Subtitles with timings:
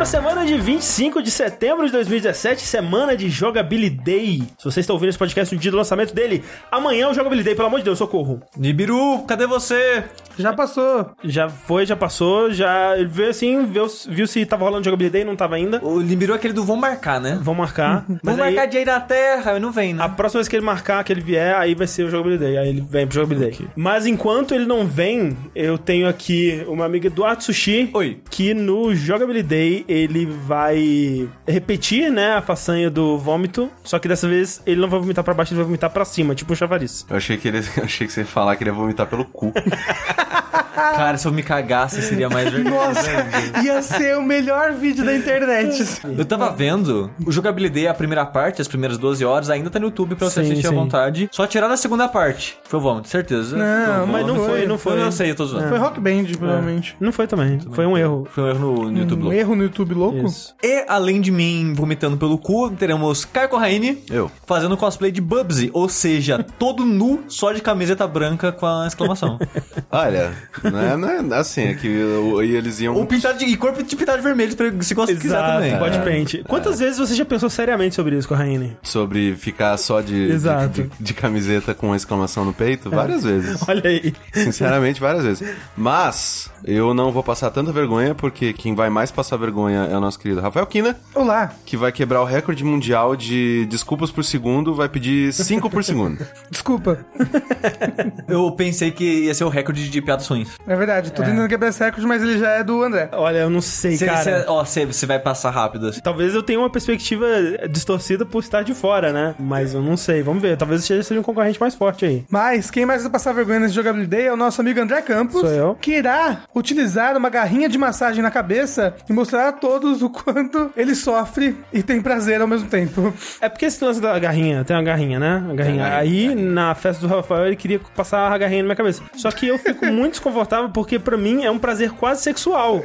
[0.00, 4.46] Para a semana de 25 de setembro de 2017, semana de Jogabilidade.
[4.56, 6.42] Se você está ouvindo esse podcast no dia do lançamento dele,
[6.72, 8.40] amanhã é o Jogabilidade, pelo amor de Deus, socorro.
[8.56, 10.04] Nibiru, cadê você?
[10.40, 11.10] Já passou.
[11.22, 15.26] Já foi, já passou, já ele veio assim, viu, viu se tava rolando Jogabilidade e
[15.26, 15.80] não tava ainda.
[15.84, 17.38] O Nibiru é aquele do vão marcar, né?
[17.42, 18.04] Vão marcar.
[18.06, 20.02] Vão mas aí, marcar dia aí na Terra, não vem, né?
[20.02, 22.56] a próxima vez que ele marcar, que ele vier, aí vai ser o Jogabilidade.
[22.56, 23.68] Aí ele vem pro Jogabilidade.
[23.76, 27.90] Mas enquanto ele não vem, eu tenho aqui uma amiga Eduardo Sushi.
[27.92, 28.20] Oi.
[28.30, 34.62] que no Jogabilidade ele vai repetir, né, a façanha do vômito, só que dessa vez
[34.66, 37.06] ele não vai vomitar pra baixo, ele vai vomitar pra cima, tipo um chavariz.
[37.08, 39.24] Eu achei que, ele, eu achei que você ia falar que ele ia vomitar pelo
[39.24, 39.52] cu.
[40.30, 42.70] Cara, se eu me cagasse, seria mais verdade.
[42.76, 45.82] Nossa, ia ser o melhor vídeo da internet.
[46.16, 49.86] Eu tava vendo, o Jogabilidade, a primeira parte, as primeiras 12 horas, ainda tá no
[49.86, 50.76] YouTube pra você Sim, assistir à sim.
[50.76, 51.28] vontade.
[51.32, 52.58] Só tirar a segunda parte.
[52.64, 53.56] Foi o vômito, certeza.
[53.56, 54.92] Não, Mas não foi, não foi.
[54.94, 55.68] Eu não sei, eu tô zoando.
[55.68, 56.96] Foi Rock Band, provavelmente.
[57.00, 58.26] Não foi também, foi um erro.
[58.30, 59.36] Foi um erro no, no YouTube Um louco.
[59.38, 60.26] erro no YouTube louco?
[60.26, 60.54] Isso.
[60.62, 64.30] E além de mim vomitando pelo cu, teremos Caio Corraine Eu.
[64.46, 69.38] fazendo cosplay de Bubsy, ou seja, todo nu, só de camiseta branca com a exclamação.
[69.90, 70.19] Olha,
[70.64, 72.94] não é, não é assim, é que o- e eles iam.
[72.94, 75.76] Ou pintado de e corpo de pintado de vermelho, se você quiser também.
[75.78, 76.00] body É.
[76.02, 76.34] paint.
[76.46, 78.76] Quantas vezes você já pensou seriamente sobre isso, Corraine?
[78.82, 80.68] Sobre ficar só de, Exato.
[80.68, 82.90] de, de- de camiseta com uma exclamação no peito?
[82.90, 83.60] Várias vezes.
[83.68, 84.12] Olha aí.
[84.32, 85.48] Sinceramente, várias vezes.
[85.76, 90.00] Mas eu não vou passar tanta vergonha, porque quem vai mais passar vergonha é o
[90.00, 91.52] nosso querido Rafael Kina, Olá.
[91.64, 96.18] que vai quebrar o recorde mundial de desculpas por segundo, vai pedir 5 por segundo.
[96.50, 97.04] Desculpa.
[98.28, 100.48] Eu pensei que ia ser o recorde de piadas ruins.
[100.66, 103.08] É verdade, tô tentando quebrar esse recorde, mas ele já é do André.
[103.12, 104.22] Olha, eu não sei, Cê, cara.
[104.22, 106.00] cê- ó, você vai passar rápido assim.
[106.00, 107.26] Talvez eu tenha uma perspectiva
[107.68, 109.34] distorcida por estar de fora, né?
[109.38, 110.22] Mas eu não sei.
[110.22, 110.56] Vamos ver.
[110.56, 112.24] Talvez seja seja um concorrente mais forte aí.
[112.30, 115.40] Mas quem mais vai passar vergonha nesse jogabilidade é o nosso amigo André Campos.
[115.40, 115.74] Sou eu.
[115.80, 120.70] Que irá utilizar uma garrinha de massagem na cabeça e mostrar a todos o quanto
[120.76, 123.12] ele sofre e tem prazer ao mesmo tempo.
[123.40, 125.44] É porque esse lance da garrinha, tem uma garrinha, né?
[125.50, 125.84] A garrinha.
[125.84, 129.02] garrinha, Aí, na festa do Rafael, ele queria passar a garrinha na minha cabeça.
[129.14, 132.82] Só que eu fico muito desconfortável porque, pra mim, é um prazer quase sexual.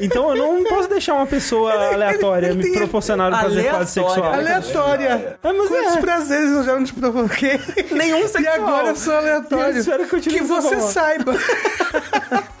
[0.00, 4.32] Então eu não posso deixar uma pessoa aleatória me proporcionar um prazer quase sexual.
[4.32, 5.36] Aleatória.
[5.42, 6.00] É, mas Quantos é.
[6.00, 7.60] prazeres eu já não te provoquei?
[7.92, 8.54] Nenhum E sexual.
[8.54, 9.74] agora eu sou aleatório.
[9.74, 11.32] Eu espero que eu te que você saiba.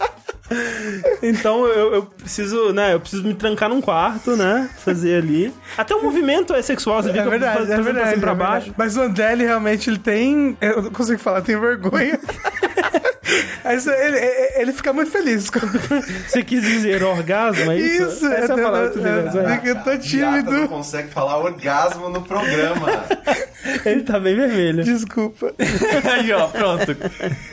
[1.22, 2.94] Então eu, eu preciso, né?
[2.94, 4.68] Eu preciso me trancar num quarto, né?
[4.78, 5.54] Fazer ali.
[5.78, 8.10] Até o movimento é sexual, você É fica verdade, fazendo é pra verdade.
[8.10, 8.74] cima pra é baixo.
[8.76, 10.56] Mas o André, realmente ele tem.
[10.60, 12.18] Eu não consigo falar, tem vergonha.
[13.64, 14.16] Ele,
[14.56, 15.50] ele, fica muito feliz.
[16.28, 18.02] Você quis dizer orgasmo, é isso?
[18.08, 19.02] Isso, Essa é a eu- palavra que tu
[19.68, 20.68] eu- tô tímido.
[20.68, 23.04] consegue falar orgasmo no programa.
[23.84, 24.84] Ele tá bem vermelho.
[24.84, 25.54] Desculpa.
[26.12, 26.96] Aí, ó, pronto.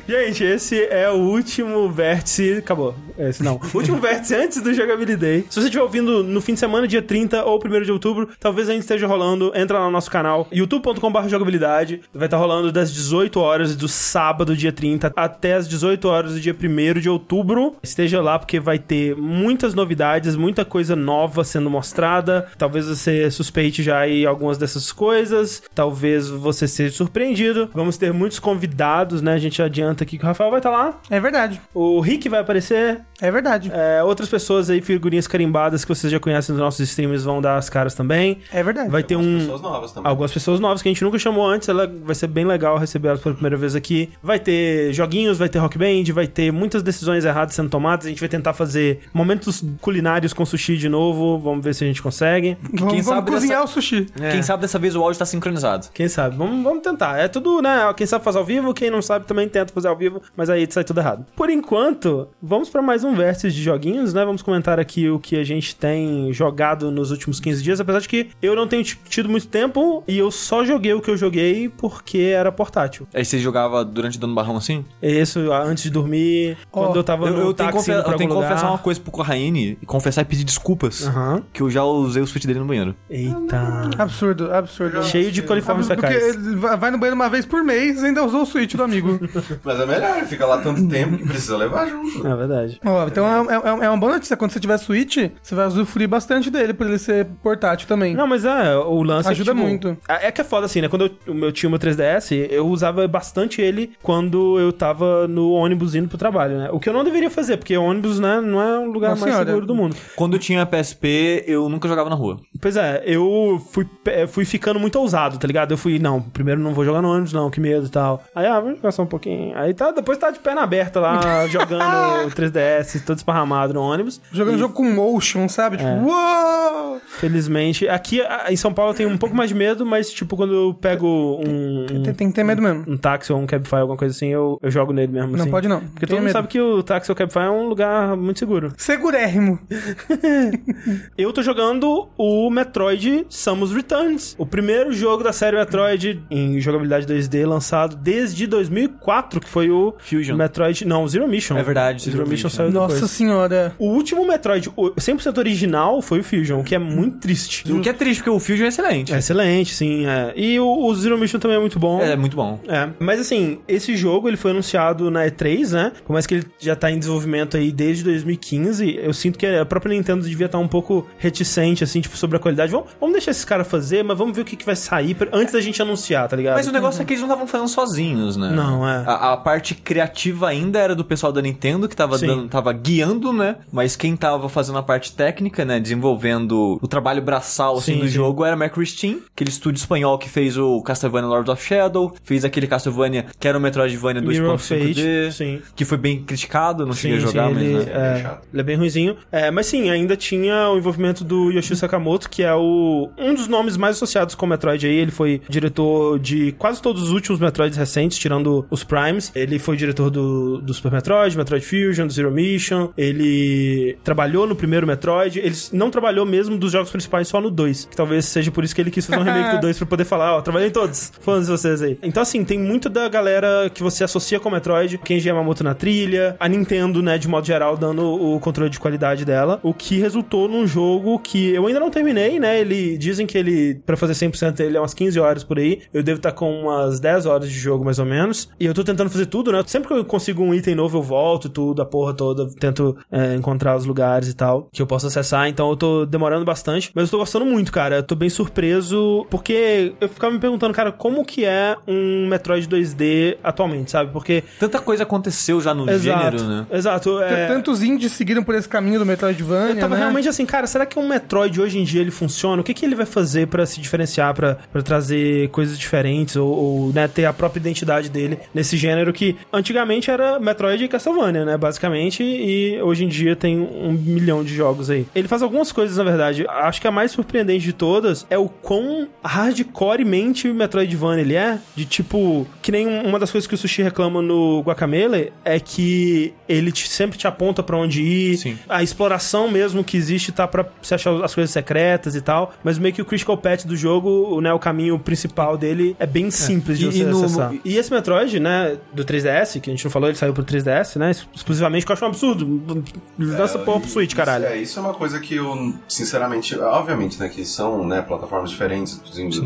[0.07, 2.53] Gente, esse é o último vértice.
[2.53, 2.95] Acabou.
[3.17, 3.59] Esse não.
[3.73, 5.45] O último vértice antes do Jogabilidade.
[5.49, 8.69] Se você estiver ouvindo no fim de semana, dia 30 ou 1 de outubro, talvez
[8.69, 9.51] ainda esteja rolando.
[9.55, 12.01] Entra lá no nosso canal, youtube.com.br jogabilidade.
[12.13, 16.39] Vai estar rolando das 18 horas do sábado, dia 30, até as 18 horas do
[16.39, 17.75] dia 1 de outubro.
[17.83, 22.47] Esteja lá porque vai ter muitas novidades, muita coisa nova sendo mostrada.
[22.57, 25.63] Talvez você suspeite já aí algumas dessas coisas.
[25.73, 25.96] Talvez
[26.39, 27.69] você seja surpreendido.
[27.73, 29.33] Vamos ter muitos convidados, né?
[29.33, 30.99] A gente adianta aqui que o Rafael vai estar lá.
[31.09, 31.61] É verdade.
[31.73, 33.01] O Rick vai aparecer.
[33.21, 33.71] É verdade.
[33.73, 37.57] É, outras pessoas aí, figurinhas carimbadas que vocês já conhecem dos nossos streamers vão dar
[37.57, 38.39] as caras também.
[38.51, 38.89] É verdade.
[38.89, 39.39] Vai ter um.
[39.39, 40.09] Pessoas novas também.
[40.09, 43.09] Algumas pessoas novas que a gente nunca chamou antes, ela vai ser bem legal receber
[43.09, 44.09] elas pela primeira vez aqui.
[44.21, 48.05] Vai ter joguinhos, vai ter rock band, vai ter muitas decisões erradas sendo tomadas.
[48.05, 51.39] A gente vai tentar fazer momentos culinários com sushi de novo.
[51.39, 52.57] Vamos ver se a gente consegue.
[52.61, 54.05] Vamos, Quem vamos sabe cozinhar dessa- o sushi.
[54.31, 55.87] Quem sabe dessa vez o áudio tá sincronizado.
[55.93, 56.35] Quem sabe?
[56.37, 57.17] Vamos, vamos tentar.
[57.17, 57.91] É tudo, né?
[57.95, 60.67] Quem sabe fazer ao vivo, quem não sabe também tenta fazer ao vivo, mas aí
[60.69, 61.25] sai tudo errado.
[61.35, 64.23] Por enquanto, vamos pra mais um vértice de joguinhos, né?
[64.25, 68.07] Vamos comentar aqui o que a gente tem jogado nos últimos 15 dias, apesar de
[68.09, 71.69] que eu não tenho tido muito tempo e eu só joguei o que eu joguei
[71.69, 73.07] porque era portátil.
[73.13, 74.83] Aí você jogava durante dando barrão assim?
[75.01, 78.03] Isso, antes de dormir, quando eu tava Eu, no eu tenho, que táxi confe- indo
[78.03, 81.05] pra eu tenho que confessar uma coisa pro Corraine, e confessar e pedir desculpas.
[81.07, 81.43] Aham.
[81.53, 82.95] Que eu já usei o switch dele no banheiro.
[83.09, 83.89] Eita.
[83.97, 85.03] Absurdo, absurdo.
[85.03, 88.41] Cheio de coliformes ele vai vai no banheiro uma vez por mês e ainda usou
[88.43, 89.19] o Switch do amigo.
[89.63, 92.25] Mas é melhor, fica lá tanto tempo que precisa levar junto.
[92.27, 92.79] É verdade.
[93.07, 94.35] Então é, é- é uma boa notícia.
[94.37, 98.15] Quando você tiver Switch, você vai usufruir bastante dele por ele ser portátil também.
[98.15, 99.97] Não, mas é, o lance Ajuda é que, tipo, muito.
[100.07, 100.87] É é que é foda assim, né?
[100.89, 105.27] Quando eu, o meu tinha o meu 3DS, eu usava bastante ele quando eu tava
[105.27, 106.69] no ônibus indo pro trabalho, né?
[106.71, 109.33] O que eu não deveria fazer, porque ônibus, né, não é um lugar Nossa mais
[109.33, 109.45] senhora.
[109.49, 109.95] seguro do mundo.
[110.15, 112.37] Quando eu tinha PSP, eu nunca jogava na rua.
[112.61, 115.71] Pois é, eu fui, pe- fui ficando muito ousado, tá ligado?
[115.71, 118.23] Eu fui, não, primeiro não vou jogar no ônibus, não, que medo e tal.
[118.35, 119.57] Aí, ah, vou jogar só um pouquinho.
[119.57, 124.21] Aí tá, depois tá de perna aberta lá, jogando 3DS FPS todo esparramado no ônibus.
[124.31, 125.77] Jogando jogo com motion, sabe?
[125.77, 126.99] Tipo, uou!
[127.07, 127.87] Felizmente.
[127.87, 130.73] Aqui em São Paulo eu tenho um pouco mais de medo, mas tipo, quando eu
[130.73, 131.07] pego
[131.45, 132.83] um, um, Tem, tem que ter medo mesmo.
[132.87, 135.31] um táxi ou um Cabify, alguma coisa assim, eu, eu jogo nele mesmo.
[135.33, 135.51] Não assim.
[135.51, 135.79] pode não.
[135.81, 136.33] Porque Tenha todo mundo medo.
[136.33, 138.71] sabe que o táxi ou o Cabify é um lugar muito seguro.
[138.77, 139.59] Segurérrimo.
[141.17, 147.05] Eu tô jogando o Metroid Samus Returns, o primeiro jogo da série Metroid em jogabilidade
[147.05, 150.35] 2D lançado desde 2004, que foi o Fusion.
[150.35, 151.57] Metroid, não, o Zero Mission.
[151.57, 152.49] É verdade, Zero, Zero Mission Mission.
[152.49, 153.11] saiu Nossa depois.
[153.11, 153.75] senhora.
[153.79, 157.71] O último Metroid, o 100% original, foi o Fusion, o que é muito triste.
[157.71, 159.13] O que é triste, porque o Fusion é excelente.
[159.13, 160.05] É excelente, sim.
[160.05, 160.33] É.
[160.35, 162.01] E o, o Zero Mission também é muito bom.
[162.01, 162.59] É, muito bom.
[162.67, 165.91] É, mas assim, esse jogo ele foi anunciado na E3, né?
[166.05, 169.65] Por mais que ele já tá em desenvolvimento aí desde 2015, eu sinto que a
[169.65, 172.71] própria Nintendo devia estar um pouco reticente, assim, tipo, sobre a qualidade.
[172.71, 175.27] Vamos, vamos deixar esses caras fazer, mas vamos ver o que, que vai sair pra-
[175.33, 176.55] antes da gente anunciar, tá ligado?
[176.55, 178.51] Mas o negócio é que eles não estavam fazendo sozinhos, né?
[178.51, 179.03] Não, é.
[179.05, 183.33] A, a parte criativa ainda era do pessoal da Nintendo, que tava, dando, tava guiando,
[183.33, 183.57] né?
[183.71, 185.79] Mas quem tava fazendo a parte técnica, né?
[185.79, 188.13] Desenvolvendo o trabalho braçal, assim, Sim, do sim.
[188.13, 192.15] jogo era a Mercury Steam, aquele estúdio espanhol que fez o Castlevania Lord of Shadow,
[192.23, 195.61] fez aquele Castlevania que era o Metroidvania Mirror of 2.5D, Fate, sim.
[195.75, 197.63] que foi bem criticado, não cheguei a jogar, sim, mas...
[197.63, 197.81] ele, né?
[197.81, 198.47] é bem é, chato.
[198.53, 199.17] ele é bem ruizinho.
[199.31, 203.47] É, mas sim, ainda tinha o envolvimento do Yoshio Sakamoto, que é o, um dos
[203.47, 204.95] nomes mais associados com o Metroid aí.
[204.95, 209.31] Ele foi diretor de quase todos os últimos Metroids recentes, tirando os Primes.
[209.35, 212.56] Ele foi diretor do, do Super Metroid, Metroid Fusion, do Zero Mission.
[212.97, 215.39] Ele trabalhou no primeiro Metroid.
[215.39, 217.85] Ele não trabalhou mesmo dos jogos principais só no 2.
[217.85, 220.05] Que talvez seja por isso que ele quis fazer um remake do 2 pra poder
[220.05, 221.11] falar, ó, trabalhei em todos.
[221.21, 221.97] Fãs de vocês aí.
[222.03, 225.73] Então, assim, tem muito da galera que você associa com o Metroid, Kenji Yamamoto na
[225.73, 229.99] trilha, a Nintendo, né, de modo geral, dando o controle de qualidade dela, o que
[229.99, 232.59] resultou num jogo que eu ainda não terminei, né?
[232.59, 235.81] Ele dizem que ele pra fazer 100% ele é umas 15 horas por aí.
[235.93, 238.49] Eu devo estar com umas 10 horas de jogo mais ou menos.
[238.59, 239.63] E eu tô tentando fazer tudo, né?
[239.67, 243.35] Sempre que eu consigo um item novo, eu volto tudo, a porra toda, tento é,
[243.35, 245.47] encontrar os lugares e tal que eu posso acessar.
[245.47, 247.97] Então eu tô demorando bastante, mas eu tô gostando muito, cara.
[247.97, 252.67] Eu tô bem surpreso porque eu ficava me perguntando, cara, como que é um Metroid
[252.67, 254.11] 2D atualmente, sabe?
[254.11, 256.37] Porque Tanta coisa aconteceu já no Exato.
[256.37, 256.67] gênero, né?
[256.71, 257.19] Exato.
[257.21, 257.47] É...
[257.47, 260.01] Tantos indies seguiram por esse caminho do Metroidvania, Eu tava né?
[260.01, 262.61] realmente assim, cara, será que um Metroid hoje em dia ele funciona?
[262.61, 266.47] O que, que ele vai fazer pra se diferenciar, pra pra trazer coisas diferentes ou,
[266.47, 271.45] ou, né, ter a própria identidade dele nesse gênero que antigamente era Metroid e Castlevania,
[271.45, 275.05] né, basicamente, e hoje em dia tem um milhão de jogos aí.
[275.15, 276.45] Ele faz algumas coisas, na verdade.
[276.47, 281.85] Acho que a mais surpreendente de todas é o quão hardcoremente Metroidvania ele é, de
[281.85, 286.71] tipo, que nem uma das coisas que o Sushi reclama no Guacamele é que ele
[286.71, 288.57] te- sempre te aponta pra onde ir, Sim.
[288.67, 292.77] a exploração mesmo que existe tá pra você achar as coisas secretas e tal, mas
[292.77, 296.79] meio que o critical path do jogo, né, o caminho principal dele é bem simples
[296.79, 297.53] de E- você e no- acessar.
[297.63, 300.97] E esse Metroid, né, do 3DS, que a gente não falou, ele saiu pro 3DS,
[300.97, 302.83] né, exclusivamente, que eu acho um absurdo.
[303.17, 304.45] Lança porra pro Switch, Isso caralho.
[304.45, 308.99] é, isso é uma coisa que eu, sinceramente, obviamente, né, que são, né, plataformas diferentes,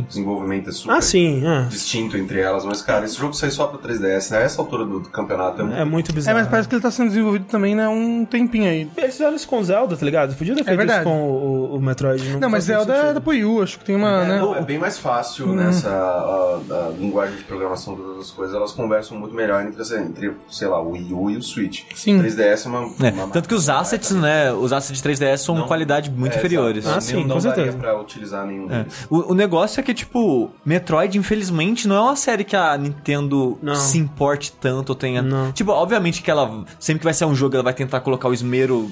[0.08, 1.64] desenvolvimento é super Ah, sim, é.
[1.70, 5.00] distinto entre elas, mas, cara, esse jogo saiu só pro 3DS, né, essa altura do,
[5.00, 5.78] do campeonato é muito...
[5.80, 6.38] É muito É, bizarro.
[6.40, 8.90] mas parece que ele tá sendo desenvolvido também, né, um tempinho aí.
[8.98, 10.36] Eles fizeram isso com Zelda, tá ligado?
[10.36, 12.38] Podia ter feito isso com o, o Metroid.
[12.38, 14.40] Não, mas faz Zelda é da Wii U, acho que tem uma, É, né?
[14.40, 18.56] não, é bem mais fácil nessa a, a linguagem de programação de todas as coisas,
[18.56, 21.84] elas conversam muito melhor entre, essa- entre sei lá, o Wii U e o Switch.
[21.96, 22.20] Sim.
[22.22, 23.08] 3DS é uma...
[23.08, 24.52] É, uma tanto que os assets, né?
[24.54, 25.68] Os assets de 3DS são Não.
[25.68, 26.86] qualidade muito É, inferiores.
[26.88, 27.78] Ah, sim, não, não com certeza.
[27.78, 28.80] pra utilizar nenhum É.
[28.84, 29.08] deles.
[29.10, 33.58] O, o negócio é que, tipo, Metroid, infelizmente, não é uma série que a Nintendo
[33.62, 33.76] Não.
[33.76, 35.22] se importe tanto, ou tenha.
[35.22, 35.52] Não.
[35.52, 38.34] Tipo, obviamente que ela, sempre que vai ser um jogo, ela vai tentar colocar o
[38.34, 38.92] esmero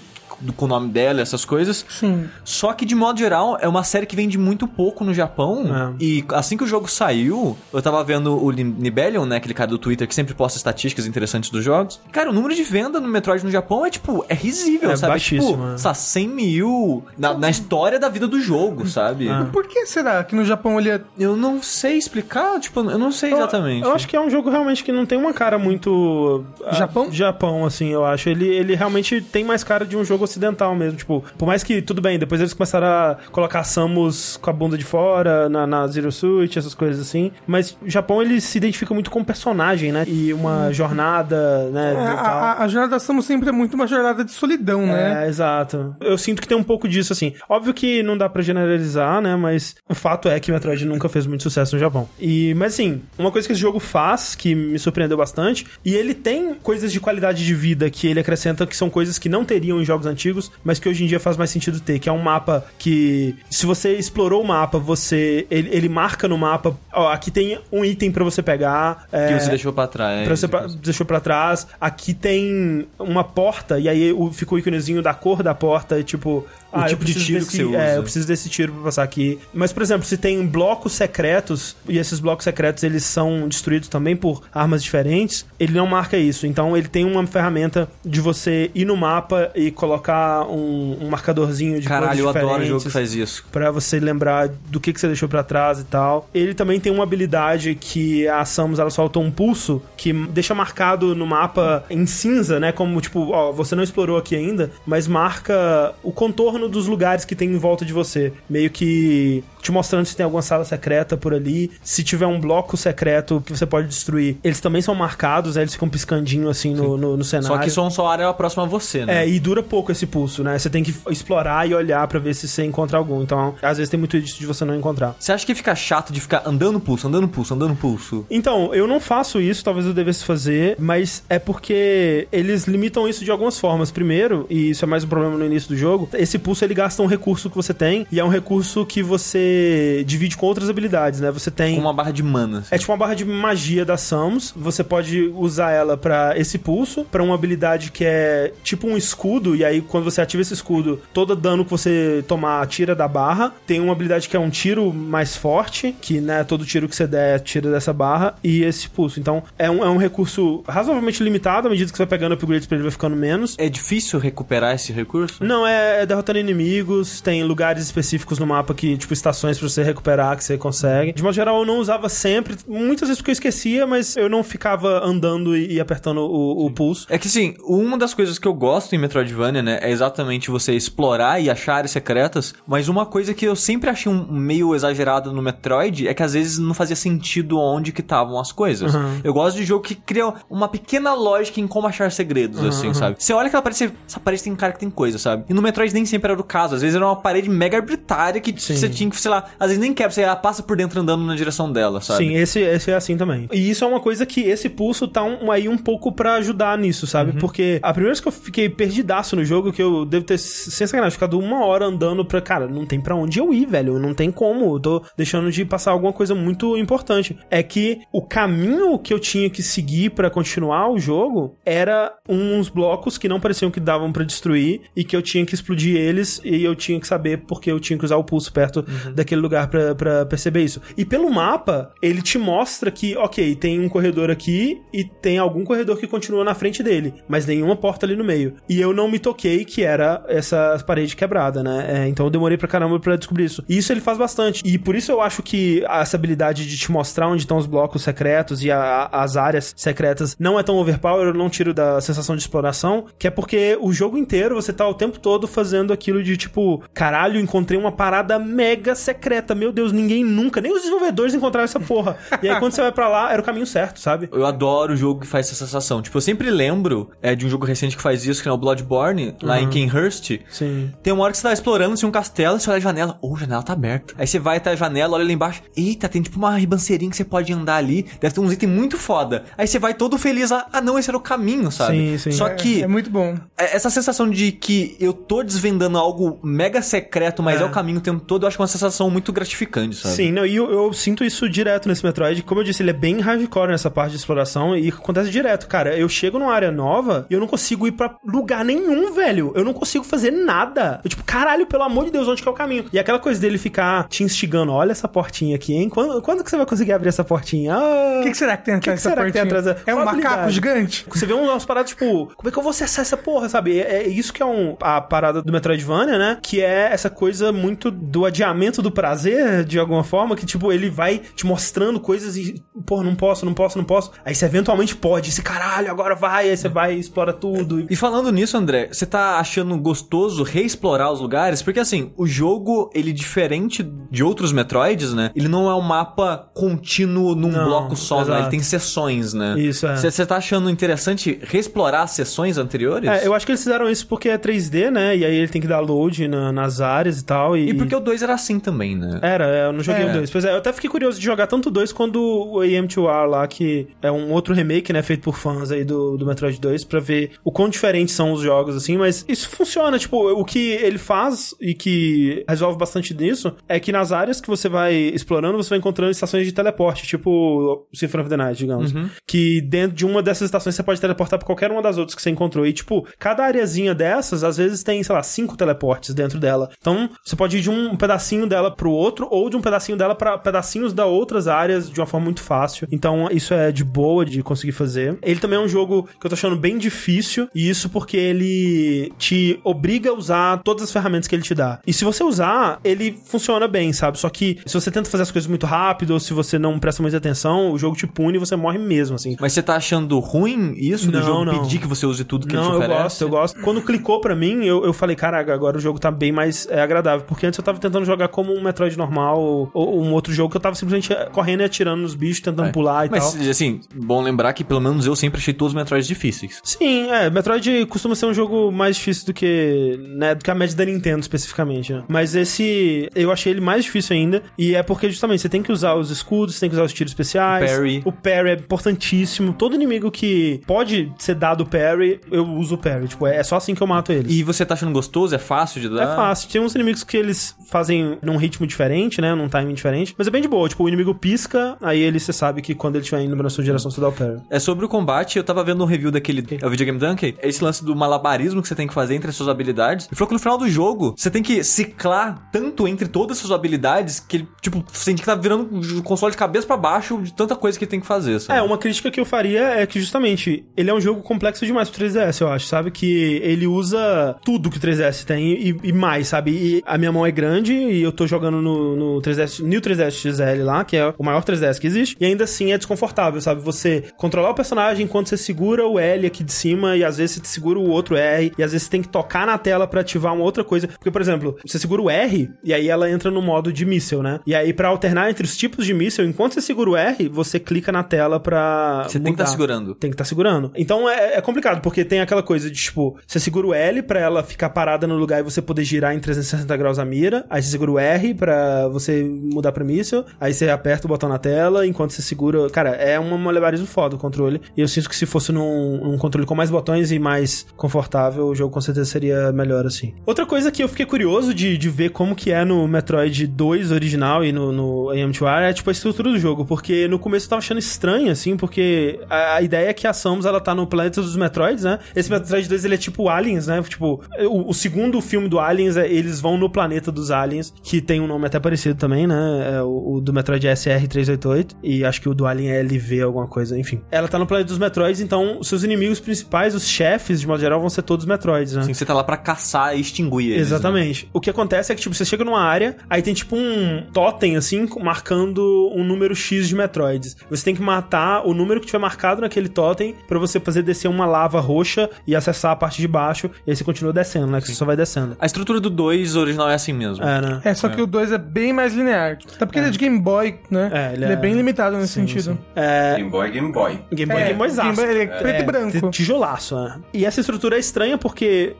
[0.55, 1.86] com o nome dela, essas coisas.
[1.89, 2.29] Sim.
[2.43, 5.93] Só que, de modo geral, é uma série que vende muito pouco no Japão.
[6.00, 6.03] É.
[6.03, 9.38] E assim que o jogo saiu, eu tava vendo o Nibelion, né?
[9.38, 12.00] Aquele cara do Twitter que sempre posta estatísticas interessantes dos jogos.
[12.12, 15.13] Cara, o número de venda no Metroid no Japão é, tipo, é risível, É sabe?
[15.13, 15.77] baixíssimo, tipo, é.
[15.77, 19.27] sabe, 100 mil na, na história da vida do jogo, sabe?
[19.27, 19.43] É.
[19.46, 21.01] Por que será que no Japão ele é...
[21.17, 23.84] Eu não sei explicar, tipo, eu não sei exatamente.
[23.84, 26.43] Eu, eu acho que é um jogo realmente que não tem uma cara muito.
[26.65, 27.12] ah, Japão?
[27.12, 28.29] Japão, assim, eu acho.
[28.29, 30.98] Ele, ele realmente tem mais cara de um jogo ocidental mesmo.
[30.98, 34.78] Tipo, por mais que, tudo bem, depois eles começaram a colocar Samus com a bunda
[34.78, 37.32] de fora, na, na Zero Suit, essas coisas assim.
[37.48, 40.06] Mas o Japão, ele se identifica muito com o personagem, né?
[40.08, 41.96] E uma jornada, né?
[41.98, 42.38] A, tal.
[42.38, 45.26] a, a jornada da Samus sempre é muito uma jornada de solidão, né?
[45.26, 45.96] É, exato.
[46.00, 47.34] Eu sinto que tem um pouco disso, assim.
[47.48, 49.36] Óbvio que não dá pra generalizar, né?
[49.36, 52.08] Mas o fato é que Metroid nunca fez muito sucesso no Japão.
[52.20, 56.14] E, mas assim, uma coisa que esse jogo faz, que me surpreendeu bastante, e ele
[56.14, 59.82] tem coisas de qualidade de vida que ele acrescenta, que são coisas que não teriam
[59.82, 60.19] em jogos antigos,
[60.64, 63.66] mas que hoje em dia faz mais sentido ter, que é um mapa que, se
[63.66, 68.12] você explorou o mapa, você ele, ele marca no mapa, ó, aqui tem um item
[68.12, 69.08] pra você pegar.
[69.10, 70.26] Que é, você deixou pra trás.
[70.26, 71.68] Pra você pra- deixou pra trás.
[71.80, 76.04] Aqui tem uma porta, e aí o- ficou o íconezinho da cor da porta, e
[76.04, 76.46] tipo.
[76.72, 77.96] ah, eu tipo de tiro desse, que você É, usa.
[77.96, 79.40] eu preciso desse tiro pra passar aqui.
[79.54, 84.16] Mas, por exemplo, se tem blocos secretos, e esses blocos secretos eles são destruídos também
[84.16, 86.46] por armas diferentes, ele não marca isso.
[86.46, 90.09] Então ele tem uma ferramenta de você ir no mapa e colocar
[90.50, 93.46] um, um marcadorzinho de Caralho, eu adoro jogo que faz isso.
[93.51, 96.30] Pra você lembrar do que, que você deixou pra trás e tal.
[96.34, 101.16] Ele também tem uma habilidade que a Samus ela soltou um pulso que deixa marcado
[101.16, 102.72] no mapa em cinza, né?
[102.72, 107.36] Como tipo, ó, você não explorou aqui ainda, mas marca o contorno dos lugares que
[107.36, 108.34] tem em volta de você.
[108.50, 111.72] Meio que te mostrando se tem alguma sala secreta por ali.
[111.84, 115.62] Se tiver um bloco secreto que você pode destruir, eles também são marcados, né?
[115.62, 117.48] Eles ficam piscandinho assim no, no, no cenário.
[117.48, 119.24] Só que são só área próxima a você, né?
[119.24, 120.58] É, e dura pouco esse pulso, né?
[120.58, 123.22] Você tem que explorar e olhar pra ver se você encontra algum.
[123.22, 125.15] Então, às vezes tem muito disso de você não encontrar.
[125.20, 128.25] Você acha que fica chato de ficar andando pulso, andando pulso, andando pulso?
[128.29, 133.24] Então, eu não faço isso, talvez eu devesse fazer, mas é porque eles limitam isso
[133.24, 133.91] de algumas formas.
[133.91, 137.01] Primeiro, e isso é mais um problema no início do jogo, esse pulso ele gasta
[137.01, 141.20] um recurso que você tem, e é um recurso que você divide com outras habilidades,
[141.20, 141.32] né?
[141.32, 141.75] Você tem.
[141.75, 142.60] Com uma barra de mana.
[142.60, 142.75] assim.
[142.75, 144.53] É tipo uma barra de magia da Samus.
[144.56, 149.56] Você pode usar ela pra esse pulso, pra uma habilidade que é tipo um escudo,
[149.56, 153.53] e aí quando você ativa esse escudo, todo dano que você tomar tira da barra.
[153.65, 157.08] Tem uma habilidade que é um tiro mais forte, que né, todo tiro que você
[157.08, 159.19] der tira dessa barra, e esse pulso.
[159.19, 162.67] Então é um, é um recurso razoavelmente limitado, à medida que você vai pegando upgrades
[162.67, 163.55] pra ele vai ficando menos.
[163.58, 165.43] É difícil recuperar esse recurso?
[165.43, 169.84] Não, é, é derrotando inimigos, tem lugares específicos no mapa que, tipo, estações pra você
[169.84, 171.13] recuperar que você consegue.
[171.13, 174.43] De modo geral, eu não usava sempre, muitas vezes porque eu esquecia, mas eu não
[174.43, 177.08] ficava andando e, e apertando o, o pulso.
[177.10, 180.74] É que assim, uma das coisas que eu gosto em Metroidvania, né, é exatamente você
[180.74, 185.32] explorar e achar áreas secretas, mas uma coisa que eu sempre achei um meio exagerado
[185.32, 188.94] no Metroid é que às vezes não fazia sentido onde que estavam as coisas.
[189.24, 193.16] Eu gosto de jogo que cria uma pequena lógica em como achar segredos, assim, sabe?
[193.20, 195.46] Você olha aquela parede, você- essa parede tem cara que tem coisa, sabe?
[195.50, 198.40] E no Metroid nem sempre era o caso, às vezes era uma parede mega arbitrária
[198.42, 198.76] que Sim.
[198.76, 201.36] você tinha que, sei lá, às vezes nem quebra, você passa por dentro andando na
[201.36, 202.26] direção dela, sabe?
[202.26, 203.48] Sim, esse, esse é assim também.
[203.52, 206.78] E isso é uma coisa que esse pulso tá um- aí um pouco pra ajudar
[206.78, 207.34] nisso, sabe?
[207.40, 210.88] Porque a primeira vez que eu fiquei perdidaço no jogo, que eu devo ter, sem
[210.88, 212.42] sacanagem, ficado uma hora andando pra.
[212.42, 214.00] Cara, não tem pra onde eu ir, velho.
[214.00, 214.75] Não tem como.
[214.75, 217.38] Eu tô deixando de passar alguma coisa muito importante.
[217.50, 222.70] É que o caminho que eu tinha que seguir pra continuar o jogo era uns
[222.70, 226.42] blocos que não pareciam que davam pra destruir e que eu tinha que explodir eles
[226.44, 229.68] e eu tinha que saber porque eu tinha que usar o pulso perto daquele lugar
[229.68, 230.82] pra perceber isso.
[230.98, 235.63] E pelo mapa, ele te mostra que, ok, tem um corredor aqui e tem algum
[235.63, 238.56] corredor que continua na frente dele, mas nenhuma porta ali no meio.
[238.68, 241.86] E eu não me toquei que era essa parede quebrada, né?
[242.06, 243.63] É, então eu demorei pra caramba pra descobrir isso.
[243.68, 244.62] E isso ele faz bastante.
[244.65, 248.01] E por isso eu acho que essa habilidade de te mostrar onde estão os blocos
[248.03, 252.36] secretos e a- as áreas secretas não é tão overpower, eu não tiro da sensação
[252.36, 256.22] de exploração, que é porque o jogo inteiro você tá o tempo todo fazendo aquilo
[256.24, 259.53] de tipo, caralho, encontrei uma parada mega secreta.
[259.56, 262.18] Meu Deus, ninguém nunca, nem os desenvolvedores encontraram essa porra.
[262.41, 264.29] E aí quando você vai pra lá, era o caminho certo, sabe?
[264.32, 266.01] Eu adoro o jogo que faz essa sensação.
[266.01, 268.58] Tipo, eu sempre lembro é, de um jogo recente que faz isso, que é o
[268.58, 270.39] Bloodborne, lá em Kenhurst.
[270.50, 270.91] Sim.
[271.03, 273.36] Tem uma hora que você tá explorando assim, um castelo, você olha a janela, ô,
[273.36, 274.13] a janela tá aberta.
[274.17, 277.17] Aí você vai até a janela, olha lá embaixo, eita, tem tipo uma ribanceirinha que
[277.17, 279.43] você pode andar ali, deve ter uns itens muito foda.
[279.58, 281.98] Aí você vai todo feliz, ah, ah, não, esse era o caminho, sabe?
[281.98, 282.31] Sim, sim.
[282.31, 283.36] Só É- que É, muito bom.
[283.58, 287.65] é- essa sensação de que eu tô desvendando algo mega secreto, mas é, É.
[287.65, 290.15] o caminho o tempo todo, eu acho que é uma sensação muito gratificante, sabe?
[290.15, 292.41] Sim, não, e eu, eu sinto isso direto nesse Metroid.
[292.43, 295.98] Como eu disse, ele é bem hardcore nessa parte de exploração e acontece direto, cara.
[295.98, 299.29] Eu chego numa área nova e eu não consigo ir pra lugar nenhum, velho.
[299.56, 301.00] Eu não consigo fazer nada.
[301.04, 302.86] Eu, tipo, caralho, pelo amor de Deus, onde que é o caminho?
[302.92, 305.90] E aquela coisa dele ficar te instigando, olha essa portinha aqui, hein?
[305.90, 307.76] Quando, quando que você vai conseguir abrir essa portinha?
[307.76, 309.60] Ah, O que, que será que tem atrás dessa será que tem portinha?
[309.60, 311.06] atrás da- É um macaco gigante?
[311.10, 313.80] Você vê umas paradas, tipo, como é que eu vou acessar essa porra, sabe?
[313.80, 316.38] É, é isso que é um, a parada do Metroidvania, né?
[316.42, 320.90] Que é essa coisa muito do adiamento do prazer, de alguma forma, que, tipo, ele
[320.90, 324.12] vai te mostrando coisas e, porra, não posso, não posso, não posso.
[324.26, 327.86] Aí você eventualmente pode, esse caralho, agora vai, aí você vai e explora tudo.
[327.90, 331.62] E falando nisso, André, você tá achando gostoso reexplorar os lugares?
[331.62, 335.32] Porque assim, o jogo, ele diferente de outros Metroids, né?
[335.36, 338.40] Ele não é um mapa contínuo num Não, bloco só, né?
[338.42, 339.56] Ele tem sessões, né?
[339.60, 339.96] Isso, é.
[339.96, 343.10] Você tá achando interessante reexplorar as sessões anteriores?
[343.10, 345.16] É, eu acho que eles fizeram isso porque é 3D, né?
[345.18, 347.56] E aí ele tem que dar load na- nas áreas e tal.
[347.58, 349.20] E, E porque o 2 era assim também, né?
[349.22, 350.10] Era, é, eu não joguei É.
[350.10, 350.30] o 2.
[350.32, 353.48] Pois é, eu até fiquei curioso de jogar tanto o 2 quanto o AM2R lá,
[353.48, 357.00] que é um outro remake, né, feito por fãs aí do, do Metroid 2, pra
[357.00, 358.98] ver o quão diferentes são os jogos, assim.
[358.98, 359.98] mas isso funciona.
[359.98, 364.48] Tipo, o que ele faz e que resolve bastante disso é que nas áreas que
[364.48, 368.94] você vai explorando, você vai encontrando estações de teleporte, tipo Symphony of the Night, digamos.
[369.28, 372.22] Que dentro de uma dessas estações você pode teleportar pra qualquer uma das outras que
[372.22, 372.66] você encontrou.
[372.66, 376.70] E, tipo, cada areazinha dessas, às vezes tem, sei lá, cinco teleportes dentro dela.
[376.80, 380.16] Então, você pode ir de um pedacinho dela pro outro, ou de um pedacinho dela
[380.16, 382.88] pra pedacinhos da outras áreas de uma forma muito fácil.
[382.92, 385.18] Então, isso é de boa de conseguir fazer.
[385.22, 388.99] Ele também é um jogo que eu tô achando bem difícil, e isso porque ele
[389.18, 391.79] te obriga a usar todas as ferramentas que ele te dá.
[391.86, 394.20] E se você usar, ele funciona bem, sabe?
[394.20, 397.01] Só que se você tenta fazer as coisas muito rápido, ou se você não presta
[397.01, 399.36] muita atenção, o jogo te pune e você morre mesmo, assim.
[399.39, 401.62] Mas você tá achando ruim isso do Não, jogo não.
[401.62, 403.03] pedir que você use tudo que ele te Não, eu oferece?
[403.03, 403.62] gosto, eu gosto.
[403.62, 406.82] Quando clicou pra mim, eu, eu falei, caraca, agora o jogo tá bem mais é,
[406.82, 407.25] agradável.
[407.27, 410.50] Porque antes eu tava tentando jogar como um Metroid normal ou, ou um outro jogo
[410.51, 412.72] que eu tava simplesmente é, correndo e atirando nos bichos, tentando É.
[412.72, 413.50] pular e Mas, tal.
[413.50, 416.60] assim, bom lembrar que pelo menos eu sempre achei todos os Metroids difíceis.
[416.63, 420.56] Sim, é, Metroid costuma ser um jogo mais difícil do que, né, do que a
[420.56, 422.04] média da Nintendo especificamente, né?
[422.08, 425.72] Mas esse, eu achei ele mais difícil ainda, e é porque justamente você tem que
[425.72, 427.72] usar os escudos, você tem que usar os tiros especiais.
[427.72, 428.02] O parry.
[428.06, 429.54] O parry é importantíssimo.
[429.54, 433.08] Todo inimigo que pode ser dado parry, eu uso o parry.
[433.08, 434.32] Tipo, é só assim que eu mato eles.
[434.34, 435.36] E você tá achando gostoso?
[435.36, 436.04] É fácil de dar?
[436.04, 436.50] É fácil.
[436.50, 439.36] Tem uns inimigos que eles fazem num ritmo diferente, né?
[439.36, 440.16] Num timing diferente.
[440.18, 440.68] Mas é bem de boa.
[440.68, 443.64] Tipo, o inimigo pisca, aí ele você sabe que quando ele estiver indo na sua
[443.64, 444.38] direção, você dá o parry.
[444.50, 447.64] É sobre o combate, eu tava vendo um review daquele é o Videogame Donkey, esse
[447.64, 450.08] lance do malabarismo que você tem que fazer entre as suas habilidades.
[450.12, 453.42] E falou que no final do jogo, você tem que ciclar tanto entre todas as
[453.42, 457.22] suas habilidades que ele, tipo, sente que tá virando o console de cabeça pra baixo
[457.22, 458.60] de tanta coisa que ele tem que fazer, sabe?
[458.60, 461.90] É, uma crítica que eu faria é que justamente ele é um jogo complexo demais
[461.90, 462.92] pro 3DS, eu acho, sabe?
[462.92, 466.52] Que ele usa tudo que o 3DS tem e, e mais, sabe?
[466.52, 470.12] E a minha mão é grande e eu tô jogando no, no 3DS, New 3DS
[470.12, 473.62] XL lá, que é o maior 3DS que existe, e ainda assim é desconfortável, sabe?
[473.62, 477.38] Você controlar o personagem enquanto você segura o L aqui de cima e às vezes
[477.38, 480.01] você segura o outro R e às vezes você tem que tocar na tela pra
[480.01, 480.88] ativar uma outra coisa.
[480.88, 484.22] Porque, por exemplo, você segura o R e aí ela entra no modo de míssel,
[484.22, 484.39] né?
[484.45, 487.60] E aí pra alternar entre os tipos de míssel, enquanto você segura o R, você
[487.60, 489.43] clica na tela pra Você tem que mudar.
[489.43, 489.95] estar segurando.
[489.95, 490.72] Tem que estar segurando.
[490.76, 494.19] Então é, é complicado, porque tem aquela coisa de, tipo, você segura o L pra
[494.19, 497.45] ela ficar parada no lugar e você poder girar em 360 graus a mira.
[497.50, 500.26] Aí você segura o R pra você mudar pra míssil.
[500.39, 502.69] Aí você aperta o botão na tela enquanto você segura.
[502.69, 504.62] Cara, é um malabarismo foda o controle.
[504.76, 508.49] E eu sinto que se fosse num, num controle com mais botões e mais confortável,
[508.50, 510.14] o jogo com certeza seria melhor assim.
[510.26, 513.92] Outra coisa que eu fiquei curioso de, de ver como que é no Metroid 2
[513.92, 517.50] original e no, no AM2R é tipo a estrutura do jogo, porque no começo eu
[517.52, 520.88] tava achando estranho, assim, porque a, a ideia é que a Samus ela tá no
[520.88, 522.00] planeta dos Metroids, né?
[522.16, 523.82] Esse Metroid 2 ele é tipo Aliens, né?
[523.82, 528.02] Tipo, o, o segundo filme do Aliens, é, eles vão no planeta dos Aliens, que
[528.02, 529.76] tem um nome até parecido também, né?
[529.76, 533.22] É o, o do Metroid é SR388, e acho que o do Alien é LV,
[533.22, 534.02] alguma coisa, enfim.
[534.12, 537.80] Ela tá no planeta dos Metroids, então seus inimigos principais, os chefes, de modo geral,
[537.80, 538.38] vão ser todos Metroids,
[538.75, 538.82] né?
[538.82, 540.56] Assim, você tá lá pra caçar e extinguir eles.
[540.58, 540.62] né?
[540.62, 541.30] Exatamente.
[541.34, 544.56] O que acontece é que, tipo, você chega numa área, aí tem, tipo, um totem,
[544.56, 547.36] assim, marcando um número X de Metroids.
[547.49, 551.08] Você tem que matar o número que tiver marcado naquele totem pra você fazer descer
[551.08, 554.62] uma lava roxa e acessar a parte de baixo, e aí você continua descendo, né?
[554.62, 555.36] Que você só vai descendo.
[555.39, 557.23] A estrutura do 2 original é assim mesmo.
[557.23, 557.62] É, né?
[557.63, 559.38] É, só que o 2 é bem mais linear.
[559.56, 560.89] Até porque ele é de Game Boy, né?
[560.93, 561.34] É, ele ele, é...
[561.34, 562.54] é- bem limitado nesse Sim, sentido.
[562.54, 562.58] sim.
[562.75, 563.99] É, Game Boy, Game Boy.
[564.12, 566.10] Game Boy, É, Game Boy Game Boy, ele é preto e branco.
[566.12, 566.99] Tijolaço, né?
[567.13, 568.29] E essa estrutura é estranha porque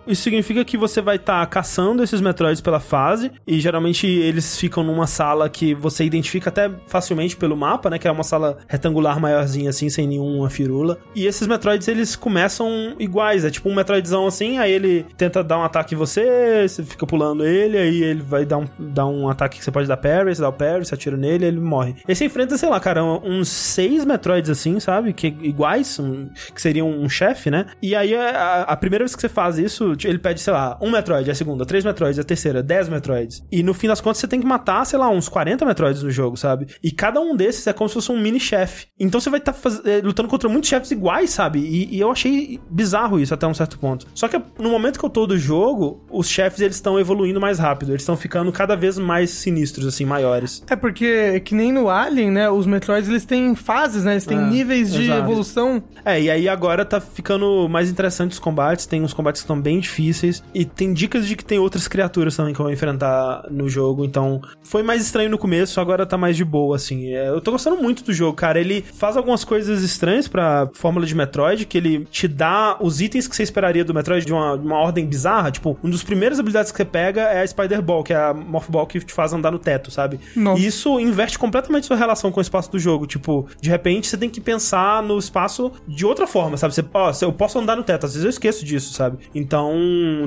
[0.08, 4.84] isso significa que você vai estar caçando esses Metroids pela fase e geralmente eles ficam
[4.84, 7.98] numa sala que você identifica até facilmente pelo mapa, né?
[8.00, 10.98] Que é uma sala retangular maiorzinha assim, sem nenhuma firula.
[11.16, 13.46] E esses Metroids, eles começam iguais.
[13.46, 17.06] É tipo um Metroidzão assim, aí ele tenta dar um ataque em você, você fica
[17.06, 20.36] pulando ele, aí ele vai dar um, dar um ataque que você pode dar parry,
[20.36, 21.96] você dá o parry, você atira nele, ele morre.
[22.08, 25.14] E você enfrenta, sei lá, cara, uns seis Metroids assim, sabe?
[25.14, 27.66] Que iguais, um- que seriam um chefe, né?
[27.82, 30.92] E aí a, a primeira vez que você faz isso, ele pede, sei lá, um
[30.92, 33.42] Metroid, a segunda, três Metroids, a terceira, dez Metroids.
[33.50, 36.12] E no fim das contas você tem que matar, sei lá, uns 40 Metroids no
[36.12, 36.68] jogo, sabe?
[36.84, 38.88] E cada um desses é como se fosse um mini chefe.
[39.00, 39.56] Então você vai estar
[40.04, 41.60] lutando contra muitos chefes iguais, sabe?
[41.60, 44.08] E, e eu achei bizarro isso até um certo ponto.
[44.14, 47.60] Só que no momento que eu tô do jogo, os chefes eles estão evoluindo mais
[47.60, 50.62] rápido, eles estão ficando cada vez mais sinistros, assim, maiores.
[50.70, 52.50] É porque, que nem no Alien, né?
[52.50, 54.12] Os Metroids, eles têm fases, né?
[54.14, 55.20] Eles têm É, níveis de exato.
[55.22, 55.82] evolução.
[56.04, 59.60] É, e aí agora tá ficando mais interessante os combates, tem uns combates que estão
[59.60, 63.70] bem difíceis, e tem dicas de que tem outras criaturas também que vou enfrentar no
[63.70, 67.14] jogo, então foi mais estranho no começo, agora tá mais de boa, assim.
[67.14, 71.06] É, eu tô gostando muito do jogo, cara, ele faz algumas coisas estranhas pra fórmula
[71.06, 74.58] de Metroid, que ele te dá os itens que você esperaria do Metroid de uma,
[74.58, 77.82] de uma ordem bizarra, tipo, um dos primeiros habilidades que você pega é a Spider
[77.82, 80.20] Ball, que é a Morph Ball que te faz andar no teto, sabe?
[80.36, 80.62] Nossa.
[80.62, 83.06] E isso inverte completamente sua relação com o espaço do jogo.
[83.06, 86.74] Tipo, de repente você tem que pensar no espaço de outra forma, sabe?
[86.74, 89.09] Você, ó, eu posso andar no teto, às vezes eu esqueço disso, sabe?
[89.10, 89.18] Sabe?
[89.34, 89.74] Então,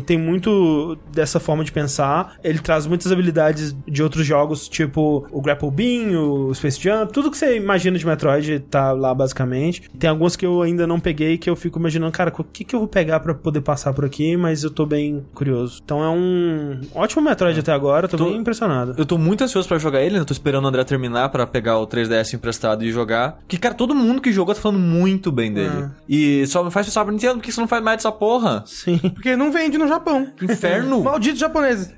[0.07, 2.35] tem muito dessa forma de pensar.
[2.42, 7.31] Ele traz muitas habilidades de outros jogos, tipo o Grapple Beam, o Space Jump, tudo
[7.31, 9.83] que você imagina de Metroid tá lá basicamente.
[9.99, 12.75] Tem alguns que eu ainda não peguei que eu fico imaginando, cara, o que, que
[12.75, 15.81] eu vou pegar para poder passar por aqui, mas eu tô bem curioso.
[15.85, 18.95] Então é um ótimo Metroid até agora, tô, Tô- bem impressionado.
[18.97, 20.25] Eu tô muito ansioso pra jogar ele, né?
[20.25, 23.38] Tô esperando o André terminar pra pegar o 3DS emprestado e jogar.
[23.47, 25.71] Que, cara, todo mundo que jogou tá falando muito bem dele.
[25.85, 25.90] Ah.
[26.09, 28.64] E só me faz pensar, Nintendo, por que você não faz mais dessa porra?
[28.73, 28.99] Sim.
[28.99, 30.33] Porque não vende no Japão.
[30.41, 31.03] Inferno!
[31.05, 31.91] Malditos japoneses.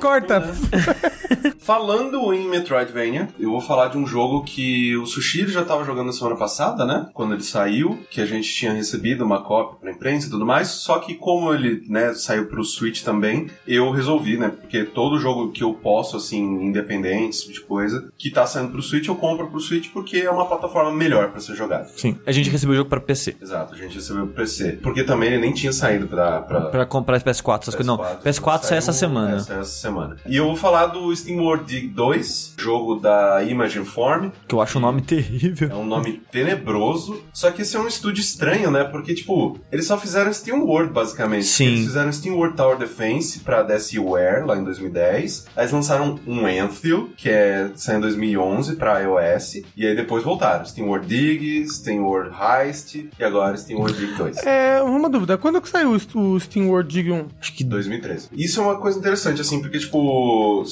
[0.00, 0.42] Corta.
[1.58, 6.06] Falando em Metroidvania, eu vou falar de um jogo que o Sushiro já tava jogando
[6.06, 7.08] na semana passada, né?
[7.14, 10.68] Quando ele saiu, que a gente tinha recebido uma cópia pra imprensa e tudo mais.
[10.68, 14.48] Só que como ele, né, saiu pro Switch também, eu resolvi, né?
[14.48, 18.70] Porque todo jogo que eu posso, assim, independente, esse tipo de coisa, que tá saindo
[18.72, 21.88] pro Switch, eu compro pro Switch porque é uma plataforma melhor pra ser jogado.
[21.96, 23.36] Sim, a gente recebeu o jogo pra PC.
[23.40, 24.78] Exato, a gente recebeu pro PC.
[24.82, 26.42] Porque também ele nem tinha saído pra...
[26.42, 26.60] pra...
[26.62, 27.86] Pra comprar PS4, essas coisas.
[27.86, 29.40] Não, PS4 sai essa semana.
[29.40, 30.16] Sai essa semana.
[30.26, 34.30] E eu vou falar do Steam World Dig 2, jogo da Imagine Form.
[34.46, 35.70] Que eu acho o nome terrível.
[35.70, 37.22] É um nome tenebroso.
[37.32, 38.84] Só que esse é um estúdio estranho, né?
[38.84, 41.44] Porque, tipo, eles só fizeram Steam World, basicamente.
[41.46, 41.66] Sim.
[41.66, 45.46] Eles fizeram Steam World Tower Defense pra DSiWare, lá em 2010.
[45.56, 49.62] Aí eles lançaram um Anthill, que é, saiu em 2011 pra iOS.
[49.76, 50.64] E aí depois voltaram.
[50.64, 54.36] Steam World Dig, Steam World Heist e agora Steam World Dig 2.
[54.46, 55.36] É, uma dúvida.
[55.38, 57.26] Quando que saiu o o Steam World Dig 1?
[57.40, 58.28] Acho que 2013.
[58.32, 60.64] Isso é uma coisa interessante, assim, porque, tipo, o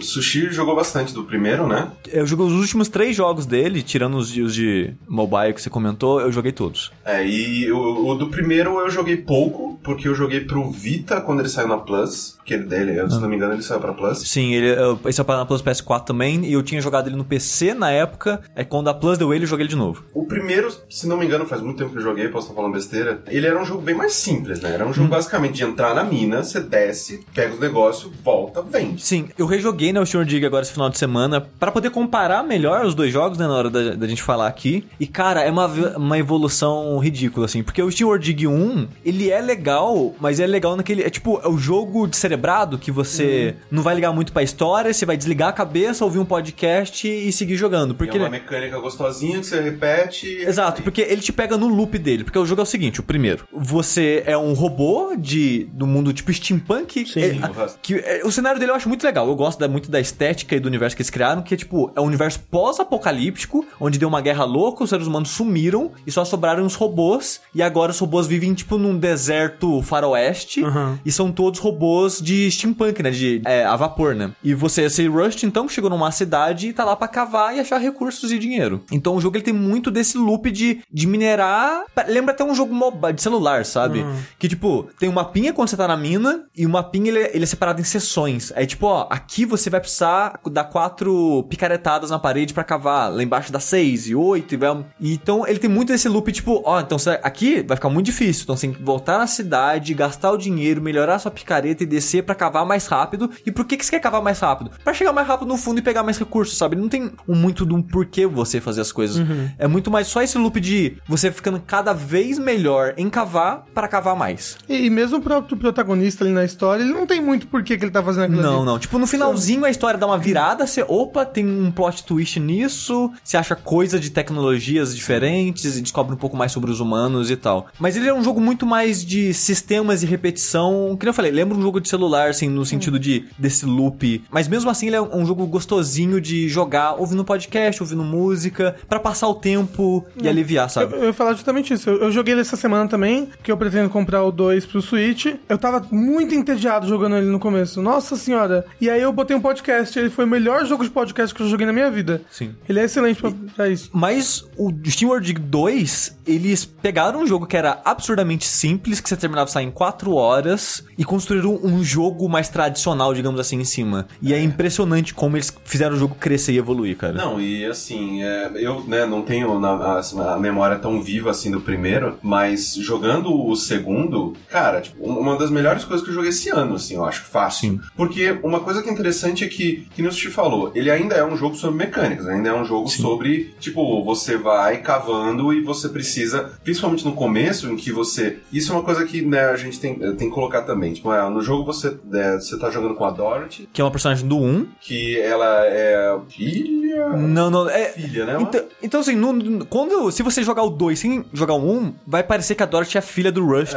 [0.00, 1.90] Sushi jogou bastante do primeiro, né?
[2.12, 5.70] eu joguei os últimos três jogos dele, tirando os de, os de mobile que você
[5.70, 6.92] comentou, eu joguei todos.
[7.04, 11.38] É, e o, o do primeiro eu joguei pouco, porque eu joguei pro Vita quando
[11.38, 13.92] ele saiu na Plus, que ele dele, eu, se não me engano, ele saiu pra
[13.92, 14.18] Plus.
[14.28, 17.72] Sim, ele, é para na Plus PS4 também, e eu tinha jogado ele no PC
[17.72, 20.04] na época, é quando a Plus deu ele, eu joguei ele de novo.
[20.12, 22.72] O primeiro, se não me engano, faz muito tempo que eu joguei, posso estar falando
[22.72, 23.22] besteira.
[23.28, 24.72] Ele era um jogo bem mais simples, né?
[24.72, 29.00] Era um jogo basicamente de entrar na mina, você desce, pega os negócios, volta, vende.
[29.00, 32.42] Sim, eu rejoguei né, o Steam Dig agora esse final de semana pra poder comparar
[32.42, 34.84] melhor os dois jogos, né, na hora da, da gente falar aqui.
[34.98, 39.40] E, cara, é uma, uma evolução ridícula, assim, porque o Steam Dig 1, ele é
[39.40, 39.75] legal,
[40.20, 41.02] mas é legal naquele.
[41.02, 45.04] É tipo, é o jogo descerebrado que você não vai ligar muito pra história, você
[45.06, 47.92] vai desligar a cabeça, ouvir um podcast e seguir jogando.
[47.92, 50.26] E Porque é uma ele- mecânica gostosinha que você repete.
[50.26, 52.24] e- Exato, porque ele te pega no loop dele.
[52.24, 56.12] Porque o jogo é o seguinte: o primeiro, você é um robô de do mundo
[56.12, 57.06] tipo steampunk.
[57.06, 57.20] Sim.
[57.20, 59.26] É, a- que, é, o cenário dele eu acho muito legal.
[59.28, 61.90] Eu gosto da- muito da estética e do universo que eles criaram, que é tipo,
[61.96, 66.24] é um universo pós-apocalíptico, onde deu uma guerra louca, os seres humanos sumiram e só
[66.24, 67.40] sobraram os robôs.
[67.54, 70.62] E agora os robôs vivem, tipo, num deserto faroeste.
[70.62, 70.98] Uhum.
[71.04, 73.10] E são todos robôs de steampunk, né?
[73.10, 74.30] De é, a vapor, né?
[74.42, 77.78] E você, esse Rust, então, chegou numa cidade e tá lá pra cavar e achar
[77.78, 78.82] recursos e dinheiro.
[78.90, 81.84] Então o jogo ele tem muito desse loop de, de minerar.
[82.08, 84.04] Lembra até um jogo mobile, de celular, sabe?
[84.38, 87.44] Que tipo, tem um mapinha quando você tá na mina e o mapinha ele, ele
[87.44, 88.52] é separado em seções.
[88.54, 93.12] Aí tipo, ó, aqui você vai precisar dar quatro picaretadas na parede pra cavar.
[93.12, 94.84] Lá embaixo dá seis e oito e vai.
[95.00, 98.06] E, então ele tem muito esse loop, tipo, ó, então você- aqui vai ficar muito
[98.06, 98.42] difícil.
[98.44, 99.45] Então você tem que voltar na cidade,
[99.94, 103.30] gastar o dinheiro, melhorar a sua picareta e descer pra cavar mais rápido.
[103.44, 104.70] E por que, que você quer cavar mais rápido?
[104.82, 106.76] Pra chegar mais rápido no fundo e pegar mais recursos, sabe?
[106.76, 109.24] Não tem um muito de um porquê você fazer as coisas.
[109.58, 113.88] É muito mais só esse loop de você ficando cada vez melhor em cavar para
[113.88, 114.56] cavar mais.
[114.68, 117.84] E, e mesmo o próprio protagonista ali na história, ele não tem muito porquê que
[117.84, 118.66] ele tá fazendo aquilo Não, ali.
[118.66, 118.78] não.
[118.78, 123.10] Tipo, no finalzinho a história dá uma virada, você, opa, tem um plot twist nisso,
[123.22, 127.36] você acha coisa de tecnologias diferentes e descobre um pouco mais sobre os humanos e
[127.36, 127.66] tal.
[127.78, 131.30] Mas ele é um jogo muito mais de sistemas e repetição, que nem eu falei,
[131.30, 134.22] lembra um jogo de celular, assim, no sentido de desse loop.
[134.30, 138.98] Mas mesmo assim, ele é um jogo gostosinho de jogar, ouvindo podcast, ouvindo música, pra
[139.00, 140.94] passar o tempo e aliviar, Eu, sabe?
[140.94, 141.88] eu ia falar justamente isso.
[141.90, 145.26] Eu, eu joguei ele essa semana também, porque eu pretendo comprar o 2 pro Switch.
[145.48, 147.80] Eu tava muito entediado jogando ele no começo.
[147.82, 148.64] Nossa senhora.
[148.80, 149.98] E aí eu botei um podcast.
[149.98, 152.22] Ele foi o melhor jogo de podcast que eu joguei na minha vida.
[152.30, 152.54] Sim.
[152.68, 153.90] Ele é excelente pra, pra isso.
[153.92, 159.08] Mas o Steam World Dig 2, eles pegaram um jogo que era absurdamente simples, que
[159.08, 163.56] você terminava sei lá, em 4 horas, e construíram um jogo mais tradicional, digamos assim,
[163.60, 164.06] em cima.
[164.22, 167.12] E é, impressionante como eles fizeram o jogo crescer e evoluir, cara.
[167.14, 171.50] Não, e assim, é, eu né, não tenho na- a, a memória tão viva assim
[171.50, 176.30] do primeiro, mas jogando o segundo, cara, tipo, uma das melhores coisas que eu joguei
[176.30, 177.70] esse ano, assim, eu acho, fácil.
[177.72, 177.80] Sim.
[177.96, 181.24] Porque uma coisa que é interessante é que, que o Sushi falou, ele ainda é
[181.24, 185.88] um jogo sobre mecânicas, ainda é um jogo sobre, tipo, você vai cavando e você
[185.88, 188.38] precisa, principalmente no começo, em que você.
[188.52, 190.92] Isso é uma coisa que né, a gente tem, tem que colocar também.
[190.92, 193.90] Tipo, é, no jogo você, é, você tá jogando com a Dorothy, Que é uma
[193.90, 194.66] personagem do 1.
[194.80, 197.86] que ela é filha Não, não, é...
[197.90, 198.36] Filha, né?
[198.40, 201.94] Então, então assim, no- no- quando, se você jogar o 2 sem jogar o 1,
[202.06, 203.76] vai parecer que a Dorothy é a filha do Rust.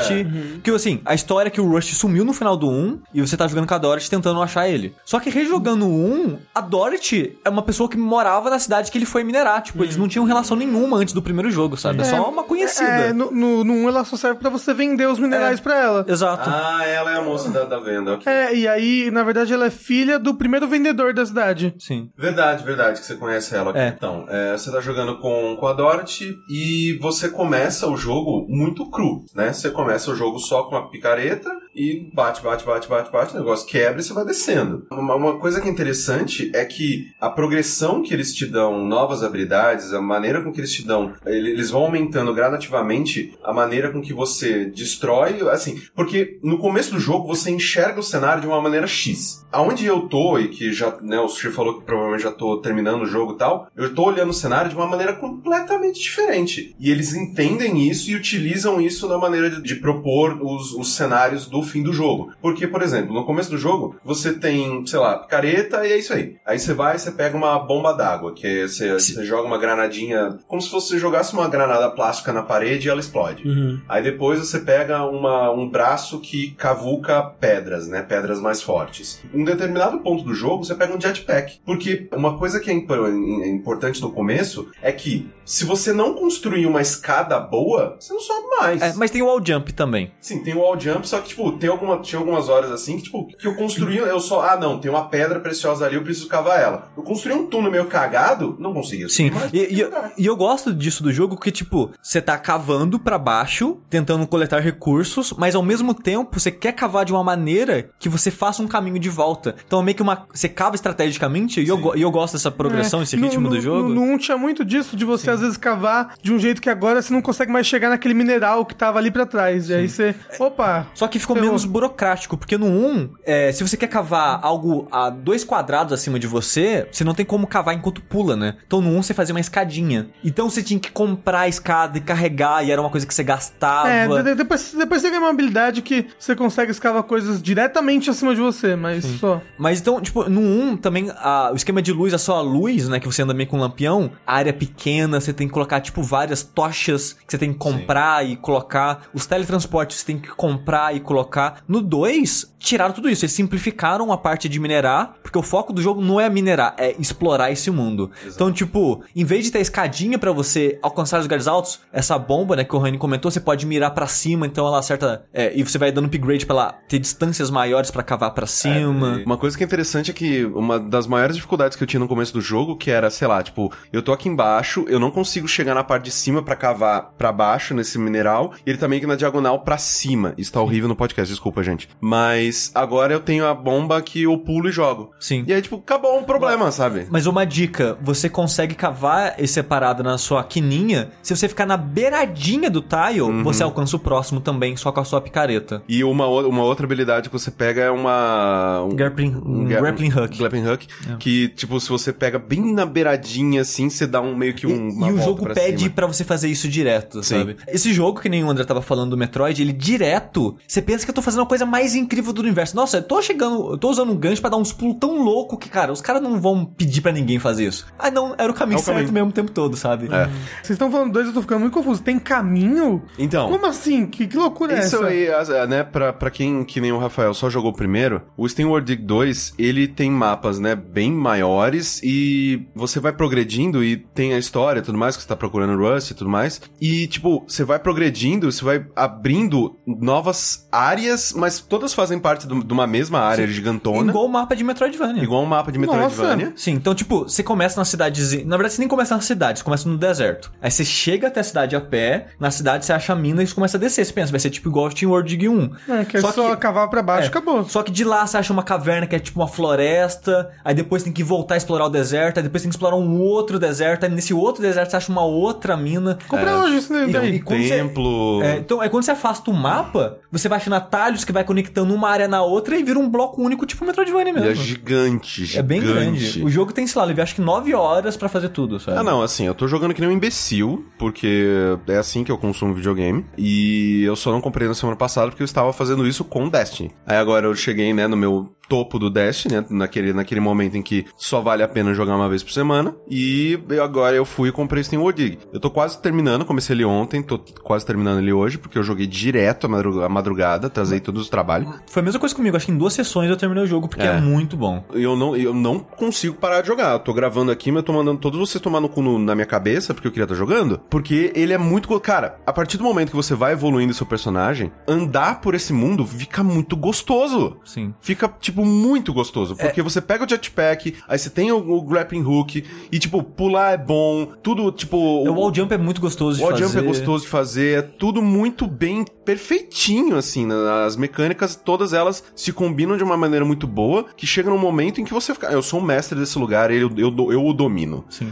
[0.63, 3.35] Que, assim, a história é que o Rust sumiu no final do 1 e você
[3.37, 4.95] tá jogando com a Dorothy tentando achar ele.
[5.05, 8.97] Só que rejogando o 1, a Dorothy é uma pessoa que morava na cidade que
[8.97, 9.61] ele foi minerar.
[9.61, 12.01] Tipo, eles não tinham relação nenhuma antes do primeiro jogo, sabe?
[12.01, 12.89] É, só uma conhecida.
[12.89, 16.05] É, no, no, no 1 ela só serve pra você vender os minerais pra ela.
[16.07, 16.49] Exato.
[16.49, 18.31] Ah, ela é a moça da, da venda, ok.
[18.31, 21.73] É, e aí, na verdade, ela é filha do primeiro vendedor da cidade.
[21.79, 22.09] Sim.
[22.17, 23.77] Verdade, verdade, que você conhece ela.
[23.77, 23.89] É.
[23.89, 28.89] Então, é, você tá jogando com, com a Dorothy e você começa o jogo muito
[28.89, 29.53] cru, né?
[29.53, 33.39] Você começa o jogo só com a picareta e bate, bate, bate, bate, bate, o
[33.39, 34.85] negócio quebra e você vai descendo.
[34.91, 39.23] Uma, uma coisa que é interessante é que a progressão que eles te dão, novas
[39.23, 43.91] habilidades, a maneira com que eles te dão, ele- eles vão aumentando gradativamente a maneira
[43.91, 48.47] com que você destrói, assim, porque no começo do jogo você enxerga o cenário de
[48.47, 49.45] uma maneira X.
[49.51, 53.03] Aonde eu tô, e que já, né, o Sushi falou que provavelmente já tô terminando
[53.03, 56.75] o jogo e tal, eu tô olhando o cenário de uma maneira completamente diferente.
[56.79, 61.47] E eles entendem isso e utilizam isso na maneira de, de propor os, os cenários
[61.47, 62.31] do fim do jogo.
[62.41, 66.13] Porque, por exemplo, no começo do jogo, você tem, sei lá, picareta e é isso
[66.13, 66.37] aí.
[66.45, 69.57] Aí você vai e você pega uma bomba d'água, que é, você, você joga uma
[69.57, 73.47] granadinha, como se você jogasse uma granada plástica na parede e ela explode.
[73.47, 73.79] Uhum.
[73.87, 78.01] Aí depois você pega uma, um braço que cavuca pedras, né?
[78.01, 79.21] Pedras mais fortes.
[79.33, 81.59] Em um determinado ponto do jogo, você pega um jetpack.
[81.65, 86.67] Porque uma coisa que é é importante no começo é que se você não construir
[86.67, 88.81] uma escada boa, você não sobe mais.
[88.81, 90.11] É, mas tem o wall jump também.
[90.21, 93.03] Sim, tem o wall jump, só que, tipo, tem alguma, tinha algumas horas assim que,
[93.03, 96.27] tipo, que eu construí, eu só, ah, não, tem uma pedra preciosa ali, eu preciso
[96.27, 96.91] cavar ela.
[96.95, 99.09] Eu construí um túnel meio cagado, não conseguia.
[99.09, 102.37] Sim, mais, e, e eu- e eu gosto disso do jogo que, tipo, você tá
[102.37, 107.23] cavando pra baixo, tentando coletar recursos, mas ao mesmo tempo você quer cavar de uma
[107.23, 109.55] maneira que você faça um caminho de volta.
[109.65, 110.25] Então é meio que uma.
[110.33, 113.49] Você cava estrategicamente, e eu, e eu gosto dessa progressão, esse É, No- ritmo no,
[113.49, 113.89] do jogo.
[113.99, 117.11] 1 tinha muito disso, de você às vezes cavar de um jeito que agora você
[117.13, 119.69] não consegue mais chegar naquele mineral que tava ali pra trás.
[119.69, 120.15] E aí você.
[120.39, 120.87] Opa!
[120.93, 121.47] Só que ficou Ferrou.
[121.51, 126.19] menos burocrático, porque no 1, é, se você quer cavar algo a dois quadrados acima
[126.19, 128.55] de você, você não tem como cavar enquanto pula, né?
[128.65, 130.09] Então no 1 você fazia uma escadinha.
[130.23, 133.23] Então você tinha que comprar a escada e carregar, e era uma coisa que você
[133.23, 133.89] gastava.
[133.89, 138.09] É, de- de- depois, depois você ganha uma habilidade que você consegue escavar coisas diretamente
[138.09, 139.41] acima de você, mas só.
[139.57, 142.87] Mas então, tipo, no 1 também a- o esquema de luz é só a luz,
[142.87, 142.99] né?
[142.99, 144.11] Que você anda meio com um lampião.
[144.25, 147.59] A área é pequena, você tem que colocar, tipo, várias tochas que você tem que
[147.59, 149.03] comprar e colocar.
[149.13, 151.28] Os teletransportes você tem que comprar e colocar.
[151.67, 153.25] No 2, tiraram tudo isso.
[153.25, 156.95] Eles simplificaram a parte de minerar, porque o foco do jogo não é minerar, é
[156.99, 158.11] explorar esse mundo.
[158.25, 162.55] Então, tipo, em vez de ter escadinha pra você alcançar os lugares altos, essa bomba,
[162.55, 165.25] né, que o Rani comentou, você pode mirar pra cima, então ela acerta.
[165.33, 169.21] é, e você vai dando upgrade pra ela ter distâncias maiores pra cavar pra cima.
[169.25, 172.07] Uma coisa que é interessante é que uma das maiores dificuldades que eu tinha no
[172.07, 175.47] começo do jogo, que era, sei lá, tipo, eu tô aqui embaixo, eu não consigo
[175.47, 179.01] chegar na parte de cima pra cavar pra baixo nesse mineral, e ele tá meio
[179.01, 180.33] que na diagonal pra cima.
[180.37, 181.87] Isso tá horrível no podcast, desculpa, gente.
[182.01, 185.11] Mas agora eu tenho a bomba que eu pulo e jogo.
[185.19, 185.43] Sim.
[185.47, 187.07] E aí, tipo, acabou o problema, sabe?
[187.09, 191.77] Mas uma dica, você consegue cavar esse parada na sua quininha, se você ficar na
[191.77, 193.43] beiradinha do tile, Uhum.
[193.43, 195.83] você alcança o próximo também, só com a sua picareta.
[195.87, 198.83] E uma, uma outra habilidade que você pega é uma.
[198.83, 200.37] Um, Grappling, um gra- grappling hook.
[200.37, 200.87] Grappling hook.
[201.19, 204.73] Que, tipo, se você pega bem na beiradinha assim, você dá um meio que E,
[204.73, 204.89] um.
[204.89, 205.91] uma e o jogo pra pede cima.
[205.95, 207.39] pra você fazer isso direto, Sim.
[207.39, 207.57] sabe?
[207.67, 211.11] Esse jogo, que nem o André tava falando do Metroid, ele direto, você pensa que
[211.11, 212.75] eu tô fazendo a coisa mais incrível do universo.
[212.75, 215.57] Nossa, eu tô chegando, eu tô usando um gancho pra dar uns pulos tão louco
[215.57, 217.85] que, cara, os caras não vão pedir pra ninguém fazer isso.
[217.97, 219.13] Ah, não, era o caminho É o certo caminho.
[219.13, 220.05] mesmo o tempo todo, sabe?
[220.11, 220.25] É.
[220.61, 222.01] Vocês estão falando dois, eu tô ficando muito confuso.
[222.01, 223.01] Tem caminho?
[223.17, 223.49] Então.
[223.49, 224.05] Como assim?
[224.07, 225.05] Que, que loucura é Isso essa?
[225.07, 228.21] aí, as- é, né, pra, pra quem que nem o Rafael só jogou o primeiro,
[228.37, 233.97] o SteamWorld Dig 2, ele tem mapas, né, bem maiores e você vai progredindo e
[233.97, 237.07] tem a história e tudo mais, que você tá procurando Rust e tudo mais, e,
[237.07, 242.73] tipo, você vai progredindo, você vai abrindo novas áreas, mas todas fazem parte do- de
[242.73, 245.23] uma mesma área gigantona, Igual o mapa de Metroidvania.
[245.23, 246.53] igual um mapa de Metroidvania.
[246.55, 248.43] Sim, então, tipo, você começa na cidadezinha.
[248.45, 250.51] Na verdade, você nem começa na cidade, você começa no deserto.
[250.61, 253.47] Aí você chega até a cidade a pé, na cidade você acha a mina e
[253.47, 254.05] você começa a descer.
[254.05, 255.69] Você pensa, vai ser tipo igual o Team World Dig 1.
[255.89, 257.63] É, que é só, cavar pra baixo, é, acabou.
[257.63, 261.03] Só que de lá você acha uma caverna que é tipo uma floresta, aí depois
[261.03, 264.03] tem que voltar a explorar o deserto, aí depois tem que explorar um outro deserto,
[264.05, 266.17] aí nesse outro deserto você acha uma outra mina.
[266.27, 267.35] Comprei hoje isso E- daí.
[267.35, 268.41] e quando você- Templo...
[268.43, 271.93] É, então, é quando você afasta o mapa, você vai achando atalhos que vai conectando
[271.93, 274.63] uma área na outra e vira um bloco único, tipo Metroidvania Ele é mesmo.
[274.63, 275.57] gigante, gigante.
[275.59, 276.43] É bem grande.
[276.43, 278.97] O jogo tem, sei lá, acho que 9 horas pra fazer tudo, sabe?
[278.97, 281.47] Ah, não, assim, eu tô jogando que nem um imbecil, porque
[281.87, 283.25] é assim que eu consumo videogame.
[283.37, 286.91] E eu só não comprei na semana passada porque eu estava fazendo isso com Destiny.
[287.05, 289.65] Aí agora eu cheguei, né, no meu topo do Destiny, né?
[289.69, 292.95] naquele, naquele momento em que só vale a pena jogar uma vez por semana.
[293.09, 295.39] E eu- agora eu fui e comprei Steam World Dig.
[295.51, 299.07] Eu tô quase terminando, comecei ele ontem, tô quase terminando ele hoje, porque eu joguei
[299.07, 301.73] direto a madruga- a madrugada, trazei todos os trabalhos.
[301.87, 304.03] Foi a mesma coisa comigo, acho que em duas sessões eu terminei o jogo, porque
[304.03, 304.21] é, É.
[304.21, 304.83] muito bom.
[304.93, 306.93] Eu não, eu não consigo parar de jogar.
[306.93, 309.33] Eu tô gravando aqui, mas eu tô mandando todos vocês tomar no cu no- na
[309.33, 310.79] minha cabeça, porque eu queria estar jogando.
[310.89, 311.99] Porque ele é muito.
[311.99, 316.05] Cara, a partir do momento que você vai evoluindo seu personagem, andar por esse mundo
[316.05, 317.57] fica muito gostoso.
[317.65, 317.93] Sim.
[318.01, 319.55] Fica, tipo, muito gostoso.
[319.55, 323.73] Porque você pega o jetpack, aí você tem o, o grappling hook, e, tipo, pular
[323.73, 324.97] é bom, tudo, tipo.
[324.97, 326.65] O wall jump é muito gostoso de O wall fazer.
[326.67, 330.45] jump é gostoso de fazer, é tudo muito bem, perfeitinho, assim.
[330.45, 330.55] né?
[330.85, 334.99] As mecânicas, todas elas se combinam de uma maneira muito boa, que chega num momento
[335.01, 337.45] em que você fica, "Ah, eu sou o mestre desse lugar, eu, eu, eu, eu
[337.45, 338.05] o domino.
[338.09, 338.31] Sim.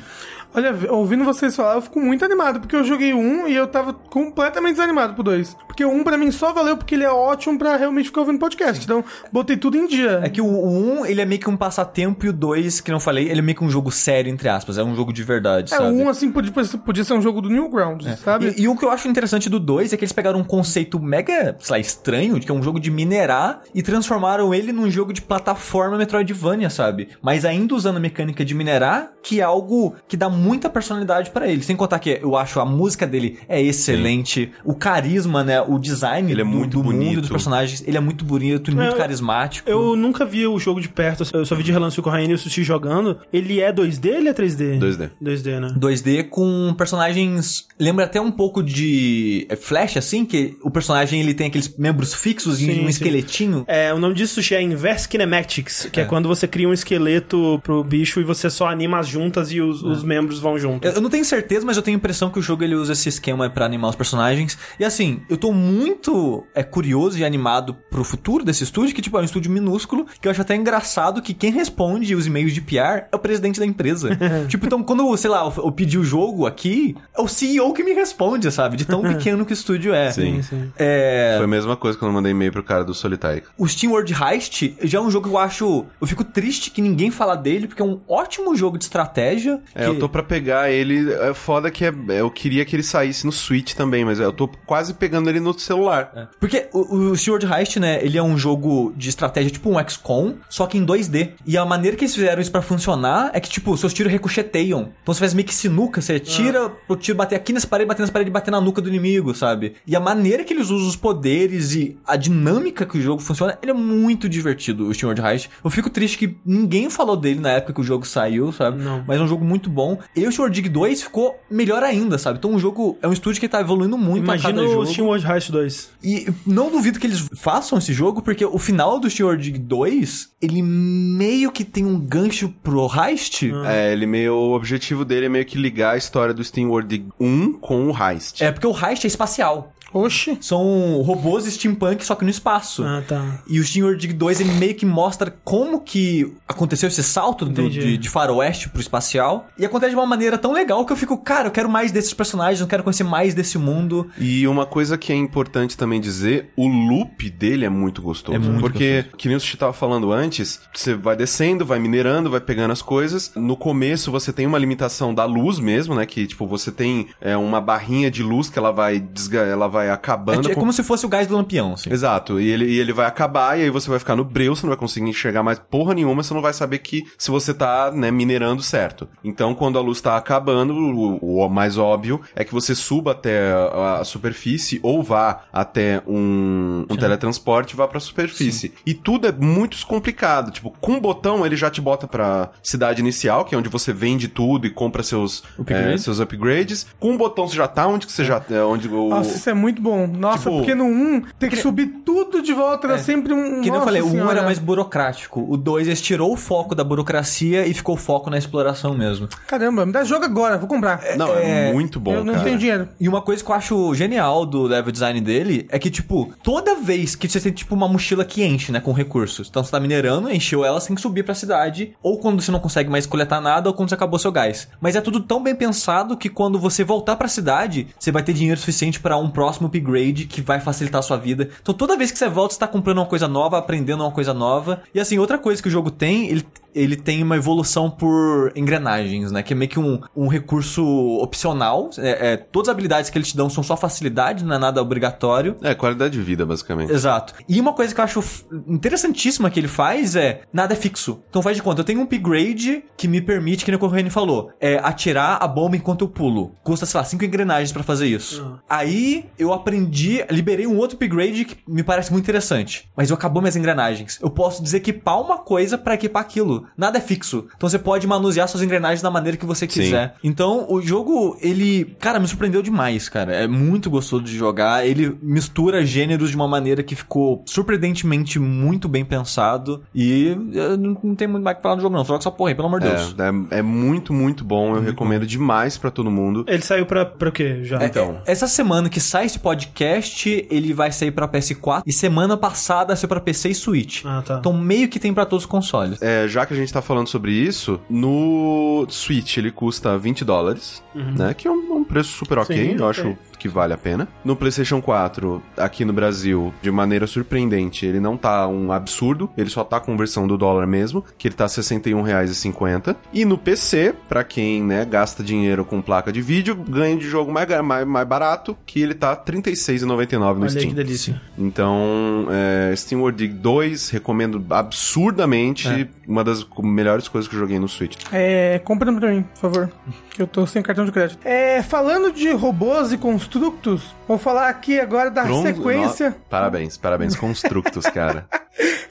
[0.53, 3.93] Olha, ouvindo vocês falar, eu fico muito animado, porque eu joguei um e eu tava
[3.93, 5.55] completamente desanimado pro dois.
[5.67, 8.39] Porque o um pra mim só valeu porque ele é ótimo pra realmente ficar ouvindo
[8.39, 8.83] podcast.
[8.83, 10.21] Então, botei tudo em dia.
[10.23, 12.91] É que o 1, um, ele é meio que um passatempo e o 2, que
[12.91, 14.77] não falei, ele é meio que um jogo sério, entre aspas.
[14.77, 15.89] É um jogo de verdade, É, sabe?
[15.89, 16.51] o um, assim, podia,
[16.83, 18.55] podia ser um jogo do Newgrounds, sabe?
[18.57, 20.99] E, e o que eu acho interessante do 2 é que eles pegaram um conceito
[20.99, 24.89] mega, sei lá, estranho, de que é um jogo de minerar, e transformaram ele num
[24.89, 27.09] jogo de plataforma Metroidvania, sabe?
[27.21, 31.47] Mas ainda usando a mecânica de minerar, que é algo que dá muita personalidade pra
[31.47, 31.61] ele.
[31.63, 36.31] Sem contar que eu acho a música dele é excelente, o carisma, né, o design
[36.31, 37.21] Ele é do, muito do mundo bonito.
[37.21, 39.69] dos personagens, ele é muito bonito e muito eu- carismático.
[39.69, 42.31] Eu nunca vi o jogo de perto, eu só vi de relance com o Raine
[42.31, 43.17] e o Sushi jogando.
[43.31, 44.79] Ele é 2D ou ele é 3D?
[44.79, 45.09] 2D.
[45.21, 45.73] 2D, né?
[45.77, 47.67] 2D com personagens.
[47.79, 52.13] Lembra até um pouco de é, Flash, assim, que o personagem ele tem aqueles membros
[52.13, 52.87] fixos e Sim, um sim.
[52.87, 53.63] esqueletinho.
[53.67, 56.05] É, o nome disso é Inverse Kinematics, que é.
[56.05, 59.81] quando você cria um esqueleto pro bicho e você só anima as juntas e os,
[59.83, 60.89] os membros vão juntos.
[60.89, 62.93] Eu, eu não tenho certeza, mas eu tenho a impressão que o jogo ele usa
[62.93, 64.57] esse esquema pra animar os personagens.
[64.79, 69.17] E assim, eu tô muito é, curioso e animado pro futuro desse estúdio, que tipo,
[69.17, 72.61] é um estúdio minúsculo, que eu acho até engraçado que quem responde os e-mails de
[72.61, 74.09] PR é o presidente da empresa.
[74.47, 77.83] tipo, então quando, sei lá, eu, eu pedi o jogo aqui, é o CEO que
[77.83, 78.77] me responde, sabe?
[78.77, 80.11] De tão pequeno que o estúdio é.
[80.11, 80.41] Sim.
[80.41, 80.71] sim.
[80.77, 83.43] É, Foi a mesma coisa quando eu mandei e-mail pro cara do Solitário.
[83.57, 85.85] O Steam World Heist já é um jogo que eu acho.
[85.99, 89.61] Eu fico triste que ninguém fala dele, porque é um ótimo jogo de estratégia.
[89.75, 91.13] É, que- eu tô pra pegar ele.
[91.13, 94.47] É foda que é, eu queria que ele saísse no Switch também, mas eu tô
[94.65, 96.11] quase pegando ele no celular.
[96.15, 96.27] É.
[96.39, 100.35] Porque o, o Steward Heist, né, ele é um jogo de estratégia tipo um XCOM,
[100.49, 101.33] só que em 2D.
[101.45, 104.91] E a maneira que eles fizeram isso pra funcionar é que, tipo, seus tiros ricocheteiam.
[105.03, 108.01] Então você faz meio que sinuca, você tira o tiro bater aqui nessa parede, bater
[108.01, 109.75] nessa parede e bater na nuca do inimigo, sabe?
[109.85, 113.57] E a maneira que eles usam os poderes e a dinâmica que o jogo funciona,
[113.61, 115.49] ele é muito divertido, o Steward Heist.
[115.63, 118.81] Eu fico triste que ninguém falou dele na época que o jogo saiu, sabe?
[118.81, 119.03] Não.
[119.07, 119.99] Mas é um jogo muito bom.
[120.15, 122.39] E o Steward Dig 2 ficou melhor ainda, sabe?
[122.39, 124.81] Então o jogo é um estúdio que tá evoluindo muito a Imagina cada jogo.
[124.81, 125.89] o Steam World Heist 2.
[126.03, 130.29] E não duvido que eles façam esse jogo, porque o final do Steward Dig 2,
[130.41, 133.43] ele meio que tem um gancho pro Heist.
[133.65, 134.33] É, ele meio.
[134.33, 137.91] O objetivo dele é meio que ligar a história do Steam World 1 com o
[137.91, 138.43] Heist.
[138.43, 139.73] É porque o Heist é espacial.
[139.93, 140.37] Oxi.
[140.41, 142.83] São robôs steampunk, só que no espaço.
[142.83, 143.39] Ah, tá.
[143.47, 147.45] E o Steam World Dig 2, ele meio que mostra como que aconteceu esse salto
[147.45, 149.47] do- de, de faroeste pro espacial.
[149.57, 152.13] E acontece de uma maneira tão legal que eu fico, cara, eu quero mais desses
[152.13, 154.09] personagens, eu quero conhecer mais desse mundo.
[154.17, 158.35] E uma coisa que é importante também dizer, o loop dele é muito gostoso.
[158.35, 162.29] É muito porque, que nem o Sushi tava falando antes, você vai descendo, vai minerando,
[162.29, 163.31] vai pegando as coisas.
[163.35, 166.05] No começo você tem uma limitação da luz mesmo, né?
[166.05, 169.01] Que, tipo, você tem é, uma barrinha de luz que ela vai,
[169.33, 170.49] ela vai É, acabando.
[170.49, 171.91] é com- como se fosse o gás do lampião, assim.
[171.91, 174.63] Exato, e ele, e ele vai acabar, e aí você vai ficar no breu, você
[174.65, 177.91] não vai conseguir enxergar mais porra nenhuma, você não vai saber que se você tá,
[177.91, 179.07] né, minerando certo.
[179.23, 183.51] Então, quando a luz tá acabando, o, o mais óbvio é que você suba até
[183.53, 188.73] a, a superfície ou vá até um, um teletransporte e vá pra superfície.
[188.85, 190.51] E tudo é muito complicado.
[190.51, 193.91] Tipo, com um botão ele já te bota pra cidade inicial, que é onde você
[193.93, 195.93] vende tudo e compra seus, Upgrade.
[195.93, 196.87] é, seus upgrades.
[196.99, 198.41] Com um botão você já tá onde que você já.
[198.49, 200.07] é, onde o, Nossa, isso é muito bom.
[200.07, 203.61] Nossa, Tipo- porque no 1 tem que subir tudo de volta, era sempre um.
[203.61, 204.31] Que nem eu falei, o 1 senhora.
[204.31, 205.45] era mais burocrático.
[205.49, 209.27] O 2 eles tirou o foco da burocracia e ficou o foco na exploração mesmo.
[209.47, 211.01] Caramba, me dá jogo agora, vou comprar.
[211.17, 212.45] Não, é, É, muito bom, eu não cara.
[212.45, 212.89] tenho dinheiro.
[212.99, 216.75] E uma coisa que eu acho genial do level design dele é que, tipo, toda
[216.75, 219.47] vez que você tem, tipo, uma mochila que enche, né, com recursos.
[219.49, 221.93] Então você tá minerando, encheu ela, você tem que subir pra cidade.
[222.03, 224.67] Ou quando você não consegue mais coletar nada, ou quando você acabou seu gás.
[224.81, 228.33] Mas é tudo tão bem pensado que quando você voltar pra cidade, você vai ter
[228.33, 231.49] dinheiro suficiente pra um próximo upgrade que vai facilitar a sua vida.
[231.61, 234.33] Então toda vez que você volta, você tá comprando uma coisa nova, aprendendo uma coisa
[234.33, 234.83] nova.
[234.93, 236.45] E assim, outra coisa que o jogo tem, ele
[236.77, 239.41] ele tem uma evolução por engrenagens, né?
[239.41, 240.85] Que é meio que um, um recurso
[241.19, 241.89] opcional.
[241.97, 244.81] É, é, todas as habilidades que eles te dão são só facilidade, não é nada
[244.81, 245.55] obrigatório.
[245.61, 246.91] É, qualidade de vida, basicamente.
[246.91, 247.33] Exato.
[247.47, 248.23] E uma coisa que eu acho
[248.67, 251.21] interessantíssima que ele faz é nada é fixo.
[251.29, 254.09] Então faz de conta, eu tenho um upgrade que me permite, que nem o Corrêne
[254.09, 256.55] falou, é atirar a bomba enquanto eu pulo.
[256.63, 258.59] Custa, sei lá, cinco engrenagens pra fazer isso.
[258.69, 262.89] Aí eu aprendi, liberei um outro upgrade que me parece muito interessante.
[262.95, 264.19] Mas eu acabou minhas engrenagens.
[264.21, 266.66] Eu posso desequipar uma coisa pra equipar aquilo.
[266.77, 267.45] Nada é fixo.
[267.55, 269.81] Então você pode manusear suas engrenagens da maneira que você Sim.
[269.81, 270.15] quiser.
[270.23, 273.33] Então o jogo, ele, cara, me surpreendeu demais, cara.
[273.33, 274.85] É muito gostoso de jogar.
[274.85, 279.83] Ele mistura gêneros de uma maneira que ficou surpreendentemente muito bem pensado.
[279.93, 282.03] E eu não, não tem muito mais o que falar do jogo, não.
[282.05, 283.15] Só que essa porra aí, pelo amor de Deus.
[283.17, 284.75] É, é, é muito, muito bom.
[284.75, 286.45] Eu recomendo demais pra todo mundo.
[286.47, 287.63] Ele saiu pra, pra o quê?
[287.63, 287.83] Já.
[287.83, 288.21] Então.
[288.25, 293.09] Essa semana que sai esse podcast, ele vai sair pra PS4 e semana passada saiu
[293.09, 294.03] pra PC e Switch.
[294.05, 294.37] Ah, tá.
[294.39, 296.01] Então meio que tem pra todos os consoles.
[296.01, 300.83] É, já que a gente tá falando sobre isso, no Switch ele custa 20 dólares,
[300.93, 301.33] né?
[301.33, 302.89] Que é um, um preço super ok, Sim, eu ok.
[302.89, 304.07] acho que vale a pena.
[304.25, 309.49] No PlayStation 4, aqui no Brasil, de maneira surpreendente, ele não tá um absurdo, ele
[309.49, 312.95] só tá a conversão do dólar mesmo, que ele tá R$ 61,50.
[313.13, 317.31] E no PC, pra quem, né, gasta dinheiro com placa de vídeo, ganha de jogo
[317.31, 320.69] mais, mais, mais barato, que ele tá R$ 36,99 no Olha Steam.
[320.69, 321.21] que delícia.
[321.37, 325.89] Então, é, Steam World Dig 2, recomendo absurdamente.
[326.07, 327.95] Uma das co- melhores coisas que eu joguei no Switch.
[328.11, 329.71] É, compra pra mim, por favor.
[330.09, 331.19] Que eu tô sem cartão de crédito.
[331.25, 336.09] É, falando de robôs e constructos, vou falar aqui agora da Pronto, sequência.
[336.09, 337.15] no- Parabéns, parabéns.
[337.15, 338.25] Constructos, cara.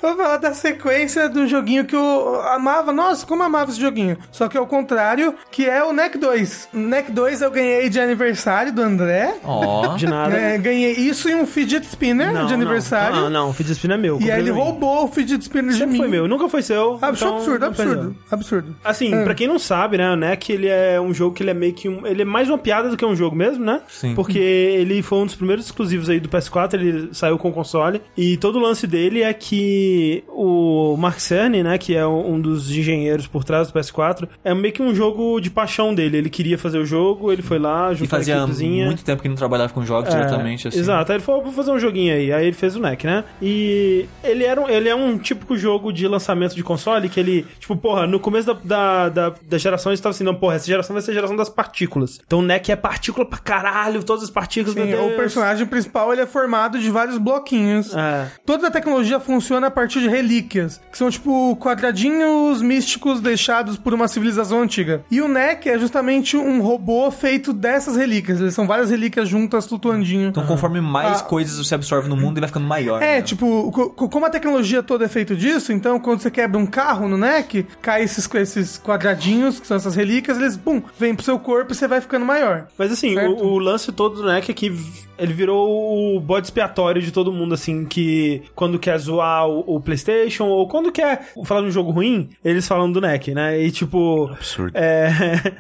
[0.01, 2.93] Vou falar da sequência do joguinho que eu amava.
[2.93, 4.17] Nossa, como eu amava esse joguinho.
[4.31, 6.69] Só que é o contrário, que é o NEC 2.
[6.75, 9.35] O NEC 2 eu ganhei de aniversário do André.
[9.43, 9.97] Ó.
[9.97, 10.37] De nada.
[10.37, 13.17] É, ganhei isso e um fidget spinner Não, de aniversário.
[13.17, 14.21] Não, não, o fidget spinner é meu.
[14.21, 15.99] E aí ele roubou o fidget spinner de Sempre mim.
[15.99, 16.99] foi meu, nunca foi seu.
[17.03, 18.15] Absurdo, então absurdo, não absurdo, perdeu.
[18.31, 18.77] absurdo.
[18.85, 19.25] Assim, É.
[19.25, 21.73] pra quem não sabe, né, o NEC, ele é um jogo que ele é meio
[21.73, 22.07] que um...
[22.07, 23.81] Ele é mais uma piada do que um jogo mesmo, né?
[23.89, 24.15] Sim.
[24.15, 28.01] Porque ele foi um dos primeiros exclusivos aí do PS4, ele saiu com o console.
[28.17, 32.71] E todo o lance dele é que o Mark Cerny, né, que é um dos
[32.71, 36.17] engenheiros por trás do PS4, é meio que um jogo de paixão dele.
[36.19, 38.87] Ele queria fazer o jogo, ele foi lá, E juntou a fazia equipezinha.
[38.87, 40.79] muito tempo que não trabalhava com jogos É, diretamente, assim.
[40.79, 42.33] Exato, aí ele falou, vou fazer um joguinho aí.
[42.33, 43.25] Aí ele fez o NEC, né?
[43.41, 47.26] E ele, era um, ele é um típico jogo de lançamento de console que ele,
[47.59, 50.67] tipo, porra, no começo da, da, da, da geração eles estavam assim, não, porra, essa
[50.67, 52.19] geração vai ser a geração das partículas.
[52.27, 56.23] Então o NEC é partícula pra caralho, todas as partículas, Sim, o personagem principal ele
[56.23, 57.95] é formado de vários bloquinhos.
[57.95, 58.27] É.
[58.45, 63.95] Toda a tecnologia funciona a partir de relíquias, que são tipo quadradinhos místicos deixados por
[63.95, 65.05] uma civilização antiga.
[65.11, 68.41] E o NEC é justamente um robô feito dessas relíquias.
[68.41, 70.29] Eles são várias relíquias juntas flutuandinho.
[70.29, 71.25] Então, conforme mais Ah.
[71.25, 73.03] coisas você absorve no mundo, ele vai ficando maior.
[73.03, 73.23] É, né?
[73.23, 76.67] tipo, co- co- como a tecnologia toda é feita disso, então quando você quebra um
[76.67, 81.25] carro no NEC, cai esses, esses quadradinhos, que são essas relíquias, eles, pum, vêm pro
[81.25, 82.67] seu corpo e você vai ficando maior.
[82.77, 84.73] Mas assim, o, o lance todo do NEC é que
[85.19, 89.81] ele virou o bode expiatório de todo mundo, assim, que quando quer zoar o, o
[89.81, 93.61] PlayStation ou quando quer falar de um jogo ruim, eles falam do NEC, né?
[93.61, 94.29] E tipo.
[94.31, 94.73] Absurdo.
[94.75, 95.11] É.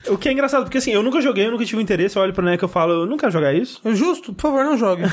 [0.08, 2.32] o que é engraçado, porque assim, eu nunca joguei, eu nunca tive interesse, eu olho
[2.32, 3.80] pro NEC e eu falo, eu não quero jogar isso.
[3.92, 5.04] Justo, por favor, não jogue.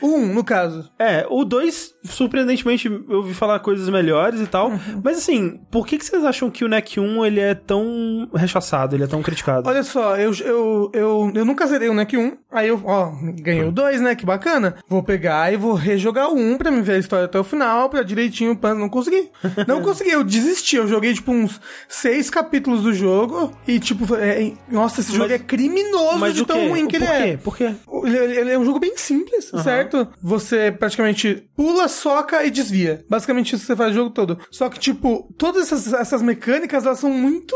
[0.00, 0.90] o 1, no caso.
[0.98, 4.72] É, o 2, surpreendentemente, eu ouvi falar coisas melhores e tal.
[5.02, 8.94] Mas assim, por que, que vocês acham que o NEC 1 ele é tão rechaçado,
[8.96, 9.68] ele é tão criticado?
[9.68, 13.64] Olha só, eu, eu, eu, eu nunca zerei o NEC 1, aí eu, ó, ganhei
[13.64, 14.76] o 2, né, que bacana.
[14.88, 17.88] Vou pegar e vou rejogar o 1 pra me ver a história até o final,
[17.88, 19.30] pra direitinho, pra não consegui.
[19.66, 24.52] Não consegui, eu desisti, eu joguei, tipo, uns seis capítulos do jogo e, tipo, é-
[24.70, 27.22] nossa, esse jogo Mas- é criminoso de tão ruim que Por ele é.
[27.32, 27.38] quê?
[27.42, 27.74] Por quê?
[28.04, 30.08] Ele, ele- é um jogo bem simples, certo?
[30.22, 33.04] Você praticamente pula, soca e desvia.
[33.08, 34.38] Basicamente isso que você faz o jogo todo.
[34.50, 37.54] Só que, tipo, todas essas, essas mecânicas, elas são muito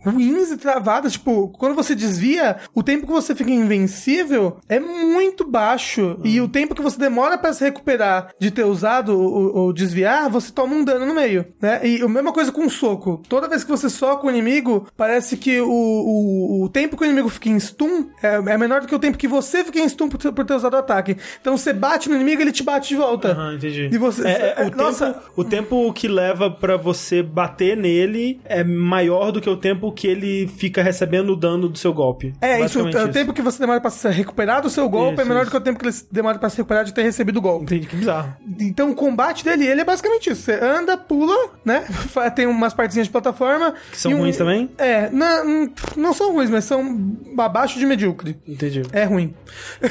[0.00, 1.12] ruins e travadas.
[1.12, 6.18] Tipo, quando você desvia, o tempo que você fica invencível é muito baixo.
[6.24, 9.72] E o tempo que você demora pra se recuperar de ter usado o, o- o
[9.72, 11.80] desviar, você toma um dano no meio, né?
[11.86, 13.22] E a mesma coisa com o soco.
[13.28, 17.06] Toda vez que você soca o inimigo, parece que o, o, o tempo que o
[17.06, 19.88] inimigo fica em stun é, é menor do que o tempo que você fica em
[19.88, 21.16] stun por, ter- por ter usado o ataque.
[21.40, 23.32] Então você bate no inimigo, ele te bate de volta.
[23.32, 23.88] Aham, entendi.
[23.92, 25.06] E você- É, é, o, nossa.
[25.12, 27.41] tempo, o tempo que leva pra você bater
[27.76, 31.92] nele é maior do que o tempo que ele fica recebendo o dano do seu
[31.92, 32.32] golpe.
[32.40, 35.14] É, isso, é o tempo que você demora pra se recuperar do seu golpe golpe
[35.14, 35.50] Isso, é menor isso.
[35.50, 37.64] do que o tempo que ele demora pra se recuperar de ter recebido o golpe.
[37.64, 38.34] Entendi, que bizarro.
[38.60, 40.42] Então o combate dele, ele é basicamente isso.
[40.42, 41.84] Você anda, pula, né?
[42.36, 43.74] Tem umas partezinhas de plataforma.
[43.90, 44.70] Que são um- ruins também?
[44.78, 48.36] É, não, não são ruins, mas são abaixo de medíocre.
[48.46, 48.82] Entendi.
[48.92, 49.34] É ruim.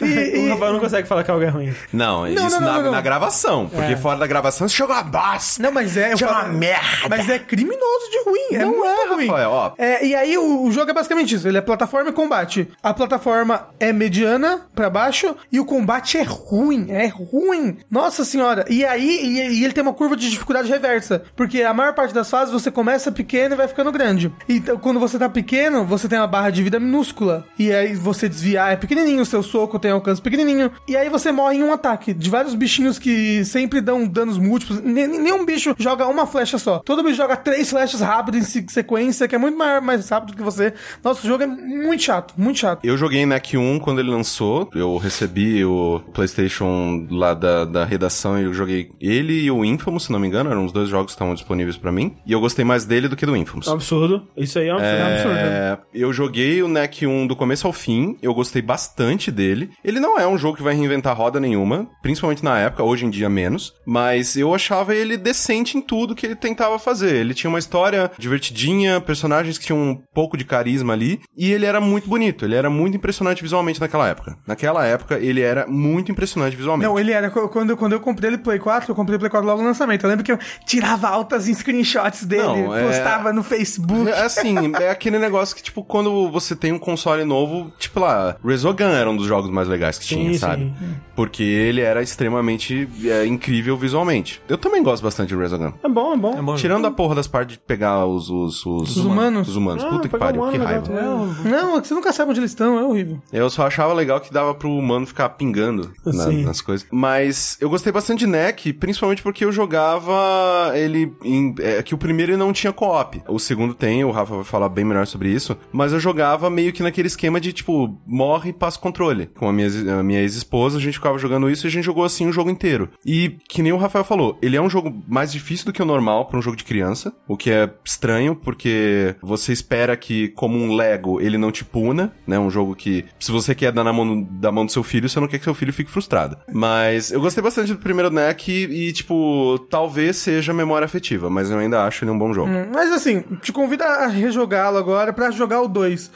[0.00, 1.72] e, O e- Rafael não consegue falar que algo é ruim.
[1.92, 2.90] Não, isso não, não, na, não, não.
[2.92, 3.68] na gravação.
[3.68, 3.96] Porque É.
[3.96, 5.62] fora da gravação você a bosta.
[5.70, 6.12] Não, mas é.
[6.12, 7.08] é falo- uma merda.
[7.08, 8.48] Mas é criminoso de ruim.
[8.52, 9.26] É Não muito é, ruim.
[9.26, 9.72] Rafael, ó.
[9.78, 11.46] É, e aí o, o jogo é basicamente isso.
[11.46, 12.68] Ele é plataforma e combate.
[12.82, 16.86] A plataforma é mediana pra baixo e o combate é ruim.
[16.90, 17.78] É ruim.
[17.90, 18.64] Nossa senhora.
[18.68, 21.22] E aí e, e ele tem uma curva de dificuldade reversa.
[21.36, 24.32] Porque a maior parte das fases você começa pequeno e vai ficando grande.
[24.48, 27.46] Então quando você tá pequeno, você tem uma barra de vida minúscula.
[27.58, 30.70] E aí você desviar é pequenininho, seu soco tem alcance pequenininho.
[30.88, 32.12] E aí você morre em um ataque.
[32.12, 34.80] De vários bichinhos que sempre dão danos múltiplos.
[34.82, 36.78] Nenhum bicho joga uma flecha só.
[36.80, 40.36] Todo bicho joga três flechas rápidas em se- sequência, que é muito maior, mais rápido
[40.36, 40.72] que você.
[41.02, 42.84] Nossa, o jogo é muito chato, muito chato.
[42.84, 44.68] Eu joguei NEC 1 quando ele lançou.
[44.74, 50.04] Eu recebi o PlayStation lá da, da redação e eu joguei ele e o Infamous,
[50.04, 50.50] se não me engano.
[50.50, 52.16] Eram os dois jogos que estavam disponíveis pra mim.
[52.26, 53.66] E eu gostei mais dele do que do Infamous.
[53.68, 54.26] É absurdo.
[54.36, 54.96] Isso aí é um absurdo.
[54.96, 55.36] É absurdo.
[55.36, 59.70] É, eu joguei o NEC 1 do começo ao fim, eu gostei bastante dele.
[59.84, 63.10] Ele não é um jogo que vai reinventar roda nenhuma, principalmente na época, hoje em
[63.10, 65.39] dia menos, mas eu achava ele decente
[65.76, 67.14] em tudo que ele tentava fazer.
[67.16, 71.66] Ele tinha uma história divertidinha, personagens que tinham um pouco de carisma ali, e ele
[71.66, 74.36] era muito bonito, ele era muito impressionante visualmente naquela época.
[74.46, 76.88] Naquela época, ele era muito impressionante visualmente.
[76.88, 77.30] Não, ele era.
[77.30, 80.04] Quando, quando eu comprei ele Play 4, eu comprei o Play 4 logo no lançamento.
[80.04, 84.08] Eu lembro que eu tirava altas em screenshots dele, Não, é- postava no Facebook.
[84.10, 88.36] É assim, é aquele negócio que, tipo, quando você tem um console novo, tipo lá,
[88.44, 90.38] Resogun era um dos jogos mais legais que Sim, tinha, sim.
[90.38, 90.72] sabe?
[91.14, 94.40] Porque ele era extremamente é, incrível visualmente.
[94.48, 95.72] Eu também gosto bastante de Resogun.
[95.82, 96.38] É bom, é bom.
[96.38, 96.54] É bom.
[96.56, 98.28] Tirando a porra das partes de pegar os...
[98.30, 99.48] Os, os, Os humanos?
[99.48, 99.84] Os humanos.
[99.84, 101.48] Ah, Puta que pariu, humano, que legal raiva.
[101.48, 103.20] Não, é que você nunca sabe onde eles estão, é horrível.
[103.32, 106.86] Eu só achava legal que dava pro humano ficar pingando na- nas coisas.
[106.90, 111.54] Mas eu gostei bastante de NEC, principalmente porque eu jogava ele em.
[111.60, 113.22] É, que o primeiro não tinha co-op.
[113.28, 115.56] O segundo tem, o Rafa vai falar bem melhor sobre isso.
[115.72, 119.26] Mas eu jogava meio que naquele esquema de, tipo, morre e passa o controle.
[119.26, 119.68] Com a minha,
[119.98, 122.50] a minha ex-esposa, a gente ficava jogando isso e a gente jogou assim o jogo
[122.50, 122.88] inteiro.
[123.04, 125.84] E, que nem o Rafael falou, ele é um jogo mais difícil do que o
[125.84, 127.12] normal pra um jogo de criança.
[127.28, 132.12] O que é estranho, porque você espera que, como um Lego, ele não te puna,
[132.26, 132.38] né?
[132.38, 135.20] Um jogo que, se você quer dar na mão, da mão do seu filho, você
[135.20, 136.36] não quer que seu filho fique frustrado.
[136.52, 141.50] Mas eu gostei bastante do primeiro NEC e, e, tipo, talvez seja memória afetiva, mas
[141.50, 142.50] eu ainda acho ele um bom jogo.
[142.50, 146.10] Hum, Mas assim, te convido a rejogá-lo agora pra jogar o 2.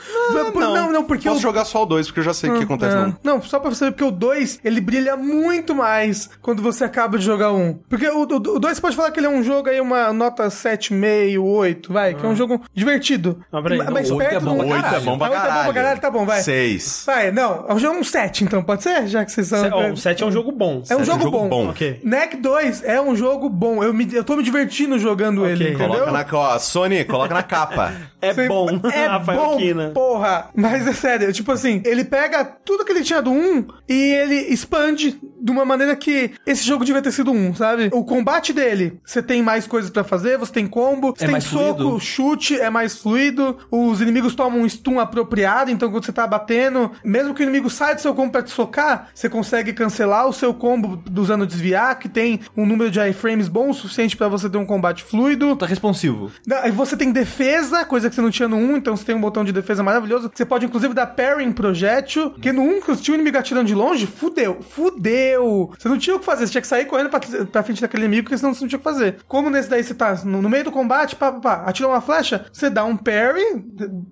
[0.55, 2.65] não, não, porque Posso o jogar só o 2, porque eu já sei o que
[2.65, 3.15] acontece É.
[3.23, 7.19] Não, só pra você saber, porque o 2, ele brilha muito mais quando você acaba
[7.19, 7.75] de jogar um.
[7.89, 11.41] Porque o 2 você pode falar que ele é um jogo aí, uma nota 7,5,
[11.43, 13.41] 8, vai, que é um jogo divertido.
[13.53, 15.05] Ah, peraí, Ma- não, mas oito é perto bom do- pra Oito é caralho.
[15.05, 15.75] bom pra Ah, oito é bom pra caralho.
[15.75, 16.41] caralho, tá bom, vai.
[16.43, 17.03] Seis.
[17.07, 19.07] Vai, não, é um jogo um 7, então, pode ser?
[19.07, 19.61] Já que vocês são...
[19.61, 20.83] Se- ó, o 7 é um jogo bom.
[20.89, 21.49] É um jogo, é um jogo bom.
[21.49, 21.69] bom.
[21.71, 22.01] Ok.
[22.05, 23.83] NEC 2 é um jogo bom.
[23.83, 25.53] Eu, me, eu tô me divertindo jogando Ok.
[25.53, 25.89] ele, entendeu?
[26.07, 27.93] Coloca na, ó, Sony, coloca na capa.
[28.25, 28.67] É Você- bom.
[28.93, 29.91] É Rafael bom, Kina.
[29.91, 30.49] porra.
[30.55, 34.35] Mas é sério, tipo assim, ele pega tudo que ele tinha do 1 e ele
[34.53, 37.91] expande de uma maneira que esse jogo devia ter sido um, sabe?
[37.93, 41.41] O combate dele, você tem mais coisas pra fazer, você tem combo, você É tem
[41.41, 42.01] soco, fluido.
[42.01, 46.91] chute, é mais fluido, os inimigos tomam um stun apropriado, então quando você tá batendo,
[47.05, 50.33] mesmo que o inimigo saia do seu combo pra te socar, você consegue cancelar o
[50.33, 54.49] seu combo usando desviar, que tem um número de iframes bom o suficiente pra você
[54.49, 55.55] ter um combate fluido.
[55.57, 56.31] Tá responsivo.
[56.63, 59.21] Aí você tem defesa, coisa que você não tinha no 1, então você tem um
[59.21, 60.31] botão de defesa maravilhoso.
[60.35, 62.31] Você pode, inclusive, dar parry em projétil.
[62.31, 64.59] Porque no 1, que tinha um inimigo atirando de longe, fudeu.
[64.63, 65.73] Fudeu.
[65.79, 68.05] Você não tinha o que fazer, você tinha que sair correndo pra, pra frente daquele
[68.05, 69.17] inimigo, porque senão você não tinha o que fazer.
[69.27, 72.01] Como nesse daí você tá no, no meio do combate, pá, pá, pá, atira uma
[72.01, 73.43] flecha, você dá um parry,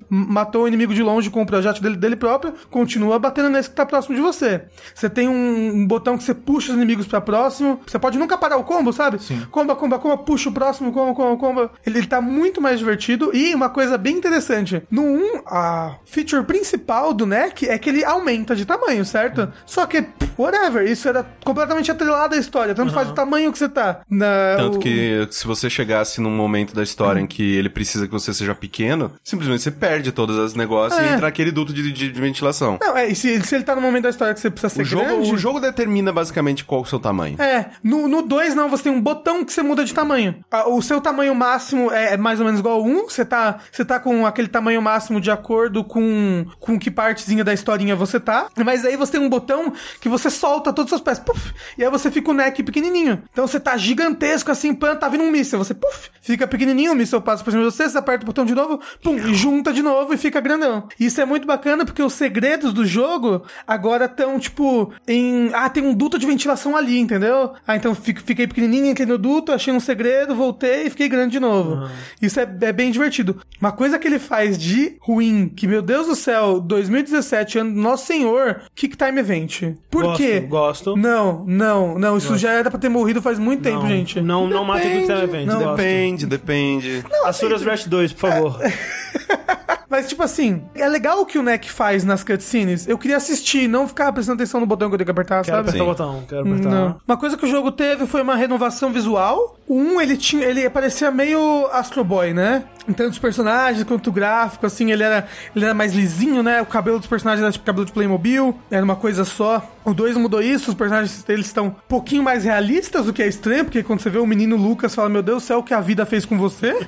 [0.09, 3.77] matou o inimigo de longe com o projétil dele, dele próprio, continua batendo nesse que
[3.77, 4.63] tá próximo de você.
[4.95, 7.81] Você tem um, um botão que você puxa os inimigos pra próximo.
[7.87, 9.23] Você pode nunca parar o combo, sabe?
[9.23, 9.47] Sim.
[9.51, 11.71] Comba, comba, comba, puxa o próximo, comba, comba, comba.
[11.87, 13.31] Ele, ele tá muito mais divertido.
[13.35, 18.05] E uma coisa bem interessante: no 1, a feature principal do NEC é que ele
[18.05, 19.53] aumenta de tamanho, certo?
[19.67, 20.05] Só que,
[20.39, 22.75] whatever, isso era completamente atrelado à história.
[22.75, 24.01] Tanto faz o tamanho que você tá.
[24.09, 28.07] Na, Tanto o- que se você chegasse num momento da história em que ele precisa
[28.07, 31.15] que você seja pequeno, simplesmente você perde todos os negócios e É.
[31.15, 32.79] entra aquele duto de, de- de ventilação.
[32.81, 34.83] Não, é, e se, se ele tá no momento da história que você precisa ser
[34.83, 35.33] O jogo, grande...
[35.33, 37.41] o jogo determina basicamente qual o seu tamanho.
[37.41, 40.37] É, no 2 não, você tem um botão que você muda de tamanho.
[40.67, 43.82] O seu tamanho máximo é, é mais ou menos igual ao 1, você tá, você
[43.85, 48.47] tá com aquele tamanho máximo de acordo com, com que partezinha da historinha você tá.
[48.65, 51.85] Mas aí você tem um botão que você solta todos os seus pés, puf, e
[51.85, 53.23] aí você fica o neck pequenininho.
[53.33, 56.95] Então você tá gigantesco assim, pã, tá vindo um míssil, você puf, fica pequenininho, o
[56.95, 59.73] míssil passa por cima de você, você aperta o botão de novo, pum, e junta
[59.73, 60.89] de novo e fica grandão.
[60.99, 65.51] Isso é muito bacana porque os segredos do jogo agora estão, tipo, em.
[65.55, 67.53] Ah, tem um duto de ventilação ali, entendeu?
[67.67, 71.33] Ah, então fi- fiquei pequenininho, entrei no duto, achei um segredo, voltei e fiquei grande
[71.33, 71.89] de novo.
[72.21, 73.41] Isso é, é bem divertido.
[73.63, 77.81] Uma coisa que ele faz de ruim, que, meu Deus do céu, 2017, ano do
[77.81, 79.77] Nosso Senhor, Kick Time Event.
[79.89, 80.41] Por Gosto, quê?
[80.41, 80.97] gosto.
[80.97, 82.19] Não, não, não.
[82.19, 84.21] Isso já era pra ter morrido faz muito tempo, não, gente.
[84.21, 85.47] Não, não mata o Quick Time Event.
[85.47, 85.77] Não, gosto.
[85.77, 87.05] Depende, depende.
[87.25, 88.59] Asuras Wrath 2, por favor.
[89.93, 92.89] Mas, tipo assim, é legal o que o Neck faz nas cutscenes.
[92.89, 95.59] Eu queria assistir, não ficar prestando atenção no botão que eu tenho que apertar, Quero
[95.59, 95.69] sabe?
[95.69, 96.71] apertar o botão, quero apertar.
[96.71, 96.97] Não.
[97.07, 99.59] Uma coisa que o jogo teve foi uma renovação visual.
[99.69, 100.47] O 1, ele tinha.
[100.47, 102.65] Ele parecia meio Astro Boy, né?
[102.89, 106.63] Em tanto os personagens quanto o gráfico, assim, ele era, ele era mais lisinho, né?
[106.63, 109.63] O cabelo dos personagens era tipo cabelo de Playmobil, era uma coisa só.
[109.85, 113.27] O 2 mudou isso, os personagens eles estão um pouquinho mais realistas, o que é
[113.27, 115.75] estranho, porque quando você vê o menino Lucas, fala, meu Deus do céu, o que
[115.75, 116.73] a vida fez com você?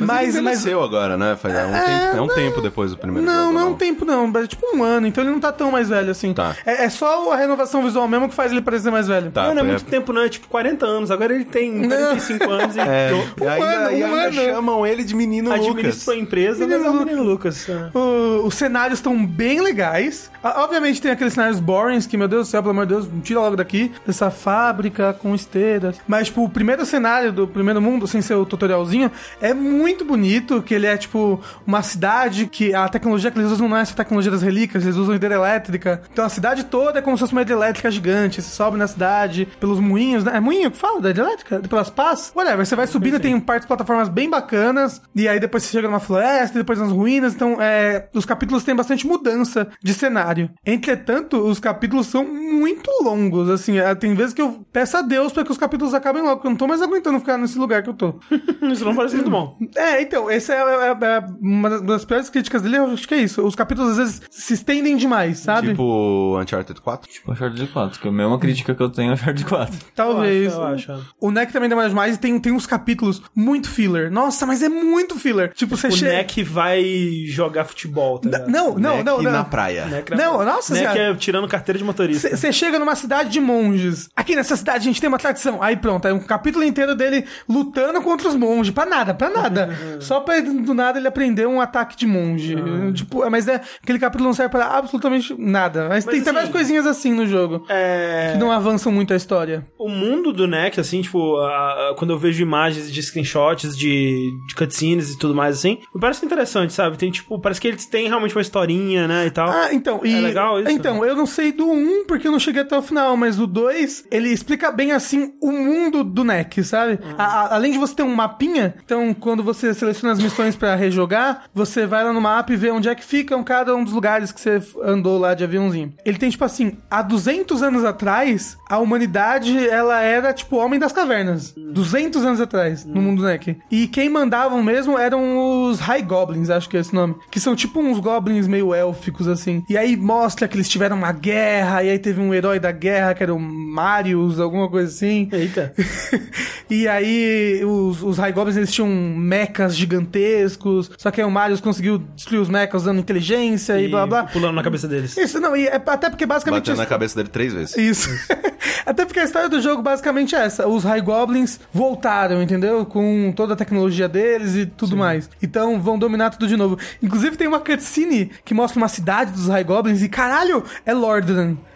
[0.00, 1.34] Mas, ele envelheceu agora, né?
[1.36, 3.52] Faz, é, um, tempo, é um tempo depois do primeiro Não, jogo.
[3.54, 5.70] não é um tempo não, mas é tipo um ano, então ele não tá tão
[5.70, 6.34] mais velho assim.
[6.34, 6.54] Tá.
[6.66, 9.30] É, é só a renovação visual mesmo que faz ele parecer mais velho.
[9.30, 10.22] Tá, não, não é muito tempo, não.
[10.22, 11.10] É tipo 40 anos.
[11.10, 14.32] Agora ele tem 45 anos e É, e ainda, ano, e um ainda ano.
[14.34, 15.66] chamam ele de menino Lucas.
[15.70, 17.66] administrou a empresa, mas é o menino Lucas.
[17.68, 17.90] é.
[17.96, 20.30] O- os cenários estão bem legais.
[20.42, 23.40] Obviamente tem aqueles cenários boring que, meu Deus do céu, pelo amor de Deus, tira
[23.40, 23.92] logo daqui.
[24.06, 26.00] Dessa fábrica com esteiras.
[26.06, 30.62] Mas, tipo, o primeiro cenário do primeiro mundo, sem ser o tutorialzinho, é muito bonito.
[30.62, 33.94] Que ele é, tipo, uma cidade que a tecnologia que eles usam não é essa
[33.94, 36.02] tecnologia das relíquias, eles usam hidrelétrica.
[36.12, 38.40] Então a cidade toda é como se fosse uma hidrelétrica gigante.
[38.40, 40.36] Você sobe na cidade pelos moinhos, né?
[40.36, 41.60] É moinho que fala da hidrelétrica?
[41.60, 42.32] Pelas pás?
[42.34, 42.64] Whatever.
[42.64, 45.00] Você vai subindo, tem partes plataformas bem bacanas.
[45.14, 47.34] E aí depois você chega numa floresta, depois nas ruínas.
[47.34, 50.50] Então, é, os capítulos têm bastante mudança de cenário.
[50.64, 53.48] Entretanto, os capítulos são muito longos.
[53.50, 56.36] Assim, é, tem vezes que eu peço a Deus pra que os capítulos acabem logo,
[56.36, 58.14] porque eu não tô mais aguentando ficar nesse lugar que eu tô.
[58.72, 59.56] Isso não parece muito bom.
[59.76, 63.18] É, então, essa é, é- é uma das piores críticas dele, eu acho que é
[63.18, 63.42] isso.
[63.42, 65.68] Os capítulos às vezes se estendem demais, sabe?
[65.68, 67.10] Tipo Uncharted 4?
[67.10, 69.78] Tipo Uncharted 4, que é a mesma crítica que eu tenho ao Uncharted 4.
[69.94, 70.52] Talvez.
[70.52, 71.14] Eu acho, eu acho.
[71.20, 74.10] O NEC também demora demais e tem, tem uns capítulos muito filler.
[74.10, 75.52] Nossa, mas é muito filler.
[75.54, 76.12] Tipo, você O chega.
[76.12, 76.82] Neck vai
[77.26, 78.40] jogar futebol, tá?
[78.48, 79.32] Não, não, Neck não, não.
[79.32, 79.86] na praia.
[79.86, 81.12] Neck na- Não, nossa Neck senhora.
[81.12, 82.34] é tirando carteira de motorista.
[82.36, 84.08] Você chega numa cidade de monges.
[84.16, 85.62] Aqui nessa cidade a gente tem uma tradição.
[85.62, 88.72] Aí pronto, aí um capítulo inteiro dele lutando contra os monges.
[88.74, 89.76] Pra nada, pra nada.
[90.00, 92.56] Só pra do nada ele aprender um ataque de monge.
[92.94, 95.88] Tipo, mas é, aquele capítulo não serve pra absolutamente nada.
[95.88, 97.64] Mas, tem, tem assim, várias coisinhas assim no jogo.
[97.68, 98.30] É...
[98.32, 99.64] Que não avançam muito a história.
[99.78, 104.30] O mundo do NEC, assim, tipo, a- a- quando eu vejo imagens de screenshots, de,
[104.48, 106.96] de cutscenes e tudo mais, assim, me parece interessante, sabe?
[106.96, 109.48] Tem, tipo, parece que eles têm realmente uma historinha, né, e tal.
[109.50, 110.00] Ah, então.
[110.04, 110.70] E, É legal isso?
[110.70, 113.46] Então, eu não sei do 1 porque eu não cheguei até o final, mas o
[113.46, 116.92] 2, ele explica bem assim o mundo do NEC, sabe?
[116.94, 117.14] Uhum.
[117.18, 120.74] A- a- além de você ter um mapinha, então quando você seleciona as missões pra
[120.74, 123.92] rejogar, você vai lá no mapa e vê onde é que ficam cada um dos
[123.92, 125.92] lugares que você andou lá de aviãozinho.
[126.04, 130.92] Ele tem tipo assim, há 200 anos atrás, a humanidade ela era tipo homem das
[130.92, 131.54] cavernas.
[131.56, 133.56] 200 anos atrás, no mundo do NEC.
[133.70, 137.14] E quem mandavam mesmo eram os High Goblins, acho que é esse nome.
[137.30, 139.64] Que são tipo uns goblins meio élficos, assim.
[139.68, 143.14] E aí mostra que eles tiveram uma guerra, e aí teve um herói da guerra,
[143.14, 145.28] que era o Marius, alguma coisa assim.
[145.32, 145.72] Eita.
[146.70, 151.60] e aí os, os High Goblins eles tinham mechas gigantescos, só que aí o Marius
[151.60, 154.24] conseguiu destruir os mechas usando inteligência e, blá blá.
[154.24, 155.16] Pulando na cabeça deles.
[155.16, 156.62] Isso, não, e é, até porque basicamente...
[156.62, 157.76] Batendo na cabeça dele três vezes.
[157.76, 158.08] Isso.
[158.84, 160.66] Até porque a história do jogo basicamente é essa.
[160.66, 162.84] Os High Goblins voltaram, entendeu?
[162.84, 165.30] Com toda a tecnologia deles e tudo mais.
[165.42, 166.78] Então vão dominar tudo de novo.
[167.02, 170.92] Inclusive tem uma cutscene que mostra uma cidade dos High Goblins e caralho, é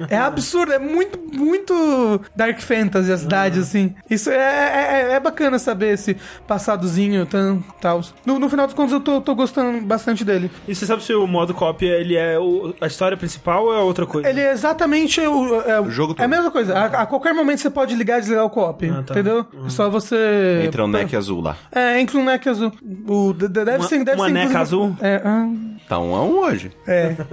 [0.08, 3.94] É absurdo, é muito, muito Dark Fantasy a cidade, assim.
[4.10, 8.00] Isso é, é, é- é bacana saber esse passadozinho tan, tal.
[8.24, 10.50] No, no final dos contos eu tô, tô gostando bastante dele.
[10.66, 13.78] E você sabe se o modo cópia, ele é o- a história principal ou é
[13.78, 14.28] outra coisa?
[14.28, 16.28] Ele é exatamente o, é, O jogo é a todo.
[16.28, 16.74] mesma coisa.
[16.78, 19.14] A, a qualquer momento você pode ligar e desligar o co-op, Ah, tá.
[19.14, 19.46] entendeu?
[19.66, 20.62] É só você...
[20.64, 21.56] Entra o neck azul lá.
[21.72, 22.72] É, entra um neck azul.
[23.06, 24.96] O, de- de- deve Uma- ser, deve uma ser neca inclusive- azul?
[25.00, 25.48] É, ah,
[25.88, 26.72] Tá um a um hoje.
[26.86, 27.14] é.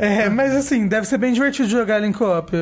[0.00, 2.52] É, mas assim, deve ser bem divertido jogar ele em co-op.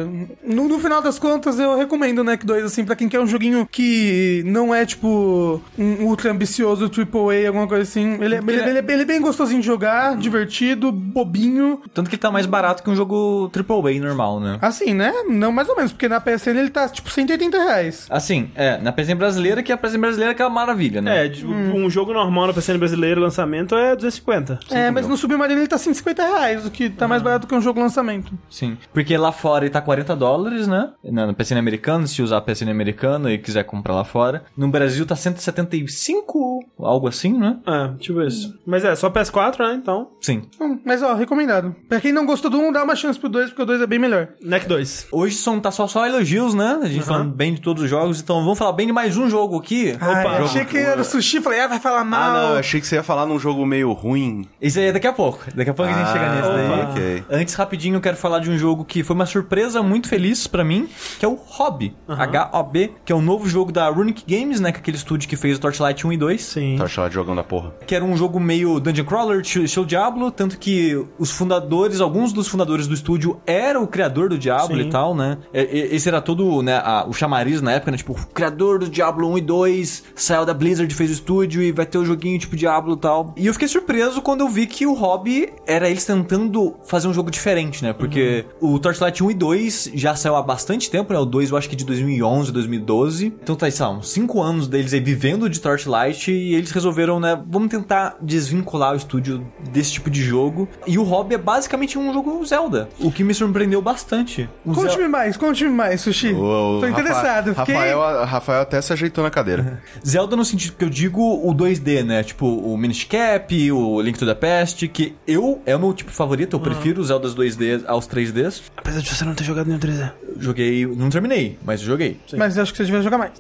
[0.44, 3.26] No, no final das contas, eu recomendo o NEC 2, assim, pra quem quer um
[3.26, 8.14] joguinho que não é, tipo, um ultra ambicioso AAA, alguma coisa assim.
[8.22, 11.80] Ele, é- ele, é- ele é, ele é bem gostosinho de jogar, divertido, bobinho.
[11.92, 14.58] Tanto que ele tá mais barato que um jogo AAA normal, né?
[14.60, 15.12] Assim, né?
[15.28, 18.06] Não mais ou menos, porque na PSN ele tá, tipo, 180 reais.
[18.10, 21.26] Assim, é, na PSN brasileira, que a PSN brasileira é aquela maravilha, né?
[21.26, 24.58] É, de- um jogo normal na PCN brasileira, lançamento, é 250.
[24.70, 25.10] É, mas mil.
[25.12, 28.32] no Submarino ele tá 150 reais, o que tá mais barato que um jogo lançamento.
[28.51, 28.76] Sim.
[28.92, 30.90] Porque lá fora ele tá 40 dólares, né?
[31.05, 34.44] Na na PSN americana, se usar a PSN americana e quiser comprar lá fora.
[34.57, 37.59] No Brasil tá 175, algo assim, né?
[37.66, 38.55] É, tipo isso.
[38.66, 39.74] Mas é, só PS4, né?
[39.74, 40.11] Então.
[40.20, 40.42] Sim.
[40.61, 41.74] Hum, Mas ó, recomendado.
[41.88, 43.86] Pra quem não gostou do 1, dá uma chance pro 2, porque o 2 é
[43.86, 44.28] bem melhor.
[44.42, 45.09] NEC 2.
[45.12, 46.78] Hoje são, tá só, só elogios, né?
[46.82, 49.28] A gente falando bem de todos os jogos, então vamos falar bem de mais um
[49.28, 49.96] jogo aqui.
[50.01, 50.44] Ai, Opa.
[50.44, 52.32] achei que era o sushi, falei, ah, vai falar Ah, mal.
[52.32, 54.46] não, eu achei que você ia falar num jogo meio ruim.
[54.61, 55.44] Isso aí é daqui a pouco.
[55.55, 56.82] Daqui a pouco a gente Ah, chega nesse daí.
[56.82, 57.24] ok.
[57.30, 60.64] Antes, rapidinho, eu quero falar de um jogo que foi uma surpresa muito feliz pra
[60.64, 61.95] mim, que é o Hobby.
[62.09, 64.70] H-O-B, que é um novo jogo da Runic Games, né?
[64.72, 66.43] Que é aquele estúdio que fez o Torchlight 1 e 2.
[66.43, 66.76] Sim.
[66.78, 67.72] Tá achando jogão da porra.
[67.86, 72.32] Que era um jogo meio Dungeon Crawler, estilo estilo Diablo, tanto que os fundadores, alguns
[72.32, 74.89] dos fundadores do estúdio eram o criador do Diablo Sim.
[74.89, 75.39] e tal, né?
[75.53, 77.97] E- Esse era todo, né, a- o chamariz na época, né?
[77.97, 81.72] Tipo, o criador do Diablo 1 e 2 saiu da Blizzard, fez o estúdio e
[81.72, 83.34] vai ter o joguinho tipo Diablo e tal.
[83.36, 87.14] E eu fiquei surpreso quando eu vi que o Hobby era eles tentando fazer um
[87.14, 87.93] jogo diferente, né?
[87.93, 88.20] Porque
[88.61, 91.18] o Torchlight 1 e 2 já saiu há bastante tempo, né?
[91.18, 93.26] O 2 eu acho que de 2011, 2012.
[93.43, 97.18] Então tá, sei lá, uns 5 anos deles aí vivendo de Torchlight e eles resolveram,
[97.20, 97.41] né?
[97.49, 100.68] Vamos tentar desvincular o estúdio desse tipo de jogo.
[100.87, 104.49] E o Hobby é basicamente um jogo Zelda, o que me surpreendeu bastante.
[104.64, 106.33] O Zel- Conte-me mais, conte-me mais, Sushi.
[106.33, 107.55] O- o Tô Rafa- interessado.
[107.55, 107.74] Fiquei...
[107.74, 109.83] Rafael, Rafael até se ajeitou na cadeira.
[110.07, 112.22] Zelda no sentido que eu digo o 2D, né?
[112.22, 116.11] Tipo, o Minish Cap, o Link to the Past, que eu é o meu tipo
[116.11, 118.62] favorito, eu prefiro os Zeldas 2D aos 3Ds.
[118.76, 120.10] Apesar de você não ter jogado nenhum 3D.
[120.40, 122.18] Joguei, não terminei, mas joguei.
[122.36, 123.32] Mas eu acho que você devia jogar mais.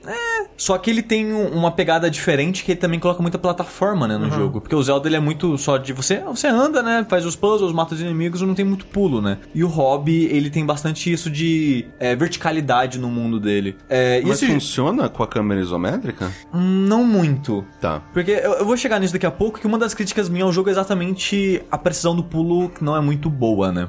[0.56, 4.16] Só que ele tem um- uma pegada diferente que ele também coloca muita plataforma, né,
[4.18, 4.60] no jogo.
[4.60, 7.72] Porque o Zelda ele é muito só de você, você anda, né, faz os puzzles,
[7.72, 9.38] mata os inimigos, não tem muito pulo, né.
[9.54, 13.76] E o Hobby, ele tem bastante isso de é, verticalidade no mundo dele.
[13.88, 16.30] É, Mas esse- funciona com a câmera isométrica?
[16.52, 17.64] Não muito.
[17.80, 18.02] Tá.
[18.12, 20.52] Porque eu, eu vou chegar nisso daqui a pouco, que uma das críticas minhas ao
[20.52, 23.88] jogo é exatamente a precisão do pulo que não é muito boa, né?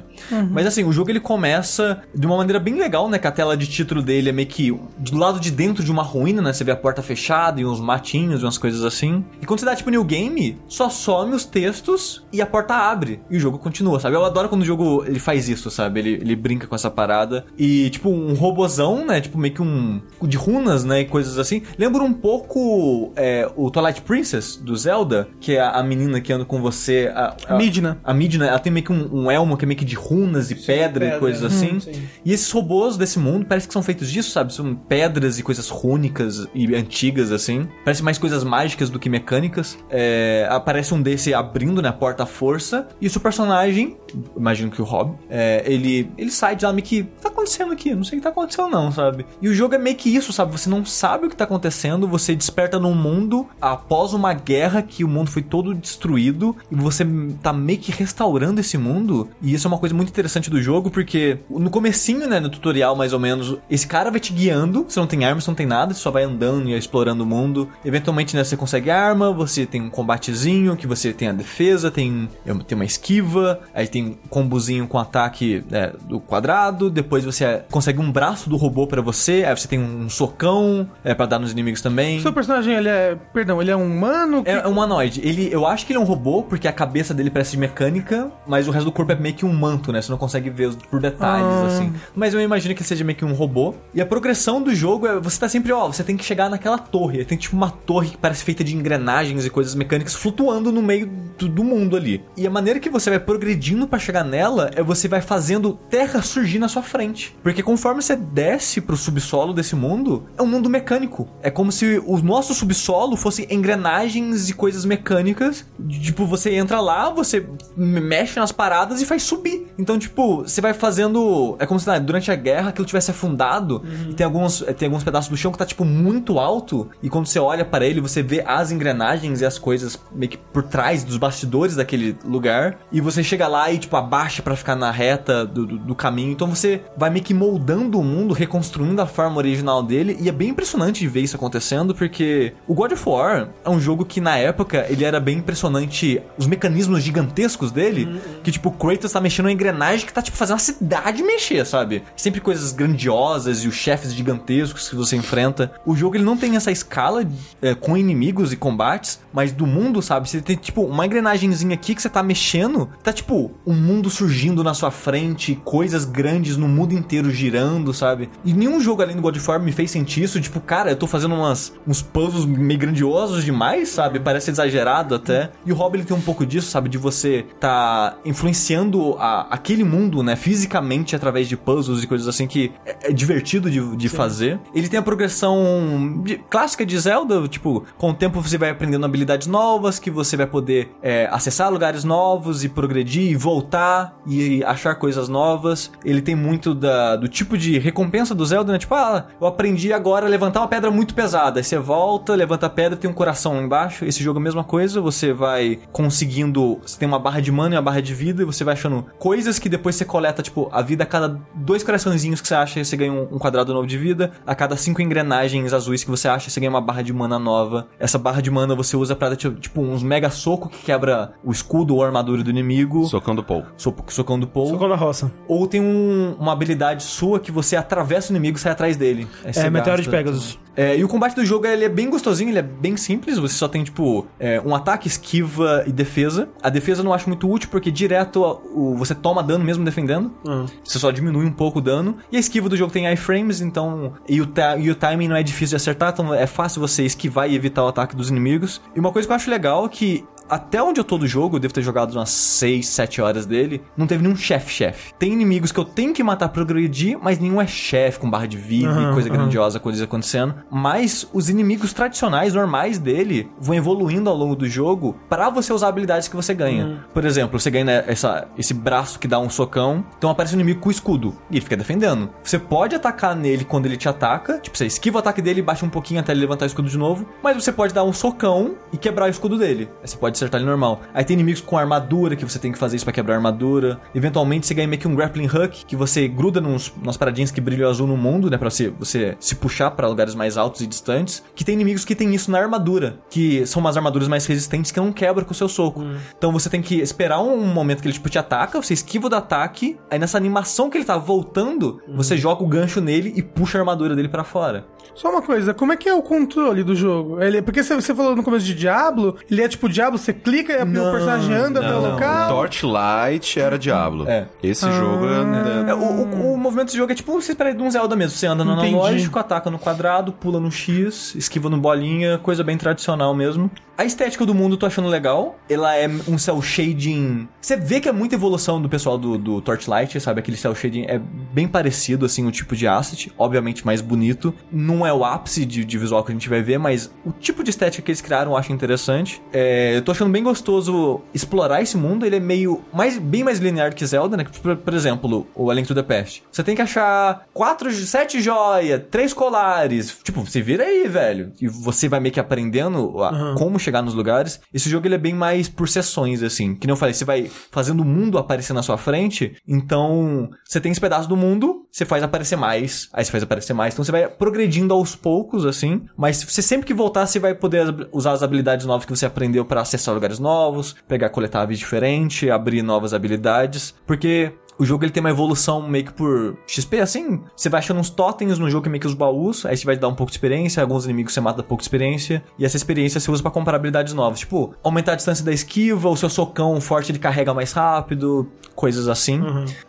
[0.50, 3.18] Mas assim, o jogo ele começa de uma maneira bem legal, né?
[3.18, 6.02] Que a tela de título dele é meio que do lado de dentro de uma
[6.02, 6.52] ruína, né?
[6.52, 9.24] Você vê a porta fechada e uns matinhos e umas coisas assim.
[9.40, 13.20] E quando você dá tipo new game, só some os textos e a porta abre.
[13.30, 14.16] E o jogo continua, sabe?
[14.16, 16.00] Eu adoro quando o jogo ele faz isso, sabe?
[16.00, 17.44] Ele, ele brinca com essa parada.
[17.58, 19.20] E tipo, um robozão, né?
[19.20, 20.00] Tipo, meio que um.
[20.22, 21.00] de runas, né?
[21.00, 21.62] E coisas assim.
[21.78, 26.32] Lembra um pouco é, o Twilight Princess do Zelda, que é a, a menina que
[26.32, 27.10] anda com você.
[27.14, 27.98] A, a, Midna.
[28.04, 30.50] a Midna, ela tem meio que um, um elmo que é meio que de runas
[30.50, 31.18] e pedra, e pedra.
[31.20, 31.78] coisas assim.
[31.86, 32.02] Hum.
[32.24, 34.52] E esses robôs desse mundo parece que são feitos disso, sabe?
[34.52, 37.68] São pedras e coisas rúnicas e antigas, assim.
[37.84, 39.78] Parece mais coisas mágicas do que mecânicas.
[39.88, 42.88] É, aparece um desse abrindo, né, a porta à força.
[43.00, 43.96] E o seu personagem,
[44.36, 47.04] imagino que o Rob, é, ele, ele sai de lá meio que...
[47.20, 47.94] Tá acontecendo aqui?
[47.94, 49.26] Não sei o que tá acontecendo não, sabe?
[49.40, 50.52] E o jogo é meio que isso, sabe?
[50.52, 55.04] Você não sabe o que tá acontecendo, você desperta num mundo após uma guerra que
[55.04, 57.06] o mundo foi todo destruído e você
[57.42, 59.28] tá meio que restaurando esse mundo.
[59.42, 62.96] E isso é uma coisa muito interessante do jogo, porque no comecinho, né, no tutorial
[62.96, 65.66] mais ou menos, esse cara vai te guiando, você não tem arma, você não tem
[65.66, 67.68] nada, você só vai andando e explorando o mundo.
[67.84, 72.28] Eventualmente, né, você consegue arma, você tem um combatezinho, que você tem a defesa, tem,
[72.66, 77.98] tem uma esquiva, aí tem um combozinho com ataque né, do quadrado, depois você consegue
[77.98, 81.52] um braço do robô pra você, aí você tem um socão é, para dar nos
[81.52, 82.18] inimigos também.
[82.18, 83.16] O seu personagem, ele é...
[83.32, 84.42] Perdão, ele é um humano?
[84.44, 85.20] É, é um humanoide.
[85.22, 88.30] Ele, eu acho que ele é um robô, porque a cabeça dele parece de mecânica,
[88.46, 90.02] mas o resto do corpo é meio que um manto, né?
[90.02, 91.66] Você não consegue ver os- por detalhes, Ah.
[91.66, 91.92] assim.
[92.14, 93.74] Mas eu imagino que ele seja meio que um robô.
[93.94, 96.78] E a progressão do jogo é você tá sempre, ó, você tem que chegar naquela
[96.78, 97.24] torre.
[97.24, 101.08] Tem tipo uma torre que parece feita de engrenagens e coisas mecânicas flutuando no meio
[101.38, 102.22] do, do mundo ali.
[102.36, 106.22] E a maneira que você vai progredindo pra chegar nela é você vai fazendo terra
[106.22, 107.36] surgir na sua frente.
[107.42, 111.28] Porque conforme você desce pro subsolo desse mundo, é um mundo mecânico.
[111.42, 115.64] É como se o nosso subsolo fosse engrenagens e coisas mecânicas.
[115.88, 117.46] Tipo, você entra lá, você
[117.76, 119.66] me- mexe nas paradas e faz subir.
[119.78, 121.56] Então, tipo, você vai fazendo.
[121.58, 125.28] É como se durante a guerra aquilo tivesse afundado e tem alguns, tem alguns pedaços
[125.28, 126.88] do chão que tá, tipo, muito alto.
[127.02, 130.38] E quando você olha para ele, você vê as engrenagens e as coisas meio que
[130.38, 132.78] por trás dos bastidores daquele lugar.
[132.92, 136.32] E você chega lá e, tipo, abaixa pra ficar na reta do, do, do caminho.
[136.32, 140.16] Então você vai meio que moldando o mundo, reconstruindo a forma original dele.
[140.20, 143.80] E é bem impressionante de ver isso acontecendo, porque o God of War é um
[143.80, 146.20] jogo que na época ele era bem impressionante.
[146.36, 150.36] Os mecanismos gigantescos dele, que tipo, o Kratos tá mexendo uma engrenagem que tá tipo
[150.36, 152.02] fazendo a cidade mexer, sabe?
[152.16, 155.72] Sempre coisas grandiosas e os chefes gigantescos que você enfrenta.
[155.86, 157.26] o jogo ele não tem essa escala
[157.60, 160.28] é, com inimigos e combates, mas do mundo, sabe?
[160.28, 164.64] Você tem, tipo, uma engrenagemzinha aqui que você tá mexendo, tá, tipo, um mundo surgindo
[164.64, 168.30] na sua frente, coisas grandes no mundo inteiro girando, sabe?
[168.44, 170.96] E nenhum jogo além do God of War me fez sentir isso, tipo, cara, eu
[170.96, 174.18] tô fazendo umas, uns puzzles meio grandiosos demais, sabe?
[174.18, 175.50] Parece exagerado até.
[175.64, 176.88] E o Hobby ele tem um pouco disso, sabe?
[176.88, 180.36] De você tá influenciando a, aquele mundo, né?
[180.36, 184.58] Fisicamente através de puzzles e coisas assim que é, é divertido de, de fazer.
[184.74, 189.04] Ele tem a progressão de- clássica de Zelda, tipo, com o tempo você vai aprendendo
[189.06, 194.62] habilidades novas, que você vai poder é, acessar lugares novos e progredir e voltar e
[194.64, 195.90] achar coisas novas.
[196.04, 198.78] Ele tem muito da, do tipo de recompensa do Zelda, né?
[198.78, 201.60] Tipo, ah, eu aprendi agora a levantar uma pedra muito pesada.
[201.60, 204.04] Aí você volta, levanta a pedra, tem um coração lá embaixo.
[204.04, 206.78] Esse jogo é a mesma coisa, você vai conseguindo.
[206.84, 209.06] Você tem uma barra de mana e uma barra de vida, e você vai achando
[209.18, 212.82] coisas que depois você coleta, tipo, a vida a cada dois coraçõezinhos que você acha,
[212.82, 214.32] você ganha um, um quadrado novo de vida.
[214.46, 217.88] A cada cinco engrenagens azuis que você acha, você ganha uma barra de mana nova.
[217.98, 221.32] Essa barra de mana você usa pra dar, tipo, tipo, uns mega soco que quebra
[221.44, 223.06] o escudo ou a armadura do inimigo.
[223.06, 223.64] Socão do Paul.
[223.76, 224.68] So- Socão do Paul.
[224.68, 225.30] Socou na roça.
[225.46, 229.28] Ou tem um- uma habilidade sua que você atravessa o inimigo e sai atrás dele.
[229.44, 230.58] É, Meteoro de Pegasus.
[230.76, 233.36] É, e o combate do jogo ele é bem gostosinho, ele é bem simples.
[233.38, 236.48] Você só tem, tipo, é, um ataque, esquiva e defesa.
[236.62, 238.40] A defesa eu não acho muito útil porque direto
[238.74, 240.32] o, você toma dano mesmo defendendo.
[240.46, 240.66] Ah.
[240.82, 242.16] Você só diminui um pouco o dano.
[242.30, 244.14] E a esquiva do jogo tem iframes, então.
[244.28, 247.50] E o, e o timing não é difícil de acertar, então é fácil você esquivar
[247.50, 248.80] e evitar o ataque dos inimigos.
[248.94, 250.24] E uma coisa que eu acho legal é que.
[250.50, 253.80] Até onde eu tô do jogo, eu devo ter jogado umas 6, 7 horas dele,
[253.96, 255.14] não teve nenhum chefe-chefe.
[255.18, 258.46] Tem inimigos que eu tenho que matar pra progredir, mas nenhum é chefe com barra
[258.46, 259.38] de vida e Aham, coisa aham.
[259.38, 260.56] grandiosa, coisas acontecendo.
[260.70, 265.88] Mas os inimigos tradicionais, normais dele, vão evoluindo ao longo do jogo pra você usar
[265.88, 267.04] habilidades que você ganha.
[267.14, 270.58] Por exemplo, você ganha né, essa, esse braço que dá um socão, então aparece um
[270.58, 272.28] inimigo com escudo e ele fica defendendo.
[272.42, 275.62] Você pode atacar nele quando ele te ataca, tipo, você esquiva o ataque dele e
[275.62, 278.12] baixa um pouquinho até ele levantar o escudo de novo, mas você pode dar um
[278.12, 279.88] socão e quebrar o escudo dele.
[280.04, 281.00] Você pode acertar ele normal.
[281.12, 284.00] Aí tem inimigos com armadura que você tem que fazer isso pra quebrar a armadura.
[284.14, 287.60] Eventualmente você ganha meio que um grappling hook que você gruda nos, nas paradinhas que
[287.60, 290.86] brilham azul no mundo, né, Pra você, você se puxar pra lugares mais altos e
[290.86, 291.42] distantes.
[291.54, 295.00] Que tem inimigos que tem isso na armadura, que são umas armaduras mais resistentes que
[295.00, 296.04] não quebram com o seu soco.
[296.36, 299.36] Então você tem que esperar um momento que ele tipo te ataca, você esquiva do
[299.36, 303.78] ataque, aí nessa animação que ele tá voltando, você joga o gancho nele e puxa
[303.78, 304.86] a armadura dele pra fora.
[305.14, 307.42] Só uma coisa, como é que é o controle do jogo?
[307.42, 310.72] Ele, porque você, você falou no começo de Diablo, ele é tipo Diablo, você clica
[310.72, 312.48] e o personagem anda até o Não, local.
[312.48, 314.28] Torchlight era Diablo.
[314.28, 314.46] É.
[314.62, 315.90] Esse jogo é...
[315.90, 318.36] É, o, o- o movimento desse jogo é tipo você espera de um Zelda mesmo.
[318.36, 318.94] Você anda no Entendi.
[318.94, 323.70] analógico, ataca no quadrado, pula no X, esquiva no bolinha, coisa bem tradicional mesmo.
[324.00, 325.58] A estética do mundo eu tô achando legal.
[325.68, 327.46] Ela é um cel shading.
[327.60, 330.40] Você vê que é muita evolução do pessoal do, do Torchlight, sabe?
[330.40, 331.18] Aquele cel shading é
[331.52, 333.30] bem parecido, assim, o tipo de asset.
[333.36, 334.54] Obviamente mais bonito.
[334.72, 337.62] Não é o ápice de, de visual que a gente vai ver, mas o tipo
[337.62, 339.42] de estética que eles criaram eu acho interessante.
[339.52, 342.24] É, eu tô achando bem gostoso explorar esse mundo.
[342.24, 342.80] Ele é meio.
[342.94, 344.46] Mais, bem mais linear que Zelda, né?
[344.62, 346.42] Por, por exemplo, o A Link to the Past.
[346.50, 350.16] Você tem que achar quatro, sete joias, três colares.
[350.24, 351.52] Tipo, você vira aí, velho.
[351.60, 354.60] E você vai meio que aprendendo a- como chegar nos lugares.
[354.72, 356.74] Esse jogo ele é bem mais por sessões, assim.
[356.74, 359.56] Que eu falei, você vai fazendo o mundo aparecer na sua frente.
[359.66, 363.08] Então, você tem esse pedaço do mundo, você faz aparecer mais.
[363.12, 363.94] Aí você faz aparecer mais.
[363.94, 366.02] Então você vai progredindo aos poucos, assim.
[366.16, 369.64] Mas você sempre que voltar, você vai poder usar as habilidades novas que você aprendeu
[369.64, 373.94] pra acessar lugares novos, pegar coletáveis diferentes, abrir novas habilidades.
[374.06, 377.42] Porque o jogo ele tem uma evolução meio que por XP, assim.
[377.54, 379.84] Você vai achando uns totens no jogo que é meio que os baús, aí você
[379.84, 382.78] vai dar um pouco de experiência, alguns inimigos você mata pouco de experiência, e essa
[382.78, 384.40] experiência você usa pra comprar habilidades novas.
[384.40, 389.06] Tipo, aumentar a distância da esquiva, o seu socão forte ele carrega mais rápido, coisas
[389.06, 389.42] assim.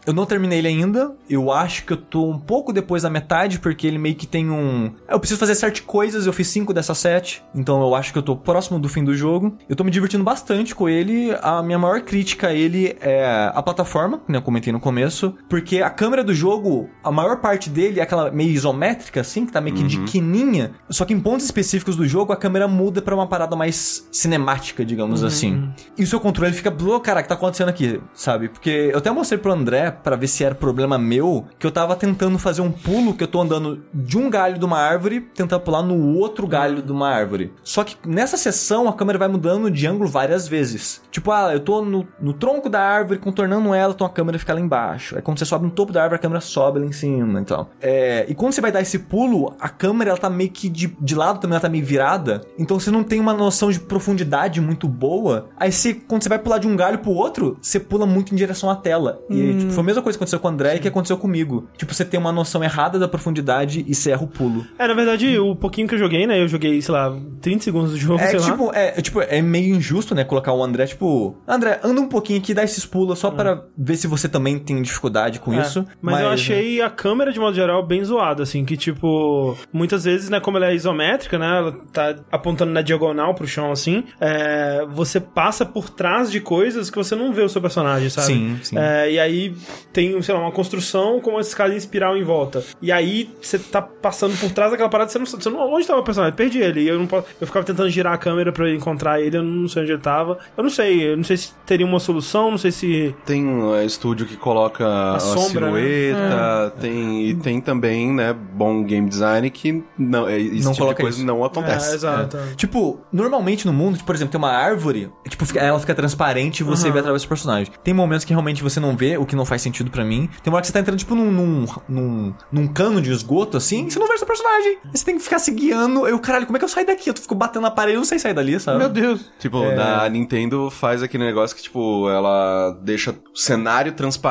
[0.06, 3.60] Eu não terminei ele ainda, eu acho que eu tô um pouco depois da metade,
[3.60, 4.92] porque ele meio que tem um.
[5.08, 8.24] Eu preciso fazer sete coisas, eu fiz cinco dessas sete, então eu acho que eu
[8.24, 9.56] tô próximo do fim do jogo.
[9.70, 11.34] Eu tô me divertindo bastante com ele.
[11.42, 14.38] A minha maior crítica a ele é a plataforma, né?
[14.38, 18.32] Eu comentei no começo, porque a câmera do jogo, a maior parte dele é aquela
[18.32, 20.72] meio isométrica, assim, que tá meio que de quininha.
[20.90, 24.84] Só que em pontos específicos do jogo, a câmera muda pra uma parada mais cinemática,
[24.84, 25.72] digamos assim.
[25.98, 28.50] E o seu controle fica, "Pô, cara, o que tá acontecendo aqui, sabe?
[28.50, 31.96] Porque eu até mostrei pro André pra ver se era problema meu, que eu tava
[31.96, 35.62] tentando fazer um pulo, que eu tô andando de um galho de uma árvore, tentando
[35.62, 37.54] pular no outro galho de uma árvore.
[37.64, 41.02] Só que nessa sessão, a câmera vai mudando de ângulo várias vezes.
[41.12, 44.54] Tipo, ah, eu tô no, no tronco da árvore, contornando ela, então a câmera fica
[44.54, 45.16] lá embaixo embaixo.
[45.16, 47.68] Aí quando você sobe no topo da árvore, a câmera sobe lá em cima, então.
[47.82, 50.96] É, e quando você vai dar esse pulo, a câmera ela tá meio que de,
[51.00, 52.42] de lado também, ela tá meio virada.
[52.58, 55.50] Então você não tem uma noção de profundidade muito boa.
[55.58, 58.38] Aí você, quando você vai pular de um galho pro outro, você pula muito em
[58.38, 59.22] direção à tela.
[59.30, 61.18] E aí, tipo, foi a mesma coisa que aconteceu com o André e que aconteceu
[61.18, 61.68] comigo.
[61.78, 64.66] Tipo, você tem uma noção errada da profundidade e você erra o pulo.
[64.78, 66.42] É, na verdade, o pouquinho que eu joguei, né?
[66.42, 68.46] Eu joguei, sei lá, 30 segundos do jogo, É sei lá.
[68.46, 72.08] tipo, é, é, tipo, é meio injusto, né, colocar o André, tipo, André, anda um
[72.08, 75.62] pouquinho aqui, dá esses pulos só para ver se você também tem dificuldade com É,
[75.62, 75.86] isso.
[76.02, 80.30] Mas, eu achei a câmera, de modo geral, bem zoada, assim, que, tipo, muitas vezes,
[80.30, 84.86] né, como ela é isométrica, né, ela tá apontando na diagonal pro chão, assim, é,
[84.90, 88.28] você passa por trás de coisas que você não vê o seu personagem, sabe?
[88.28, 88.78] Sim, sim.
[88.78, 89.56] É, e aí
[89.94, 92.64] tem, sei lá, uma construção com uma escada em espiral em volta.
[92.82, 95.98] E aí você tá passando por trás daquela parada, você não, você não onde tá
[95.98, 96.36] o personagem?
[96.36, 96.82] Perdi ele.
[96.82, 99.68] E eu não posso, eu ficava tentando girar a câmera pra encontrar ele, eu não
[99.68, 100.38] sei onde ele tava.
[100.58, 103.76] Eu não sei, eu não sei se teria uma solução, não sei se Tem um
[103.76, 104.86] é, estúdio que coloca
[105.16, 105.80] a, sombra, né?
[105.80, 110.84] silhueta, tem, e tem também, né, bom game design que não, é, esse Não tipo
[110.86, 111.26] coloca de coisa isso.
[111.26, 111.96] não É, acontece.
[111.96, 112.38] exato.
[112.56, 116.90] Tipo, normalmente no mundo, por exemplo, tem uma árvore, tipo, ela fica transparente e você
[116.92, 117.72] vê através do personagem.
[117.84, 120.30] Tem momentos que realmente você não vê, o que não faz sentido pra mim.
[120.44, 123.58] Tem uma hora que você tá entrando, tipo, num, num, num, num cano de esgoto,
[123.58, 124.78] assim, e você não vê o seu personagem.
[124.94, 126.08] E você tem que ficar se guiando.
[126.08, 127.10] Eu, caralho, como é que eu saio daqui?
[127.10, 128.80] Eu fico batendo na parede, eu não sei sair dali, sabe?
[128.80, 129.32] Meu Deus.
[129.40, 129.76] Tipo, É.
[129.76, 134.22] na Nintendo faz aquele negócio que, tipo, ela deixa o cenário transparente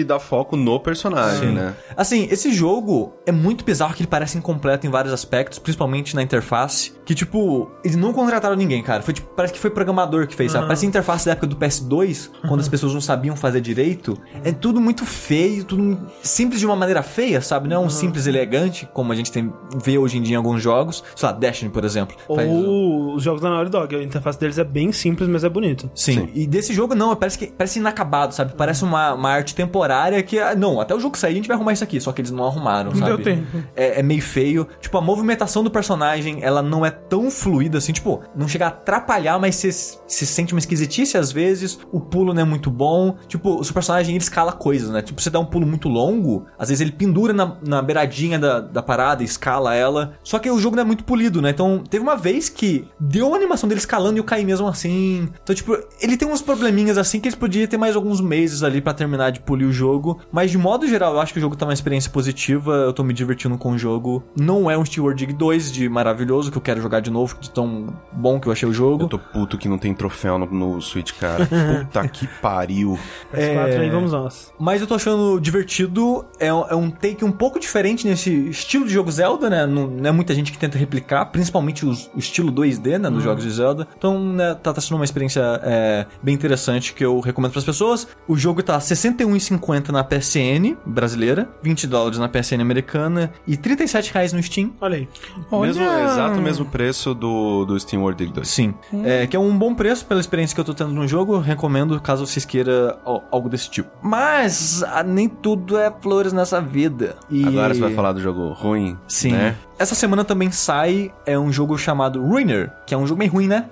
[0.00, 1.74] e dá foco no personagem, né?
[1.96, 6.22] Assim, esse jogo é muito bizarro que ele parece incompleto em vários aspectos, principalmente na
[6.22, 6.92] interface.
[7.04, 9.02] Que, tipo, eles não contrataram ninguém, cara.
[9.02, 10.66] Foi, tipo, parece que foi programador que fez, sabe?
[10.66, 14.16] Parece a interface da época do PS2, quando as pessoas não sabiam fazer direito.
[14.44, 17.68] É tudo muito feio, tudo simples de uma maneira feia, sabe?
[17.68, 19.52] Não é um simples elegante, como a gente tem,
[19.82, 21.02] vê hoje em dia em alguns jogos.
[21.16, 22.16] Sei lá, Destiny, por exemplo.
[22.32, 25.48] Faz- Ou os jogos da Naughty Dog, a interface deles é bem simples, mas é
[25.48, 25.90] bonito.
[25.94, 26.28] Sim.
[26.34, 28.52] E desse jogo, não, parece que parece inacabado, sabe?
[28.56, 30.38] Parece uma, uma arte temporária que.
[30.38, 32.00] ah, Não, até o jogo sair a gente vai arrumar isso aqui.
[32.00, 33.16] Só que eles não arrumaram, Não sabe?
[33.16, 33.62] deu tempo.
[33.74, 34.66] É, é meio feio.
[34.80, 37.92] Tipo, a movimentação do personagem, ela não é tão fluida assim.
[37.92, 41.78] Tipo, não chega a atrapalhar, mas você se sente uma esquisitice às vezes.
[41.92, 43.16] O pulo não é muito bom.
[43.28, 45.02] Tipo, o personagem ele escala coisas, né?
[45.02, 48.60] Tipo, você dá um pulo muito longo, às vezes ele pendura na, na beiradinha da,
[48.60, 50.14] da parada, e escala ela.
[50.22, 51.50] Só que o jogo não é muito polido, né?
[51.50, 55.28] Então, teve uma vez que deu uma animação dele escalando e eu caí mesmo assim.
[55.42, 58.80] Então, tipo, ele tem uns probleminhas assim que eles podiam ter mais alguns meses ali
[58.80, 60.20] pra terminar de de polir o jogo.
[60.30, 62.72] Mas de modo geral, eu acho que o jogo tá uma experiência positiva.
[62.72, 64.22] Eu tô me divertindo com o jogo.
[64.38, 67.50] Não é um Steward Dig 2 de maravilhoso que eu quero jogar de novo, de
[67.50, 69.04] tão bom que eu achei o jogo.
[69.04, 71.46] Eu tô puto que não tem troféu no, no Switch, cara.
[71.84, 72.98] Puta que pariu.
[73.32, 74.52] PS4 aí, vamos nós.
[74.58, 76.24] Mas eu tô achando divertido.
[76.38, 79.66] É, é, um take um pouco diferente nesse estilo de jogo Zelda, né?
[79.66, 83.08] Não, não é muita gente que tenta replicar, principalmente os, o estilo 2D, né?
[83.08, 83.20] Nos uhum.
[83.20, 83.86] jogos de Zelda.
[83.96, 87.64] Então, né, tá, tá sendo uma experiência é, bem interessante que eu recomendo para as
[87.64, 88.06] pessoas.
[88.26, 94.12] O jogo tá 61 21,50 na PSN brasileira, 20 dólares na PSN americana e 37
[94.12, 94.72] reais no Steam.
[94.80, 95.08] Olha aí.
[95.50, 95.68] Olha.
[95.68, 98.48] Mesmo, exato mesmo preço do, do Steam World Dig 2.
[98.48, 98.74] Sim.
[98.92, 99.02] Hum.
[99.04, 101.38] É, que é um bom preço pela experiência que eu tô tendo no jogo.
[101.38, 102.96] Recomendo caso vocês queiram
[103.30, 103.90] algo desse tipo.
[104.02, 107.16] Mas ah, nem tudo é flores nessa vida.
[107.30, 107.46] E...
[107.46, 108.96] Agora você vai falar do jogo ruim.
[109.06, 109.32] Sim.
[109.32, 109.56] Né?
[109.80, 113.48] Essa semana também sai é um jogo chamado Ruiner, que é um jogo meio ruim,
[113.48, 113.64] né?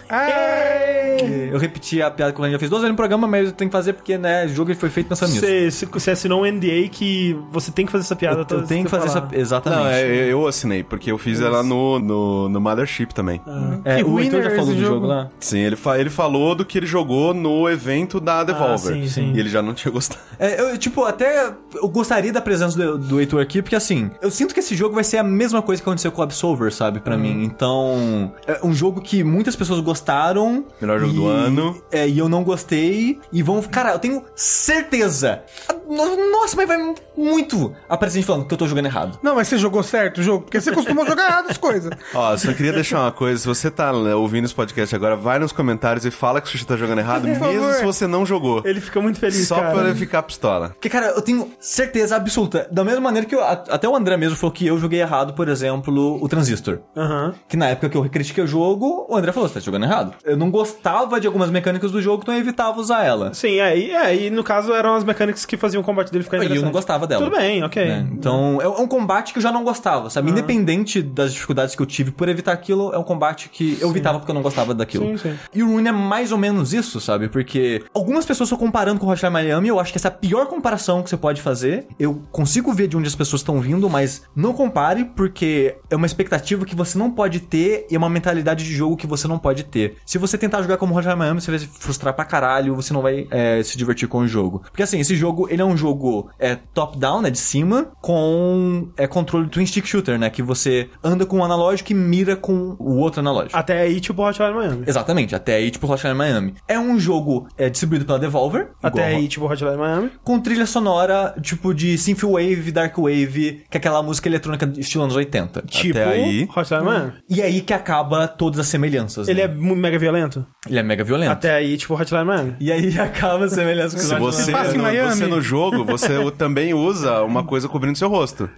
[1.52, 3.68] Eu repeti a piada que gente já fez duas vezes no programa, mas eu tenho
[3.68, 5.86] que fazer porque, né, o jogo ele foi feito pensando nisso.
[5.92, 8.84] Você, assinou um NDA que você tem que fazer essa piada Eu, toda eu tenho
[8.84, 9.26] que fazer você essa.
[9.26, 9.38] falar.
[9.38, 9.80] Exatamente.
[9.80, 13.40] Não, é, eu assinei, porque eu fiz ela no, no, no Mothership também.
[13.84, 15.06] É, Que o Ruiner Heitor já é falou do jogo, jogo?
[15.06, 15.28] lá.
[15.40, 18.94] Sim, ele, fa ele falou do que ele jogou no evento da Devolver.
[18.94, 19.32] sim, sim.
[19.34, 20.20] E ele já não tinha gostado.
[20.38, 24.30] É, eu, tipo, até eu gostaria da presença do, do Heitor aqui, porque assim, eu
[24.30, 27.00] sinto que esse jogo vai ser a mesma coisa que aconteceu com o Absolver, sabe,
[27.00, 27.42] pra mim.
[27.44, 30.64] Então, é um jogo que muitas pessoas gostaram.
[30.80, 31.82] Melhor jogo do ano.
[31.90, 33.18] É, e eu não gostei.
[33.32, 33.60] E vão.
[33.62, 35.42] Cara, eu tenho certeza.
[35.88, 39.18] no- Nossa, mas vai muito aparecer gente falando que eu tô jogando errado.
[39.22, 40.44] Não, mas você jogou certo o jogo?
[40.44, 41.90] Porque você costuma jogar errado as coisas.
[42.14, 43.38] Ó, só queria deixar uma coisa.
[43.40, 46.50] Se você tá né, ouvindo esse podcast agora, vai nos comentários e fala que o
[46.50, 47.74] Sushi tá jogando errado, mesmo favor.
[47.74, 48.62] se você não jogou.
[48.64, 49.70] Ele fica muito feliz, Só cara.
[49.74, 50.70] pra ele ficar pistola.
[50.70, 52.68] Porque, cara, eu tenho certeza absoluta.
[52.70, 55.48] Da mesma maneira que eu- até o André mesmo falou que eu joguei errado, por
[55.48, 56.80] exemplo, o Transistor.
[56.96, 57.34] Aham.
[57.48, 60.14] Que na época que eu critiquei o jogo, o André falou: você tá jogando errado.
[60.24, 63.32] Eu não gostava de algumas mecânicas do jogo, então eu evitava usar ela.
[63.32, 66.24] Sim, é e, é, e no caso eram as mecânicas que faziam o combate dele
[66.24, 66.64] ficar E eu interessante.
[66.64, 67.24] não gostava dela.
[67.24, 67.84] Tudo bem, ok.
[67.84, 68.08] né?
[68.12, 70.30] Então, é um combate que eu já não gostava, sabe?
[70.30, 74.18] Independente das dificuldades que eu tive por evitar aquilo, é um combate que eu evitava
[74.18, 75.06] porque eu não gostava daquilo.
[75.06, 75.36] Sim, sim.
[75.54, 77.28] E o Rune é mais ou menos isso, sabe?
[77.28, 80.12] Porque algumas pessoas estão comparando com o Hotline Miami, eu acho que essa é a
[80.12, 81.86] pior comparação que você pode fazer.
[81.98, 86.06] Eu consigo ver de onde as pessoas estão vindo, mas não compare, porque é uma
[86.06, 89.38] expectativa que você não pode ter e é uma mentalidade de jogo que você não
[89.38, 89.96] pode ter.
[90.04, 93.02] Se você tentar jogar como Hotline Miami, você vai se frustrar pra caralho, você não
[93.02, 94.62] vai é, se divertir com o jogo.
[94.70, 99.06] Porque assim, esse jogo, ele é um jogo é, top-down, né, de cima, com é,
[99.06, 102.96] controle twin stick shooter, né, que você anda com um analógico e mira com o
[102.96, 103.56] outro analógico.
[103.56, 104.84] Até aí, tipo Hotline Miami.
[104.86, 106.54] Exatamente, até aí, tipo Hotline Miami.
[106.66, 108.70] É um jogo é, distribuído pela Devolver.
[108.82, 110.10] Até aí, tipo Hotline Miami.
[110.22, 115.57] com trilha sonora, tipo de synthwave, darkwave, que é aquela música eletrônica estilo anos 80.
[115.66, 117.12] Tipo aí- Hotline Miami.
[117.28, 119.28] E é aí que acaba todas as semelhanças.
[119.28, 119.52] Ele né?
[119.52, 120.46] é mega violento?
[120.68, 121.30] Ele é mega violento.
[121.32, 122.56] Até aí, tipo Hotline Miami.
[122.60, 125.10] E aí acaba a semelhança com Se o você, no, Miami.
[125.16, 128.48] você no jogo, você também usa uma coisa cobrindo seu rosto.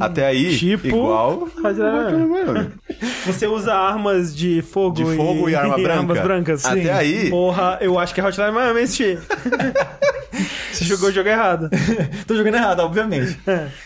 [0.00, 1.48] Até aí, tipo- igual...
[1.58, 2.70] Hotline Miami.
[3.26, 5.98] Você usa armas de fogo, De fogo e arma branca.
[6.00, 6.64] armas brancas.
[6.64, 6.88] Até Sim.
[6.90, 9.18] aí- Porra, eu acho que é Hotline Miami esse.
[10.72, 11.70] Você jogou o jogo errado.
[12.26, 13.38] Tô jogando errado, obviamente.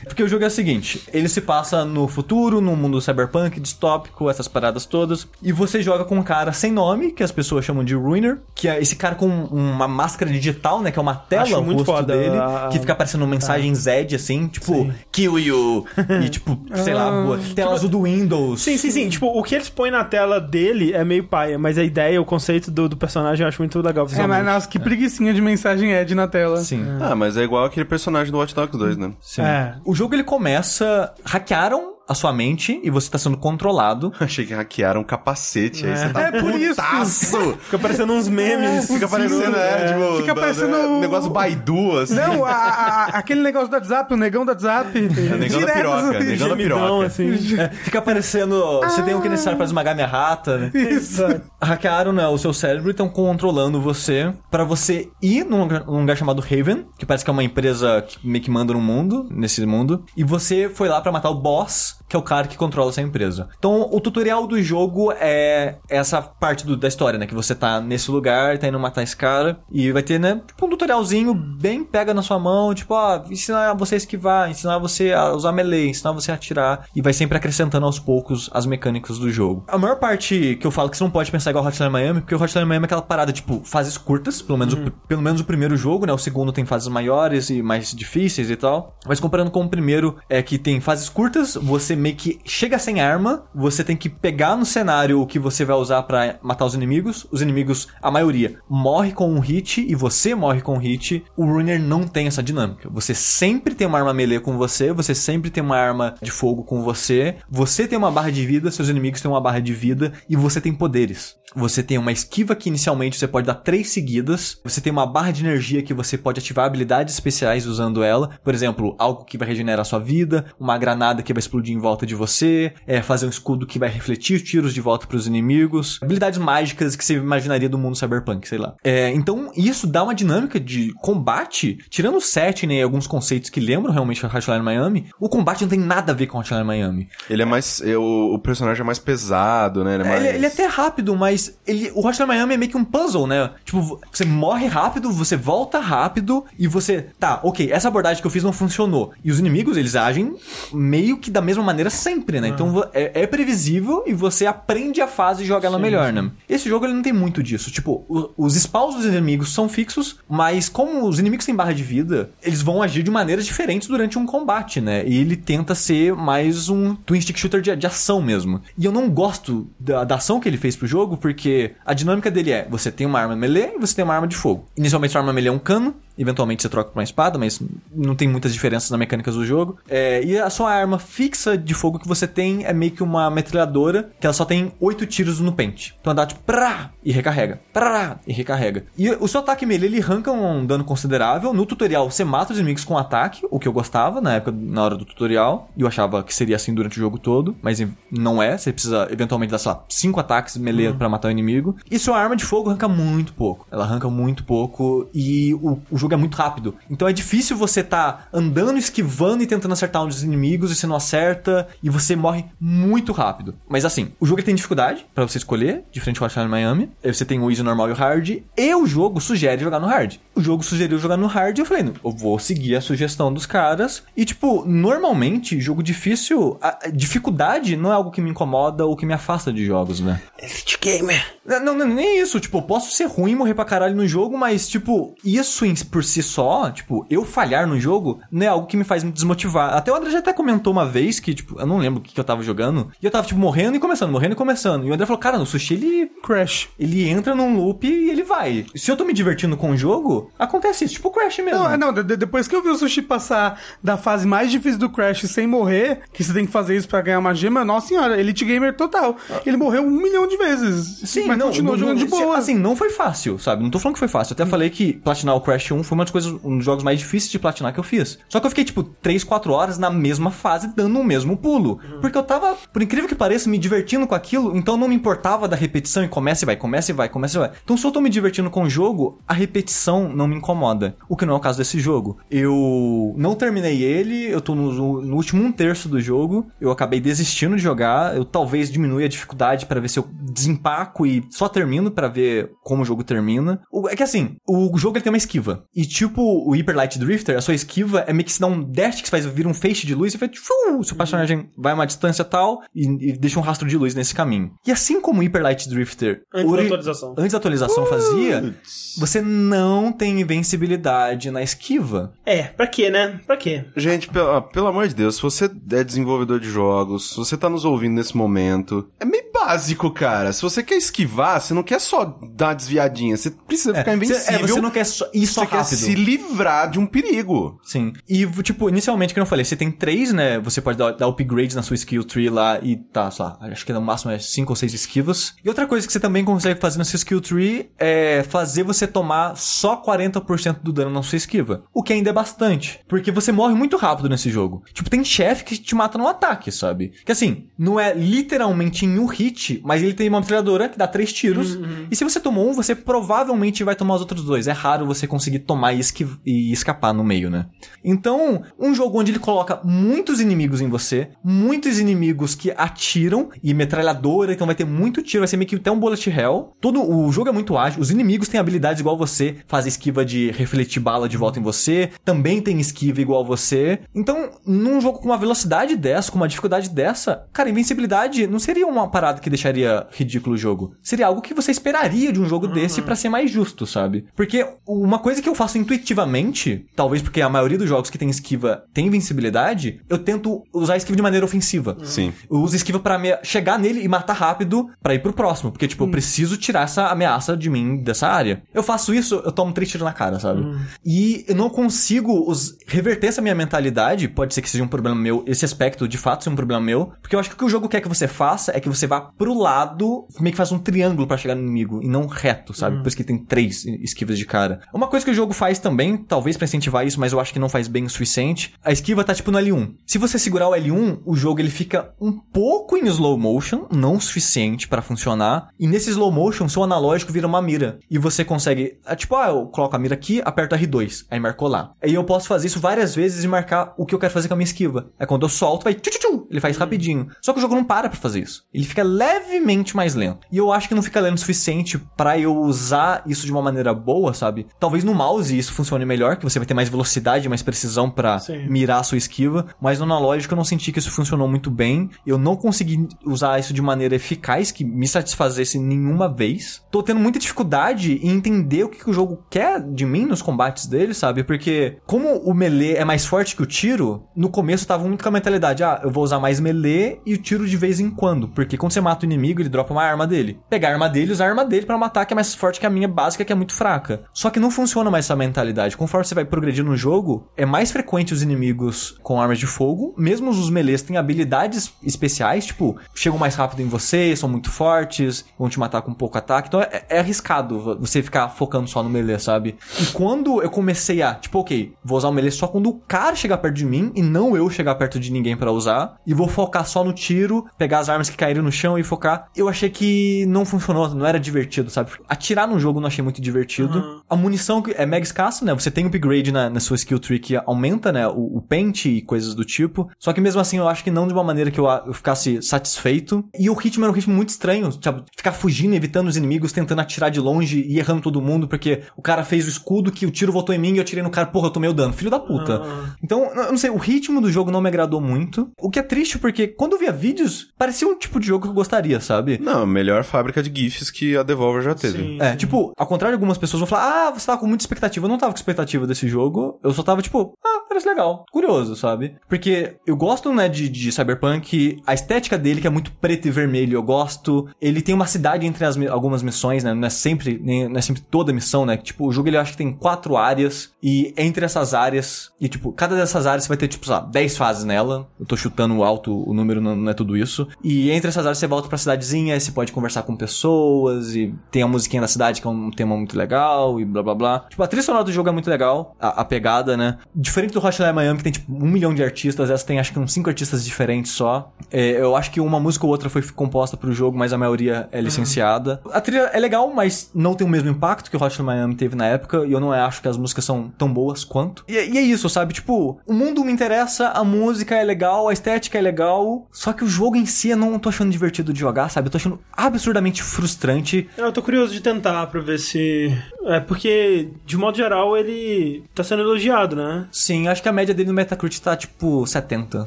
[0.04, 4.28] Porque o jogo é o seguinte: ele se passa no futuro, num mundo cyberpunk, distópico,
[4.30, 5.26] essas paradas todas.
[5.42, 8.68] E você joga com um cara sem nome, que as pessoas chamam de Ruiner, que
[8.68, 10.90] é esse cara com uma máscara digital, né?
[10.90, 14.08] Que é uma tela Acho muito rosto foda dele, a- que fica aparecendo mensagem Z,
[14.14, 15.84] assim, tipo, kill you.
[16.24, 17.10] e tipo, sei lá,
[17.54, 18.60] tela azul do Windows.
[18.62, 19.08] Sim, sim, sim.
[19.08, 22.24] Tipo, o que eles põem na tela dele é meio paia, mas a ideia, o
[22.24, 25.92] conceito do, do personagem eu acho muito legal É, mas nossa, que preguicinha de mensagem
[25.92, 26.58] Ed na tela.
[26.58, 26.84] Sim.
[27.00, 29.12] Ah, mas é igual aquele personagem do Watch Dogs 2, né?
[29.20, 29.42] Sim.
[29.42, 29.74] É.
[29.84, 31.12] O jogo ele começa.
[31.24, 34.12] Hackearam a sua mente e você tá sendo controlado.
[34.20, 36.80] Achei que hackearam um capacete, aí você tá É por isso.
[37.64, 38.86] Fica parecendo uns memes.
[38.90, 40.16] Fica parecendo, é, tipo...
[40.16, 42.14] Fica da- parecendo da- o- Negócio Baidu, assim.
[42.14, 44.90] Não, a- a- aquele negócio do WhatsApp, o negão do WhatsApp.
[45.30, 47.06] É negão da piroca, assim, negão da piroca.
[47.06, 47.58] assim.
[47.58, 48.80] É, fica parecendo.
[48.82, 50.70] Você tem o que é necessário pra esmagar minha rata, né?
[50.74, 51.22] Isso.
[51.62, 56.00] Hackearam né, o seu cérebro e estão controlando você pra você ir num lugar, num
[56.00, 59.26] lugar chamado Haven, que parece que é uma empresa que meio que manda no mundo,
[59.30, 62.56] nesse mundo, e você foi lá pra matar o boss, que é o cara que
[62.56, 63.48] controla essa empresa.
[63.58, 67.26] Então, o tutorial do jogo é essa parte do- da história, né?
[67.26, 70.66] Que você tá nesse lugar, tá indo matar esse cara, e vai ter, né, tipo
[70.66, 75.12] um tutorialzinho bem pega na sua mão, tipo, ó, ensinar você a esquivar, ensinar você
[75.12, 79.18] a usar melee, ensinar você a atirar, e vai sempre acrescentando aos poucos as mecânicas
[79.18, 79.64] do jogo.
[79.68, 82.34] A maior parte que eu falo que você não pode pensar igual Hotline Miami, porque
[82.34, 85.44] o Hotline Miami é aquela parada, tipo, fases curtas, pelo menos, o, pelo menos o
[85.44, 86.12] primeiro jogo, né?
[86.12, 88.96] O segundo tem fases maiores e mais difíceis e tal.
[89.06, 93.00] Mas comparando com o primeiro, é que tem fases curtas, você meio que chega sem
[93.00, 96.74] arma, você tem que pegar no cenário o que você vai usar pra matar os
[96.74, 97.26] inimigos.
[97.30, 101.24] Os inimigos, a maioria, morre com um hit e você morre com um hit.
[101.36, 102.88] O Runner não tem essa dinâmica.
[102.90, 106.62] Você sempre tem uma arma melee com você, você sempre tem uma arma de fogo
[106.64, 110.12] com você, você tem uma barra de vida, seus inimigos têm uma barra de vida
[110.28, 111.40] e você tem poderes.
[111.54, 114.60] Você tem uma esquiva que inicialmente você pode dar três seguidas.
[114.62, 118.30] Você tem uma barra de energia que você pode ativar habilidades especiais usando ela.
[118.44, 122.06] Por exemplo, algo que vai regenerar sua vida, uma granada que vai explodir em volta
[122.06, 125.98] de você, é, fazer um escudo que vai refletir tiros de volta para os inimigos.
[126.02, 128.74] Habilidades mágicas que você imaginaria do mundo cyberpunk, sei lá.
[128.82, 133.60] É, então, isso dá uma dinâmica de combate, tirando o setting e alguns conceitos que
[133.60, 137.08] lembram realmente Hotline Miami, o combate não tem nada a ver com Hotline Miami.
[137.28, 137.80] Ele é mais...
[137.82, 139.94] é, O, o personagem é mais pesado, né?
[139.94, 140.24] Ele é É, mais...
[140.24, 143.26] Ele, ele é até rápido, mas ele, o Hotline Miami é meio que um puzzle,
[143.26, 143.50] né?
[143.64, 147.06] Tipo, você morre rápido, você volta rápido e você.
[147.18, 149.12] Tá, ok, essa abordagem que eu fiz não funcionou.
[149.24, 150.34] E os inimigos, eles agem
[150.72, 152.48] meio que da mesma maneira sempre, né?
[152.48, 156.30] Então vo- é, é previsível e você aprende a fase e joga ela melhor, né?
[156.48, 157.70] Esse jogo ele não tem muito disso.
[157.70, 161.82] Tipo, o- os spawns dos inimigos são fixos, mas como os inimigos têm barra de
[161.82, 165.04] vida, eles vão agir de maneiras diferentes durante um combate, né?
[165.06, 168.60] E ele tenta ser mais um twin stick shooter de, de ação mesmo.
[168.78, 172.30] E eu não gosto da, da ação que ele fez pro jogo, porque a dinâmica
[172.30, 174.66] dele é: você tem uma arma melee e você tem uma arma de fogo.
[174.76, 177.60] Inicialmente a arma melee é um cano, eventualmente você troca pra uma espada, mas
[177.94, 179.78] não tem muitas diferenças nas mecânicas do jogo.
[179.88, 183.30] É, e a sua arma fixa de fogo que você tem é meio que uma
[183.30, 185.96] metralhadora, que ela só tem oito tiros no pente.
[186.00, 188.84] Então ela dá tipo, prá, e recarrega, prá, e recarrega.
[188.96, 191.54] E o seu ataque melee, ele arranca um dano considerável.
[191.54, 194.82] No tutorial, você mata os inimigos com ataque, o que eu gostava na época, na
[194.82, 195.70] hora do tutorial.
[195.76, 198.58] E eu achava que seria assim durante o jogo todo, mas não é.
[198.58, 201.76] Você precisa eventualmente dar, sei lá, cinco ataques melee pra matar o inimigo.
[201.90, 203.66] E sua arma de fogo arranca muito pouco.
[203.70, 206.76] Ela arranca muito pouco e o, o jogo é muito rápido.
[206.90, 210.86] Então é difícil você tá andando, esquivando e tentando acertar um dos inimigos e você
[210.86, 213.54] não acerta e você morre muito rápido.
[213.68, 216.90] Mas assim, o jogo tem dificuldade pra você escolher, diferente do Hotline Miami.
[217.04, 218.42] Você tem o easy, normal e o hard.
[218.56, 220.16] E o jogo sugere jogar no hard.
[220.34, 223.46] O jogo sugeriu jogar no hard e eu falei, eu vou seguir a sugestão dos
[223.46, 224.02] caras.
[224.16, 229.06] E tipo, normalmente, jogo difícil, a dificuldade não é algo que me incomoda ou que
[229.06, 230.20] me afasta de jogos, né?
[230.38, 231.39] Esse gamer.
[231.44, 232.38] Não, não, nem isso.
[232.38, 236.04] Tipo, eu posso ser ruim e morrer pra caralho no jogo, mas, tipo, isso por
[236.04, 239.74] si só, tipo, eu falhar no jogo, não é algo que me faz me desmotivar.
[239.74, 242.12] Até o André já até comentou uma vez que, tipo, eu não lembro o que,
[242.14, 244.86] que eu tava jogando, e eu tava, tipo, morrendo e começando, morrendo e começando.
[244.86, 246.68] E o André falou, cara, no sushi ele Crash.
[246.78, 248.66] ele entra num loop e ele vai.
[248.74, 251.58] Se eu tô me divertindo com o jogo, acontece isso, tipo Crash mesmo.
[251.60, 254.50] Não, é, não, de- de- depois que eu vi o Sushi passar da fase mais
[254.50, 257.64] difícil do Crash sem morrer, que você tem que fazer isso pra ganhar uma gema,
[257.64, 259.16] nossa senhora, Elite Gamer total.
[259.46, 261.00] Ele morreu um milhão de vezes.
[261.08, 262.36] Sim, mas não, continuou não- jogando de boa.
[262.36, 263.62] Assim, não foi fácil, sabe?
[263.62, 264.32] Não tô falando que foi fácil.
[264.34, 266.98] Até falei que platinar o Crash 1 foi uma das coisas, um dos jogos mais
[266.98, 268.18] difíceis de platinar que eu fiz.
[268.28, 271.78] Só que eu fiquei, tipo, 3, 4 horas na mesma fase, dando o mesmo pulo.
[272.00, 275.48] Porque eu tava, por incrível que pareça, me divertindo com aquilo, então não me importava
[275.48, 277.50] da repetição e começa e vai, começa e vai, começa e vai.
[277.64, 280.96] Então se eu tô me divertindo com o jogo, a repetição não me incomoda.
[281.08, 282.18] O que não é o caso desse jogo.
[282.30, 287.00] Eu não terminei ele, eu tô no, no último um terço do jogo, eu acabei
[287.00, 291.48] desistindo de jogar, eu talvez diminui a dificuldade pra ver se eu desempaco e só
[291.48, 293.60] termino pra ver como o jogo termina.
[293.72, 295.64] O- é que assim, o jogo ele tem uma esquiva.
[295.74, 298.62] E tipo o Hyper Light Drifter, a sua esquiva é meio que se dá um
[298.62, 301.74] dash que faz vir um feixe de luz e faz fiu, seu personagem vai a
[301.74, 304.52] uma distância tal e, e deixa um rastro de luz nesse caminho.
[304.66, 307.14] E assim como o Hyper Light Drifter Antes da atualização.
[307.18, 308.54] antes da atualização fazia,
[308.98, 312.12] você não tem invencibilidade na esquiva.
[312.24, 313.20] É, pra quê, né?
[313.26, 313.64] Pra quê?
[313.76, 317.36] Gente, pelo, ah, pelo amor de Deus, se você é desenvolvedor de jogos, se você
[317.36, 320.32] tá nos ouvindo nesse momento, é meio básico, cara.
[320.32, 322.04] Se você quer esquivar, você não quer só
[322.34, 324.34] dar uma desviadinha, você precisa ficar Você- invencível.
[324.34, 325.76] é, você não quer só, ir só você quer rápido.
[325.78, 327.58] se livrar de um perigo.
[327.64, 327.92] Sim.
[328.08, 330.38] E, tipo, inicialmente, como eu falei, você tem três, né?
[330.40, 333.64] Você pode dar, dar upgrades na sua skill tree lá e tá, sei lá, acho
[333.64, 335.34] que no máximo é cinco ou seis esquivas.
[335.44, 338.86] E outra coisa que você também consegue fazer na sua skill tree é fazer você
[338.86, 341.64] tomar só 40% do dano na sua esquiva.
[341.72, 342.80] O que ainda é bastante.
[342.88, 344.62] Porque você morre muito rápido nesse jogo.
[344.72, 346.92] Tipo, tem chefe que te mata no ataque, sabe?
[347.04, 349.29] Que assim, não é literalmente em um hit,
[349.64, 351.58] mas ele tem uma metralhadora que dá três tiros.
[351.90, 354.46] E se você tomou um, você provavelmente vai tomar os outros dois.
[354.46, 355.80] É raro você conseguir tomar e,
[356.24, 357.46] e escapar no meio, né?
[357.84, 363.54] Então, um jogo onde ele coloca muitos inimigos em você, muitos inimigos que atiram e
[363.54, 366.52] metralhadora, então vai ter muito tiro, vai ser meio que até um bullet hell.
[366.60, 370.30] Todo o jogo é muito ágil, os inimigos têm habilidades igual você, faz esquiva de
[370.32, 373.80] refletir bala de volta em você, também tem esquiva igual você.
[373.94, 378.66] Então, num jogo com uma velocidade dessa, com uma dificuldade dessa, cara, invencibilidade não seria
[378.66, 380.74] uma parada que deixaria ridículo o jogo.
[380.82, 384.06] Seria algo que você esperaria de um jogo desse pra ser mais justo, sabe?
[384.16, 388.08] Porque uma coisa que eu faço intuitivamente, talvez porque a maioria dos jogos que tem
[388.08, 391.76] esquiva tem invencibilidade, eu tento usar a esquiva de maneira ofensiva.
[391.84, 392.12] Sim.
[392.30, 395.50] Eu uso esquiva pra me- chegar nele e matar rápido pra ir pro próximo.
[395.50, 398.42] Porque, tipo, eu preciso tirar essa ameaça de mim dessa área.
[398.54, 400.42] Eu faço isso, eu tomo três tiros na cara, sabe?
[400.84, 404.08] E eu não consigo os- reverter essa minha mentalidade.
[404.08, 406.92] Pode ser que seja um problema meu, esse aspecto de fato seja um problema meu.
[407.02, 408.86] Porque eu acho que o que o jogo quer que você faça é que você
[408.86, 412.54] vá pro lado, meio que faça um triângulo pra chegar no inimigo, e não reto,
[412.54, 412.78] sabe?
[412.78, 414.60] Por isso que tem três esquivas de cara.
[414.72, 417.38] Uma coisa que o jogo faz também, talvez pra incentivar isso, mas eu acho que
[417.38, 419.74] não faz bem o suficiente, a esquiva tá tipo no L1.
[419.86, 423.96] Se você segurar o L1, o jogo ele fica um pouco em slow motion, não
[423.96, 427.78] o suficiente pra funcionar, e nesse slow motion, seu analógico vira uma mira.
[427.90, 431.48] E você consegue, ah, tipo, ah, eu coloco a mira aqui, aperto R2, aí marcou
[431.48, 431.72] lá.
[431.82, 434.34] Aí eu posso fazer isso várias vezes e marcar o que eu quero fazer com
[434.34, 434.90] a minha esquiva.
[434.98, 437.08] Aí quando eu solto, vai tchu, tchu, tchu, ele faz rapidinho.
[437.20, 438.44] Só que o jogo não para pra fazer isso.
[438.52, 440.26] Ele fica levemente mais lento.
[440.30, 443.40] E eu acho que não fica lento o suficiente pra eu usar isso de uma
[443.40, 444.46] maneira boa, sabe?
[444.58, 448.18] Talvez no mouse isso funcione melhor, que você vai ter mais velocidade, mais precisão pra
[448.18, 448.46] Sim.
[448.48, 451.88] mirar a sua esquiva, mas no analógico eu não senti que isso funcionou muito bem.
[452.06, 456.62] Eu não consegui usar isso de maneira eficaz, que me satisfazesse nenhuma vez.
[456.70, 460.20] Tô tendo muita dificuldade em entender o que, que o jogo quer de mim nos
[460.20, 461.24] combates dele, sabe?
[461.24, 465.02] Porque como o melee é mais forte que o tiro, no começo eu tava muito
[465.02, 467.90] com a mentalidade, ah, eu vou usar mais melee e o tiro de vez em
[467.90, 470.40] quando, porque quando você mata o inimigo, ele dropa uma arma dele.
[470.48, 472.58] Pegar a arma dele e usar a arma dele pra matar, que é mais forte
[472.58, 474.02] que a minha básica, que é muito fraca.
[474.12, 475.76] Só que não funciona mais essa mentalidade.
[475.76, 479.94] Conforme você vai progredindo no jogo, é mais frequente os inimigos com armas de fogo,
[479.96, 485.24] mesmo os melees têm habilidades especiais, tipo, chegam mais rápido em você, são muito fortes,
[485.38, 488.90] vão te matar com pouco ataque, então é, é arriscado você ficar focando só no
[488.90, 489.56] melee, sabe?
[489.80, 493.14] E quando eu comecei a, tipo, ok, vou usar o melee só quando o cara
[493.14, 496.28] chegar perto de mim e não eu chegar perto de ninguém pra usar, e vou
[496.28, 499.70] focar só no tiro, pegar as armas que caíram no chão e focar, eu achei
[499.70, 501.92] que não funcionou, não era divertido, sabe?
[502.08, 503.99] Atirar no jogo não achei muito divertido.
[504.10, 505.54] A munição que é mega escassa, né?
[505.54, 508.06] Você tem upgrade na, na sua skill tree que aumenta, né?
[508.08, 509.88] O, o pente e coisas do tipo.
[509.98, 512.42] Só que mesmo assim eu acho que não de uma maneira que eu, eu ficasse
[512.42, 513.24] satisfeito.
[513.38, 515.04] E o ritmo era um ritmo muito estranho, sabe?
[515.16, 519.02] Ficar fugindo, evitando os inimigos, tentando atirar de longe e errando todo mundo, porque o
[519.02, 521.26] cara fez o escudo que o tiro voltou em mim e eu tirei no cara,
[521.26, 521.92] porra, eu tomei o dano.
[521.92, 522.62] Filho da puta.
[523.02, 525.50] Então, eu não sei, o ritmo do jogo não me agradou muito.
[525.60, 528.50] O que é triste porque quando eu via vídeos, parecia um tipo de jogo que
[528.50, 529.38] eu gostaria, sabe?
[529.40, 531.98] Não, melhor fábrica de GIFs que a Devolver já teve.
[531.98, 532.18] Sim.
[532.20, 535.04] É, tipo, ao contrário, algumas pessoas vão falar, ah, você tava com muita expectativa.
[535.04, 538.74] Eu não tava com expectativa desse jogo, eu só tava, tipo, ah, parece legal, curioso,
[538.74, 539.16] sabe?
[539.28, 543.30] Porque eu gosto, né, de, de Cyberpunk, a estética dele, que é muito preto e
[543.30, 544.48] vermelho, eu gosto.
[544.60, 547.82] Ele tem uma cidade entre as, algumas missões, né, não é sempre, nem, não é
[547.82, 548.76] sempre toda missão, né?
[548.76, 552.72] Tipo, o jogo, ele acho que tem quatro áreas, e entre essas áreas, e tipo,
[552.72, 555.08] cada dessas áreas você vai ter, tipo, sei lá, 10 fases nela.
[555.18, 557.46] Eu tô chutando alto, o número não, não é tudo isso.
[557.62, 561.62] E entre essas áreas você volta pra cidadezinha, você pode conversar com pessoas, e tem
[561.62, 564.46] a musiquinha da cidade, que é um tema muito legal, e blá blá blá.
[564.48, 566.98] Tipo, a trilha sonora do jogo é muito legal, a, a pegada, né?
[567.14, 569.98] Diferente do Hotline Miami, que tem, tipo, um milhão de artistas, essa tem acho que
[569.98, 571.52] uns cinco artistas diferentes só.
[571.70, 574.88] É, eu acho que uma música ou outra foi composta pro jogo, mas a maioria
[574.92, 575.80] é licenciada.
[575.92, 578.96] A trilha é legal, mas não tem o mesmo impacto que o Hotline Miami teve
[578.96, 581.64] na época, e eu não acho que as músicas são tão boas quanto.
[581.68, 582.54] E, e é isso, sabe?
[582.54, 586.84] Tipo, o mundo me interessa, a música é legal, a estética é legal, só que
[586.84, 589.08] o jogo em si eu não tô achando divertido de jogar, sabe?
[589.08, 591.08] Eu tô achando absurdamente frustrante.
[591.16, 593.16] Eu tô curioso de tentar pra ver se.
[593.46, 597.06] É porque, de modo geral, ele tá sendo elogiado, né?
[597.10, 599.86] Sim, acho que a média dele no Metacritic tá tipo 70.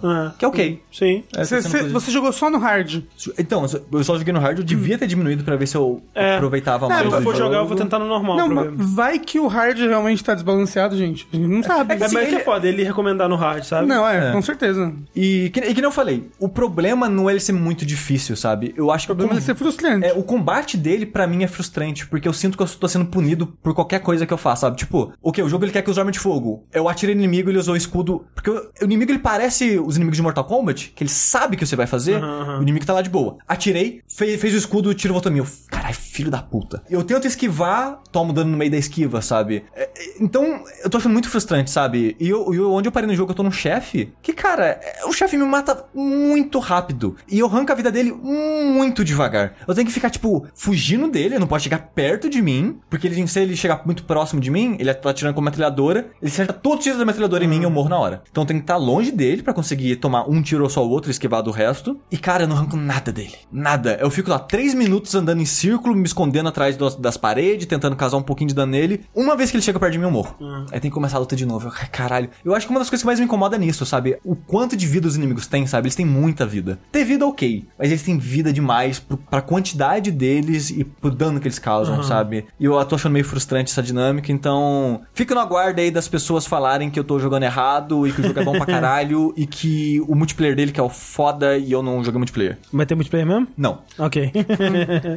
[0.03, 0.31] É.
[0.39, 0.81] Que é ok.
[0.91, 1.23] Sim.
[1.35, 3.03] É, Você, tá sendo você- jogou só no hard.
[3.37, 6.35] Então, eu só joguei no hard, eu devia ter diminuído pra ver se eu É.
[6.35, 7.11] aproveitava Se mais.
[7.13, 8.37] eu o for jogar, eu vou tentar no normal.
[8.37, 11.27] não, mas vai que o hard realmente tá desbalanceado, gente.
[11.31, 11.93] A gente não sabe.
[11.93, 13.87] É, mas assim, que é ele- foda, ele recomendar no hard, sabe?
[13.87, 14.31] Não, é, É.
[14.31, 14.93] com certeza.
[15.15, 18.35] E que, e que nem eu falei, o problema não é ele ser muito difícil,
[18.35, 18.73] sabe?
[18.75, 19.43] Eu acho O problema é que.
[19.43, 20.07] ser frustrante.
[20.07, 23.05] É, o combate dele, pra mim, é frustrante, porque eu sinto que eu tô sendo
[23.05, 24.77] punido por qualquer coisa que eu faça, sabe?
[24.77, 26.65] Tipo, ok, o jogo ele quer que eu use arma de fogo.
[26.73, 28.25] Eu atirei no inimigo, ele usou o escudo.
[28.33, 31.59] Porque o, o inimigo ele parece os inimigos de Mortal Kombat, que ele sabe o
[31.59, 32.59] que você vai fazer, Aham, aham.
[32.59, 33.37] o inimigo tá lá de boa.
[33.47, 35.41] Atirei, fez, fez o escudo, o tiro voltou em mim.
[35.41, 36.83] Eu, Caralho, filho da puta.
[36.89, 39.63] Eu tento esquivar, tomo dano no meio da esquiva, sabe?
[39.75, 39.89] É, é,
[40.19, 42.15] então, eu tô achando muito frustrante, sabe?
[42.19, 45.05] E eu, eu- onde eu parei no jogo, eu tô num chefe, que, cara, é,
[45.05, 47.15] o chefe me mata muito rápido.
[47.29, 49.55] E eu arranco a vida dele muito devagar.
[49.67, 53.07] Eu tenho que ficar, tipo, fugindo dele, ele não pode chegar perto de mim, porque
[53.07, 56.31] ele, se ele chegar muito próximo de mim, ele tá atirando com uma metralhadora, ele
[56.31, 58.21] acerta todos os tiros da metralhadora em mim e eu morro na hora.
[58.31, 60.89] Então eu tenho que estar longe dele pra conseguir tomar um tiro ou só o
[60.89, 61.99] outro e esquivar do resto.
[62.11, 63.33] E, cara, eu não arranco nada dele.
[63.51, 63.97] Nada.
[63.99, 67.95] Eu fico lá três minutos andando em círculo, me escondendo atrás das, das paredes, tentando
[67.95, 69.01] causar um pouquinho de dano nele.
[69.15, 70.35] Uma vez que ele chega perto de mim, eu morro.
[70.71, 71.67] Aí tem que começar a luta de novo.
[71.67, 72.29] Eu, "Ai, caralho.
[72.43, 74.17] Eu acho que uma das coisas que mais me incomoda é nisso, sabe?
[74.23, 75.85] O quanto de vida os inimigos têm, sabe?
[75.87, 76.79] Eles têm muita vida.
[76.91, 77.65] Ter vida, ok.
[77.77, 82.03] Mas eles têm vida demais pro, pra quantidade deles e pro dano que eles causam,
[82.03, 82.45] sabe?
[82.59, 85.01] E eu tô achando meio frustrante essa dinâmica, então.
[85.13, 88.23] Fica no aguardo aí das pessoas falarem que eu tô jogando errado e que o
[88.23, 91.71] jogo é bom pra caralho e que o multiplayer dele que é o foda e
[91.71, 92.57] eu não joguei multiplayer.
[92.71, 93.47] Vai ter multiplayer mesmo?
[93.57, 93.79] Não.
[93.97, 94.31] Ok.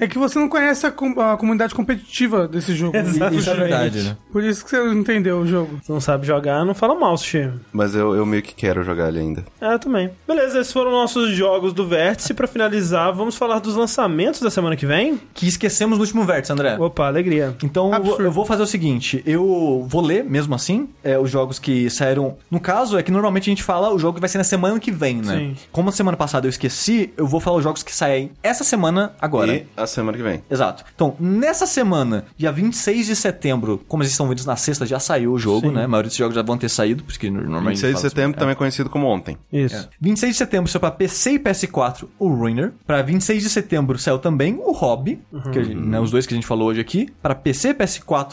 [0.01, 2.97] É que você não conhece a, com- a comunidade competitiva desse jogo.
[2.97, 3.35] Exato.
[3.35, 4.16] Isso é verdade, né?
[4.33, 5.78] Por isso que você não entendeu o jogo.
[5.83, 7.51] Se não sabe jogar, não fala mal, Sushi.
[7.73, 9.45] Mas eu, eu meio que quero jogar ele ainda.
[9.61, 10.11] É, eu também.
[10.27, 12.35] Beleza, esses foram nossos jogos do Vértice.
[12.35, 15.20] Pra finalizar, vamos falar dos lançamentos da semana que vem?
[15.35, 16.77] Que esquecemos no último vértice, André.
[16.78, 17.55] Opa, alegria.
[17.62, 18.23] Então Absurdo.
[18.23, 22.36] eu vou fazer o seguinte, eu vou ler mesmo assim é, os jogos que saíram.
[22.51, 24.78] No caso, é que normalmente a gente fala o jogo que vai ser na semana
[24.78, 25.36] que vem, né?
[25.36, 25.56] Sim.
[25.73, 29.12] Como a semana passada eu esqueci, eu vou falar os jogos que saem essa semana
[29.20, 29.55] agora.
[29.55, 30.43] E a semana que vem.
[30.51, 30.85] Exato.
[30.94, 35.32] Então, nessa semana, dia 26 de setembro, como eles estão vídeos na sexta, já saiu
[35.32, 35.74] o jogo, Sim.
[35.74, 35.85] né?
[35.85, 37.74] A maioria desses jogos já vão ter saído, porque normalmente.
[37.77, 39.36] 26 de fala setembro assim, também é conhecido como ontem.
[39.52, 39.89] Isso.
[40.01, 42.73] 26 de setembro saiu pra PC e PS4 o Ruiner.
[42.86, 45.20] Pra 26 de setembro saiu também o Hobby,
[45.52, 47.09] que a gente- né, os dois que a gente falou hoje aqui.
[47.23, 47.85] Pra PC, PS4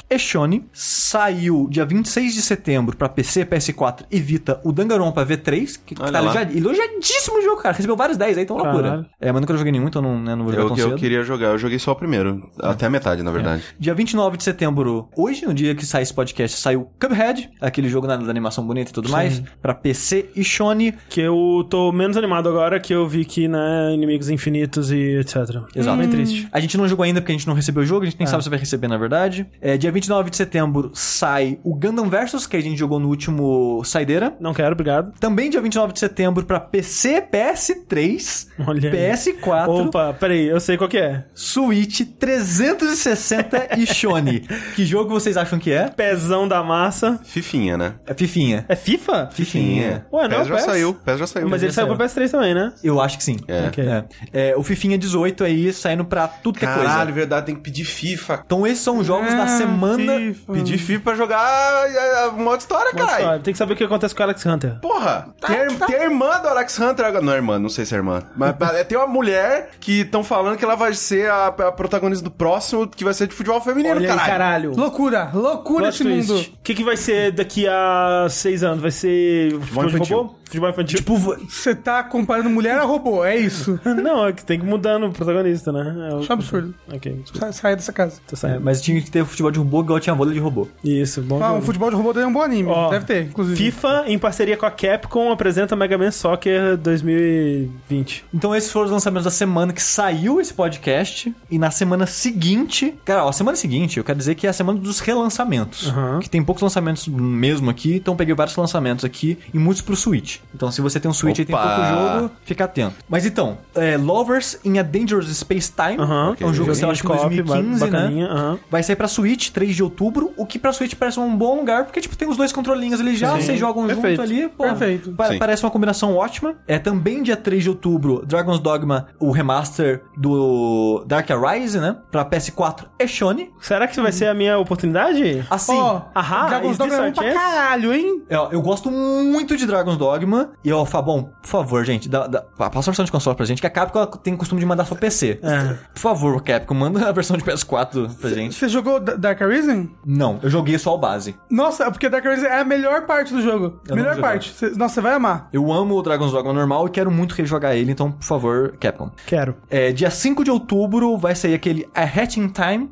[0.10, 0.66] e Shone.
[0.74, 6.12] Saiu dia 26 de setembro pra PC, PS4 e Vita o Danganronpa V3, que Olha
[6.12, 7.76] tá elogiad- elogiadíssimo o jogo, cara.
[7.76, 8.74] Recebeu vários 10 aí, então Caralho.
[8.82, 9.06] loucura.
[9.20, 10.98] É, mas nunca joguei nenhum, então não, né, não vou jogar Eu, tão eu cedo.
[11.00, 12.50] queria jogar, eu joguei só o primeiro.
[12.62, 13.64] Até a metade, na verdade.
[13.80, 18.08] Dia 29 de setembro, hoje, no dia que sai esse podcast, saiu Cuphead, aquele jogo
[18.08, 20.94] da animação bonita e tudo mais, pra PC e Shone.
[21.10, 25.36] Que eu tô menos animado agora que eu vi que, né, inimigos infinitos e etc.
[25.76, 25.98] Exato.
[25.98, 26.48] Bem triste.
[26.52, 28.28] A gente não jogou ainda porque a gente não recebeu o jogo, a gente nem
[28.28, 29.43] sabe se vai receber na verdade.
[29.62, 33.84] É, dia 29 de setembro sai o Gundam Versus, que a gente jogou no último
[33.84, 34.34] Saideira.
[34.40, 35.14] Não quero, obrigado.
[35.20, 39.12] Também dia 29 de setembro pra PC, PS3, Olha aí.
[39.12, 41.26] PS4, Opa, peraí, eu sei qual que é.
[41.34, 44.42] Switch 360 e Shone.
[44.76, 45.88] que jogo vocês acham que é?
[45.90, 47.20] Pezão da massa.
[47.24, 47.94] Fifinha, né?
[48.06, 48.66] É Fifinha.
[48.68, 49.30] É FIFA?
[49.32, 50.06] Fifinha.
[50.12, 50.64] Ué, não é PES já PES?
[50.66, 51.50] saiu, PES já saiu.
[51.50, 51.98] Mas ele saiu saiu.
[51.98, 52.74] pra PS3 também, né?
[52.84, 53.38] Eu acho que sim.
[53.48, 53.68] É.
[53.68, 53.84] Ok.
[53.84, 54.04] É.
[54.34, 56.90] É, o Fifinha 18 aí saindo pra tudo que é coisa.
[56.90, 58.44] Caralho, verdade, tem que pedir FIFA.
[58.46, 59.98] Então esses são os jogos da Ah, semana.
[60.18, 60.54] FIFA.
[60.54, 63.42] Pedir FIFA pra jogar a, a, modo história, caralho.
[63.42, 64.80] Tem que saber o que acontece com o Alex Hunter.
[64.82, 67.24] Porra, tem, a- tem a irmã do Alex Hunter agora.
[67.24, 68.22] Não é irmã, não sei se é irmã.
[68.36, 72.24] Mas é, tem uma mulher que estão falando que ela vai ser a, a protagonista
[72.24, 74.32] do próximo, que vai ser de futebol feminino, Olha aí, caralho.
[74.32, 74.74] caralho.
[74.76, 76.32] Loucura, loucura Plot esse twist.
[76.32, 76.42] mundo.
[76.42, 78.82] O que, que vai ser daqui a seis anos?
[78.82, 80.18] Vai ser futebol de infantil.
[80.18, 80.36] robô?
[80.54, 80.98] Futebol infantil?
[80.98, 83.80] Tipo, Você tá comparando mulher a robô, é isso.
[83.86, 86.10] não, é que tem que mudar no protagonista, né?
[86.12, 86.74] É o- Acho um absurdo.
[86.94, 87.52] Ok, desculpa.
[87.52, 88.20] Sai, dessa casa.
[88.28, 88.62] Tô saindo.
[88.62, 90.68] mas tinha que ter futebol de robô igual tinha vôlei de robô.
[90.84, 91.66] Isso, bom Ah, um jogo.
[91.66, 92.70] futebol de robô daí é um bom anime.
[92.70, 93.56] Ó, Deve ter, inclusive.
[93.58, 98.26] FIFA, em parceria com a Capcom, apresenta Mega Man Soccer 2020.
[98.34, 101.34] Então esses foram os lançamentos da semana que saiu esse podcast.
[101.50, 102.94] E na semana seguinte...
[103.06, 105.88] Cara, ó, a semana seguinte, eu quero dizer que é a semana dos relançamentos.
[105.90, 106.20] Aham.
[106.20, 107.96] Que tem poucos lançamentos mesmo aqui.
[107.96, 110.38] Então peguei vários lançamentos aqui e muitos pro Switch.
[110.54, 111.68] Então se você tem um Switch e tem Opa!
[111.68, 112.96] pouco jogo, fica atento.
[113.10, 115.98] Mas então, é, Lovers in a Dangerous Space Time.
[116.02, 116.36] Aham.
[116.40, 118.34] É um jogo que saiu acho que em Co-op, 2015, bacaninha, né?
[118.34, 118.60] aham.
[118.70, 121.86] Vai sair pra Switch 3 de outubro, o que pra Switch parece um bom lugar,
[121.86, 123.42] porque tipo, tem os dois controlinhos ali já, Sim.
[123.42, 124.10] vocês jogam Perfeito.
[124.10, 124.50] junto ali.
[124.50, 125.12] Pô, Perfeito.
[125.14, 125.40] pa- Sim.
[125.40, 126.56] parece uma combinação ótima.
[126.68, 131.96] É também dia 3 de outubro, Dragon's Dogma, o remaster do Dark Arise, né?
[132.12, 133.52] Pra PS4 e Sony.
[133.62, 135.46] Será que vai ser a minha oportunidade?
[135.50, 135.78] Assim,
[136.14, 137.38] Ahá, Dragon's Dogma é bom pra chance?
[137.38, 138.24] caralho, hein?
[138.30, 140.33] eu, eu gosto muito de Dragon's Dogma.
[140.64, 143.62] E, ó, Fabão, por favor, gente, dá, dá, passa a versão de console pra gente,
[143.62, 145.40] que a Capcom tem o costume de mandar só PC.
[145.42, 145.78] É.
[145.94, 148.56] Por favor, Capcom, manda a versão de PS4 pra gente.
[148.56, 149.90] Você jogou Da- Dark Arisen?
[150.06, 151.36] Não, eu joguei só o base.
[151.50, 153.80] Nossa, porque Dark Arisen é a melhor parte do jogo.
[153.88, 154.54] Eu melhor parte.
[154.54, 155.50] Cê- nossa, você vai amar.
[155.54, 159.10] Eu amo o Dragon's Dogma normal e quero muito rejogar ele, então, por favor, Capcom.
[159.26, 159.56] Quero.
[159.70, 162.90] É, dia 5 de outubro vai sair aquele A Hatching Time,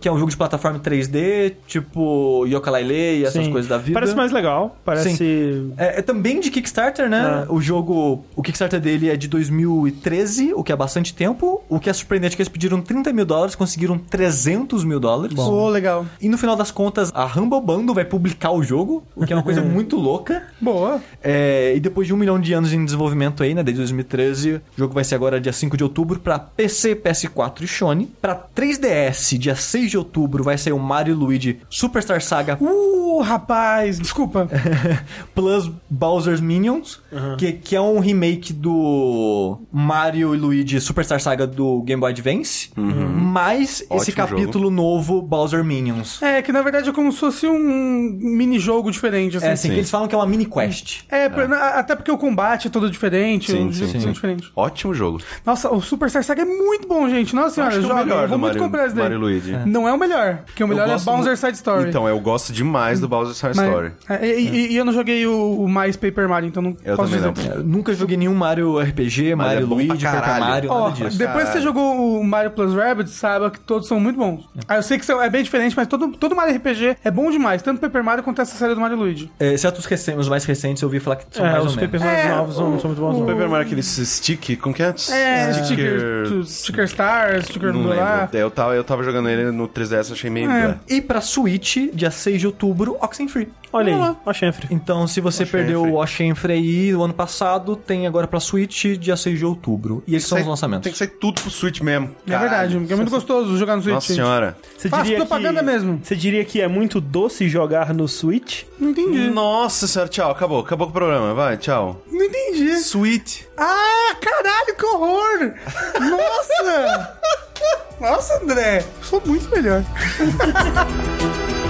[0.00, 3.52] que é um jogo de plataforma 3D, tipo Yooka-Laylee e essas Sim.
[3.52, 3.94] coisas da vida.
[3.94, 4.76] Parece mais legal.
[4.84, 5.72] Parece.
[5.76, 6.71] É, é também de Kickstarter,
[7.08, 7.44] né?
[7.48, 7.52] É.
[7.52, 11.62] O jogo, o Kickstarter dele é de 2013, o que é bastante tempo.
[11.68, 15.34] O que é surpreendente é que eles pediram 30 mil dólares, conseguiram 300 mil dólares.
[15.34, 16.06] Pô, legal.
[16.20, 19.36] E no final das contas, a Humble Bundle vai publicar o jogo, o que é
[19.36, 20.42] uma coisa muito louca.
[20.60, 21.00] Boa.
[21.22, 24.62] É, e depois de um milhão de anos em desenvolvimento aí, né, desde 2013, o
[24.76, 28.10] jogo vai ser agora dia 5 de outubro pra PC, PS4 e Sony.
[28.20, 33.98] Pra 3DS, dia 6 de outubro, vai sair o Mario Luigi Superstar Saga Uh, rapaz,
[33.98, 34.48] desculpa.
[35.34, 37.00] Plus Bowser's Minions,
[37.38, 42.70] que, que é um remake do Mario e Luigi Superstar Saga do Game Boy Advance,
[42.76, 46.22] mais esse Ótimo capítulo novo Bowser Minions.
[46.22, 49.46] É, que na verdade é como se fosse um mini-jogo diferente, assim.
[49.46, 49.74] É assim, Sim.
[49.74, 51.00] que eles falam que é uma mini quest.
[51.08, 54.00] É, pra- na- até porque o combate é todo diferente, Sim, os sim, sim.
[54.00, 54.50] são diferentes.
[54.54, 55.20] Ótimo jogo.
[55.44, 57.34] Nossa, o Super Star Saga é muito bom, gente.
[57.34, 58.04] Nossa senhora, Acho que é o joga.
[58.04, 59.02] melhor eu vou do muito Mario- comprar esse daí.
[59.04, 59.52] Mario e Luigi.
[59.66, 61.88] Não é o melhor, porque o melhor é Bowser Side Story.
[61.88, 63.92] Então, eu gosto demais do Bowser's Side Mas- Story.
[64.08, 66.96] é, e, e- e eu não joguei o, o mais Paper Mario, então não Eu
[66.96, 67.32] posso dizer.
[67.56, 67.62] não.
[67.64, 70.40] Nunca joguei nenhum Mario RPG, Mas Mario é Luigi, Paper.
[70.40, 71.18] Mario, Ó, nada disso.
[71.18, 74.48] depois que você jogou o Mario Plus Rabbids, saiba que todos são muito bons.
[74.68, 77.30] Ah, eu sei que são, é bem diferente, mas todo, todo Mario RPG é bom
[77.30, 79.30] demais, tanto Paper Mario quanto essa série do Mario Luigi.
[79.40, 79.86] É, exceto os,
[80.18, 81.90] os mais recentes, eu ouvi falar que são É, mais os ou menos.
[81.92, 83.16] Paper Mario É, novos são, são muito bons.
[83.16, 84.94] o- O Paper Mario, aquele stick, como que é?
[85.10, 88.20] É, sticker, tu- sticker Stars, sticker Não lá.
[88.22, 88.36] lembro.
[88.38, 90.50] Eu tava, eu tava jogando ele no 3DS, achei meio...
[90.50, 90.76] É.
[90.88, 93.48] E pra Switch, dia 6 de outubro, Oxenfree.
[93.72, 93.94] Olha
[94.26, 94.66] aí, chanfre.
[94.70, 95.62] Então, se você Oxenfree.
[95.64, 100.02] perdeu o Oxenfree aí no ano passado, tem agora pra Switch, dia 6 de outubro.
[100.06, 100.84] E esses são os lançamentos.
[100.84, 102.14] Tem que sair tudo pro Switch mesmo.
[102.26, 103.94] É verdade, porque é muito gostoso jogar no Switch.
[103.94, 104.56] Nossa senhora.
[104.76, 106.00] Você Faz diria propaganda que, mesmo.
[106.02, 108.64] Você diria que é muito doce jogar no Switch?
[108.78, 109.30] Não entendi.
[109.30, 110.60] Nossa senhora, tchau, acabou.
[110.60, 112.02] Acabou com o programa, vai, tchau.
[112.10, 112.70] Não entendi.
[112.70, 113.46] Sweet.
[113.56, 115.54] Ah, caralho, que horror!
[116.00, 117.18] Nossa!
[118.00, 119.84] Nossa, André, eu sou muito melhor.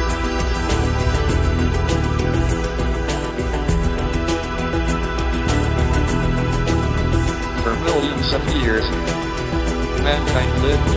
[8.22, 8.88] Years,
[10.00, 10.90] mankind lived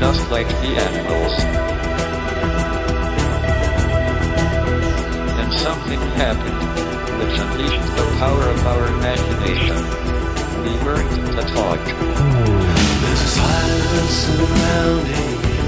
[0.00, 1.34] just like the animals.
[5.38, 6.60] And something happened,
[7.18, 9.78] which unleashed the power of our imagination.
[10.64, 11.80] We learned to talk.
[13.00, 15.58] There's a silence surrounding me.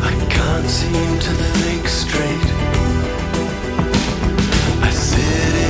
[0.00, 2.48] I can't seem to think straight.
[4.80, 5.63] I sit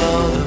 [0.00, 0.39] Love.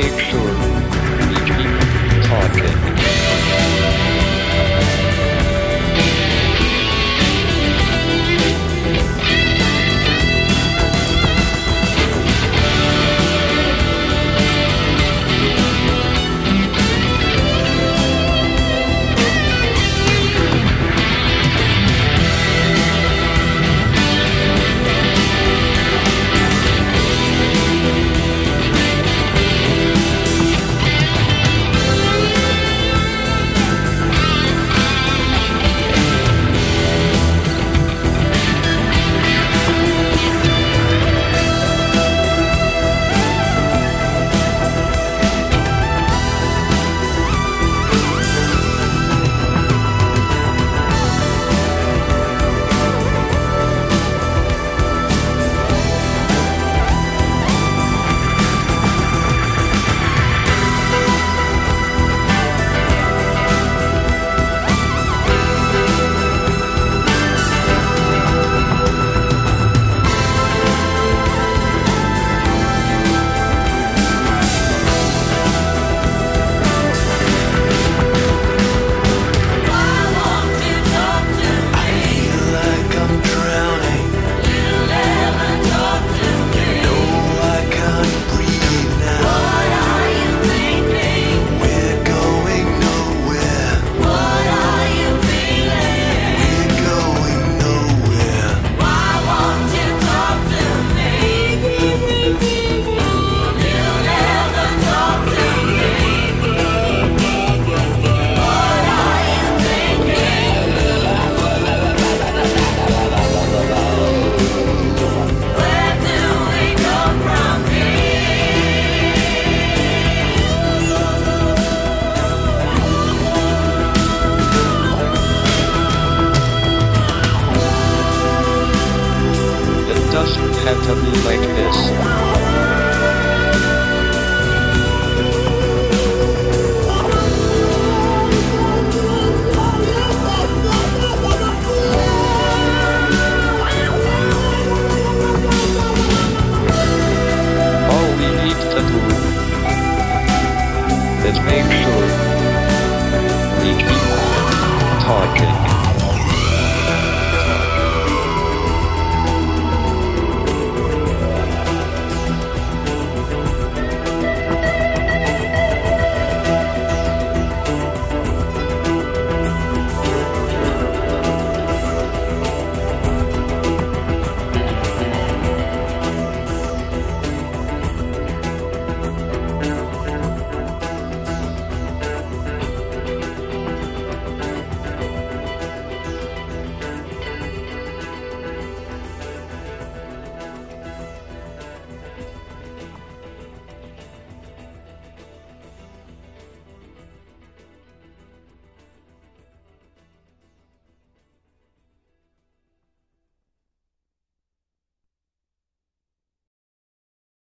[0.00, 0.54] actual
[2.28, 3.07] talking.